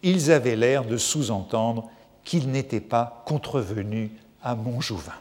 ils 0.04 0.32
avaient 0.32 0.56
l'air 0.56 0.86
de 0.86 0.98
sous-entendre 0.98 1.90
qu'ils 2.24 2.52
n'étaient 2.52 2.80
pas 2.80 3.24
contrevenus 3.26 4.12
à 4.44 4.54
Montjouvin. 4.54 5.16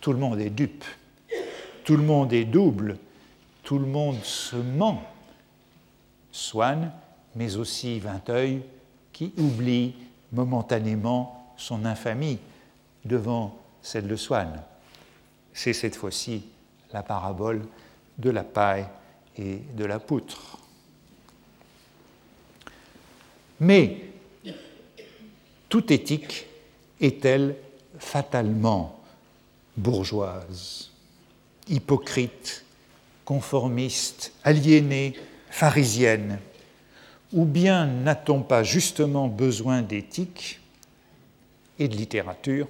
Tout 0.00 0.12
le 0.12 0.18
monde 0.18 0.40
est 0.40 0.50
dupe, 0.50 0.84
tout 1.84 1.96
le 1.96 2.02
monde 2.02 2.32
est 2.32 2.44
double, 2.44 2.96
tout 3.62 3.78
le 3.78 3.86
monde 3.86 4.22
se 4.22 4.56
ment. 4.56 5.02
Swann, 6.32 6.90
mais 7.34 7.56
aussi 7.56 7.98
Vinteuil, 7.98 8.62
qui 9.12 9.32
oublie 9.36 9.94
momentanément 10.32 11.52
son 11.56 11.84
infamie 11.84 12.38
devant 13.06 13.58
celle 13.82 14.06
de 14.06 14.16
Swann. 14.16 14.62
C'est 15.52 15.72
cette 15.72 15.96
fois-ci 15.96 16.42
la 16.92 17.02
parabole 17.02 17.66
de 18.18 18.30
la 18.30 18.44
paille 18.44 18.86
et 19.38 19.60
de 19.74 19.84
la 19.84 19.98
poutre. 19.98 20.58
Mais 23.60 24.02
toute 25.68 25.90
éthique 25.90 26.46
est-elle 27.00 27.56
fatalement 27.98 29.00
bourgeoise, 29.76 30.90
hypocrite, 31.68 32.64
conformiste, 33.24 34.32
aliénée, 34.44 35.14
pharisienne? 35.50 36.38
Ou 37.32 37.44
bien 37.44 37.86
n'a-t-on 37.86 38.42
pas 38.42 38.62
justement 38.62 39.26
besoin 39.28 39.82
d'éthique 39.82 40.60
et 41.78 41.88
de 41.88 41.96
littérature 41.96 42.68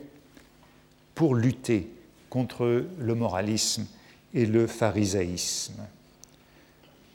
pour 1.16 1.34
lutter 1.34 1.90
contre 2.30 2.84
le 2.98 3.14
moralisme 3.14 3.86
et 4.34 4.44
le 4.46 4.66
pharisaïsme. 4.66 5.82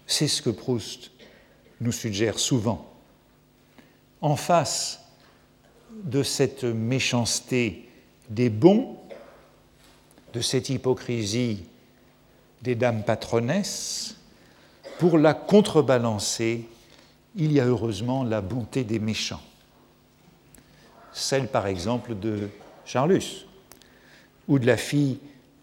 C'est 0.08 0.28
ce 0.28 0.41
que 0.41 0.49
Proust 0.49 1.12
nous 1.80 1.91
suggère 1.91 2.39
souvent. 2.39 2.91
En 4.20 4.36
face 4.36 4.99
de 5.91 6.24
cette 6.24 6.64
méchanceté 6.64 7.88
des 8.30 8.49
bons, 8.49 8.97
de 10.34 10.41
cette 10.41 10.70
hypocrisie 10.70 11.64
des 12.64 12.76
dames 12.76 13.04
patronesses, 13.04 14.16
pour 14.97 15.20
la 15.20 15.36
contrebalancer, 15.36 16.68
il 17.36 17.52
y 17.52 17.60
a 17.60 17.66
heureusement 17.66 18.24
la 18.24 18.41
bonté 18.41 18.84
des 18.84 18.99
méchants. 18.99 19.41
Celle 21.14 21.47
par 21.47 21.68
exemple 21.68 22.18
de 22.18 22.49
Charlus, 22.86 23.45
ou 24.52 24.60
de 24.60 24.68
la 24.68 24.76
fille 24.76 25.18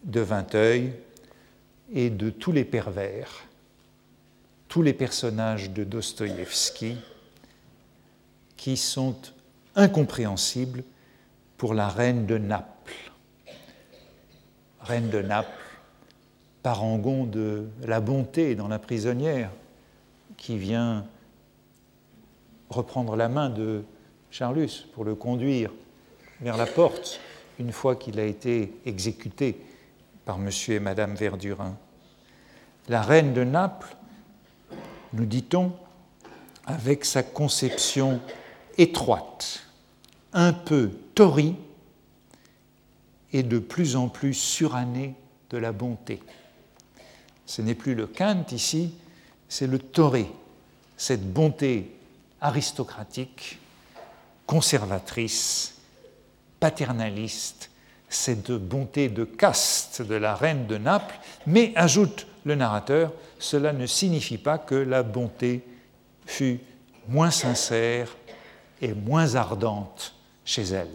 de 0.05 0.21
Vinteuil, 0.21 0.95
et 1.93 2.09
de 2.09 2.31
tous 2.31 2.53
les 2.53 2.65
pervers, 2.65 3.45
tous 4.67 4.81
les 4.81 4.95
personnages 4.95 5.69
de 5.71 5.85
Dostoïevski 5.85 6.97
qui 8.57 8.79
sont 8.79 9.15
incompréhensibles 9.77 10.85
pour 11.59 11.75
la 11.75 11.91
reine 11.91 12.25
de 12.25 12.39
Naples. 12.39 13.13
Reine 14.81 15.11
de 15.11 15.21
Naples, 15.21 15.51
parangon 16.63 17.25
de 17.25 17.67
la 17.83 18.01
bonté 18.01 18.55
dans 18.55 18.69
la 18.69 18.79
prisonnière, 18.79 19.51
qui 20.39 20.57
vient 20.57 21.05
reprendre 22.71 23.17
la 23.17 23.29
main 23.29 23.51
de 23.51 23.83
Charlus 24.31 24.87
pour 24.95 25.05
le 25.05 25.15
conduire 25.15 25.73
vers 26.41 26.57
la 26.57 26.67
porte 26.67 27.21
une 27.59 27.73
fois 27.73 27.97
qu'il 27.97 28.21
a 28.21 28.25
été 28.25 28.73
exécuté 28.87 29.61
par 30.25 30.39
monsieur 30.39 30.75
et 30.77 30.81
madame 30.81 31.15
Verdurin. 31.15 31.77
La 32.89 33.03
reine 33.03 33.35
de 33.35 33.45
Naples, 33.45 33.97
nous 35.13 35.27
dit-on, 35.27 35.73
avec 36.67 37.05
sa 37.05 37.23
conception 37.23 38.21
étroite, 38.77 39.65
un 40.33 40.53
peu 40.53 40.91
torie 41.15 41.57
et 43.33 43.43
de 43.43 43.59
plus 43.59 43.97
en 43.97 44.09
plus 44.09 44.35
surannée 44.35 45.15
de 45.51 45.59
la 45.59 45.73
bonté. 45.73 46.23
Ce 47.47 47.63
n'est 47.63 47.75
plus 47.75 47.95
le 47.95 48.07
Kant 48.07 48.45
ici, 48.53 48.95
c'est 49.49 49.67
le 49.67 49.79
Toré, 49.79 50.31
cette 50.97 51.33
bonté 51.33 51.91
aristocratique, 52.41 53.59
conservatrice, 54.47 55.78
paternaliste, 56.61 57.71
cette 58.09 58.53
bonté 58.53 59.09
de 59.09 59.25
caste 59.25 60.03
de 60.03 60.15
la 60.15 60.35
reine 60.35 60.67
de 60.67 60.79
Naples, 60.79 61.19
mais 61.47 61.73
ajoute 61.77 62.27
le 62.45 62.55
narrateur, 62.55 63.13
cela 63.39 63.73
ne 63.73 63.87
signifie 63.87 64.39
pas 64.39 64.59
que 64.59 64.75
la 64.75 65.03
bonté 65.03 65.63
fut 66.27 66.61
moins 67.09 67.31
sincère 67.31 68.17
et 68.81 68.95
moins 68.95 69.35
ardente 69.35 70.15
chez 70.45 70.63
elle. 70.63 70.89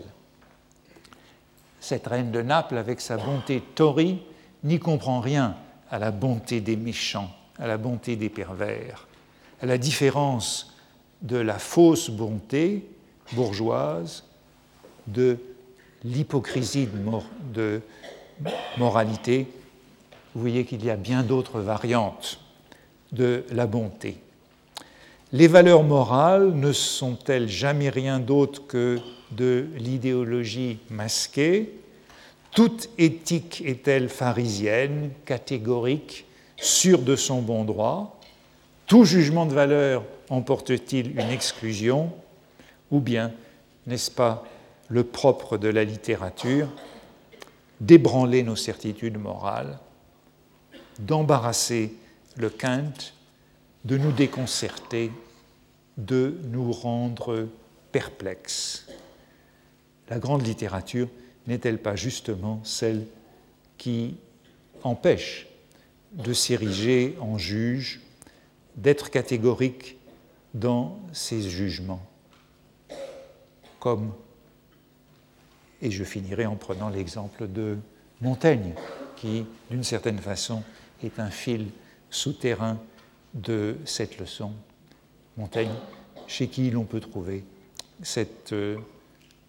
Cette 1.79 2.07
reine 2.07 2.31
de 2.31 2.41
Naples, 2.41 2.77
avec 2.77 3.01
sa 3.01 3.17
bonté 3.17 3.61
tori, 3.75 4.23
n'y 4.63 4.79
comprend 4.79 5.19
rien 5.19 5.57
à 5.91 5.99
la 5.99 6.11
bonté 6.11 6.61
des 6.61 6.77
méchants, 6.77 7.29
à 7.59 7.67
la 7.67 7.77
bonté 7.77 8.15
des 8.15 8.29
pervers, 8.29 9.07
à 9.61 9.65
la 9.65 9.77
différence 9.77 10.73
de 11.21 11.37
la 11.37 11.59
fausse 11.59 12.09
bonté 12.09 12.87
bourgeoise, 13.33 14.23
de 15.07 15.37
l'hypocrisie 16.03 16.87
de, 17.53 17.81
moralité. 18.77 19.47
Vous 20.33 20.41
voyez 20.41 20.65
qu'il 20.65 20.83
y 20.83 20.89
a 20.89 20.95
bien 20.95 21.23
d'autres 21.23 21.59
variantes 21.59 22.39
de 23.11 23.43
la 23.51 23.67
bonté. 23.67 24.17
Les 25.31 25.47
valeurs 25.47 25.83
morales 25.83 26.53
ne 26.53 26.71
sont-elles 26.71 27.49
jamais 27.49 27.89
rien 27.89 28.19
d'autre 28.19 28.65
que 28.67 28.99
de 29.31 29.67
l'idéologie 29.77 30.79
masquée? 30.89 31.73
Toute 32.51 32.89
éthique 32.99 33.63
est-elle 33.65 34.09
pharisienne, 34.09 35.09
catégorique, 35.25 36.25
sûre 36.57 37.01
de 37.01 37.15
son 37.15 37.41
bon 37.41 37.63
droit? 37.63 38.19
Tout 38.85 39.05
jugement 39.05 39.45
de 39.45 39.53
valeur 39.53 40.03
emporte-t-il 40.29 41.19
une 41.19 41.31
exclusion? 41.31 42.11
Ou 42.91 42.99
bien, 42.99 43.31
n'est-ce 43.87 44.11
pas 44.11 44.43
le 44.93 45.03
propre 45.03 45.57
de 45.57 45.69
la 45.69 45.83
littérature 45.83 46.69
d'ébranler 47.81 48.43
nos 48.43 48.55
certitudes 48.55 49.17
morales, 49.17 49.79
d'embarrasser 50.99 51.95
le 52.37 52.51
quinte, 52.51 53.15
de 53.85 53.97
nous 53.97 54.11
déconcerter, 54.11 55.11
de 55.97 56.37
nous 56.43 56.71
rendre 56.71 57.47
perplexes. 57.91 58.85
La 60.09 60.19
grande 60.19 60.45
littérature 60.45 61.09
n'est-elle 61.47 61.79
pas 61.79 61.95
justement 61.95 62.59
celle 62.63 63.07
qui 63.79 64.15
empêche 64.83 65.47
de 66.11 66.33
s'ériger 66.33 67.17
en 67.19 67.39
juge, 67.39 67.99
d'être 68.75 69.09
catégorique 69.09 69.97
dans 70.53 70.99
ses 71.13 71.41
jugements 71.41 72.05
Comme, 73.79 74.13
et 75.83 75.91
je 75.91 76.03
finirai 76.03 76.47
en 76.47 76.55
prenant 76.55 76.89
l'exemple 76.89 77.47
de 77.47 77.77
Montaigne, 78.21 78.73
qui 79.17 79.45
d'une 79.69 79.83
certaine 79.83 80.17
façon 80.17 80.63
est 81.03 81.19
un 81.19 81.29
fil 81.29 81.67
souterrain 82.09 82.79
de 83.33 83.75
cette 83.85 84.17
leçon. 84.17 84.53
Montaigne, 85.37 85.75
chez 86.25 86.47
qui 86.47 86.71
l'on 86.71 86.85
peut 86.85 87.01
trouver 87.01 87.43
cette 88.01 88.53
euh, 88.53 88.77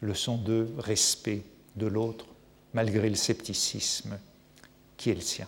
leçon 0.03 0.37
de 0.37 0.67
respect 0.79 1.45
de 1.77 1.87
l'autre, 1.87 2.27
malgré 2.73 3.09
le 3.09 3.15
scepticisme 3.15 4.19
qui 4.97 5.11
est 5.11 5.15
le 5.15 5.21
sien. 5.21 5.47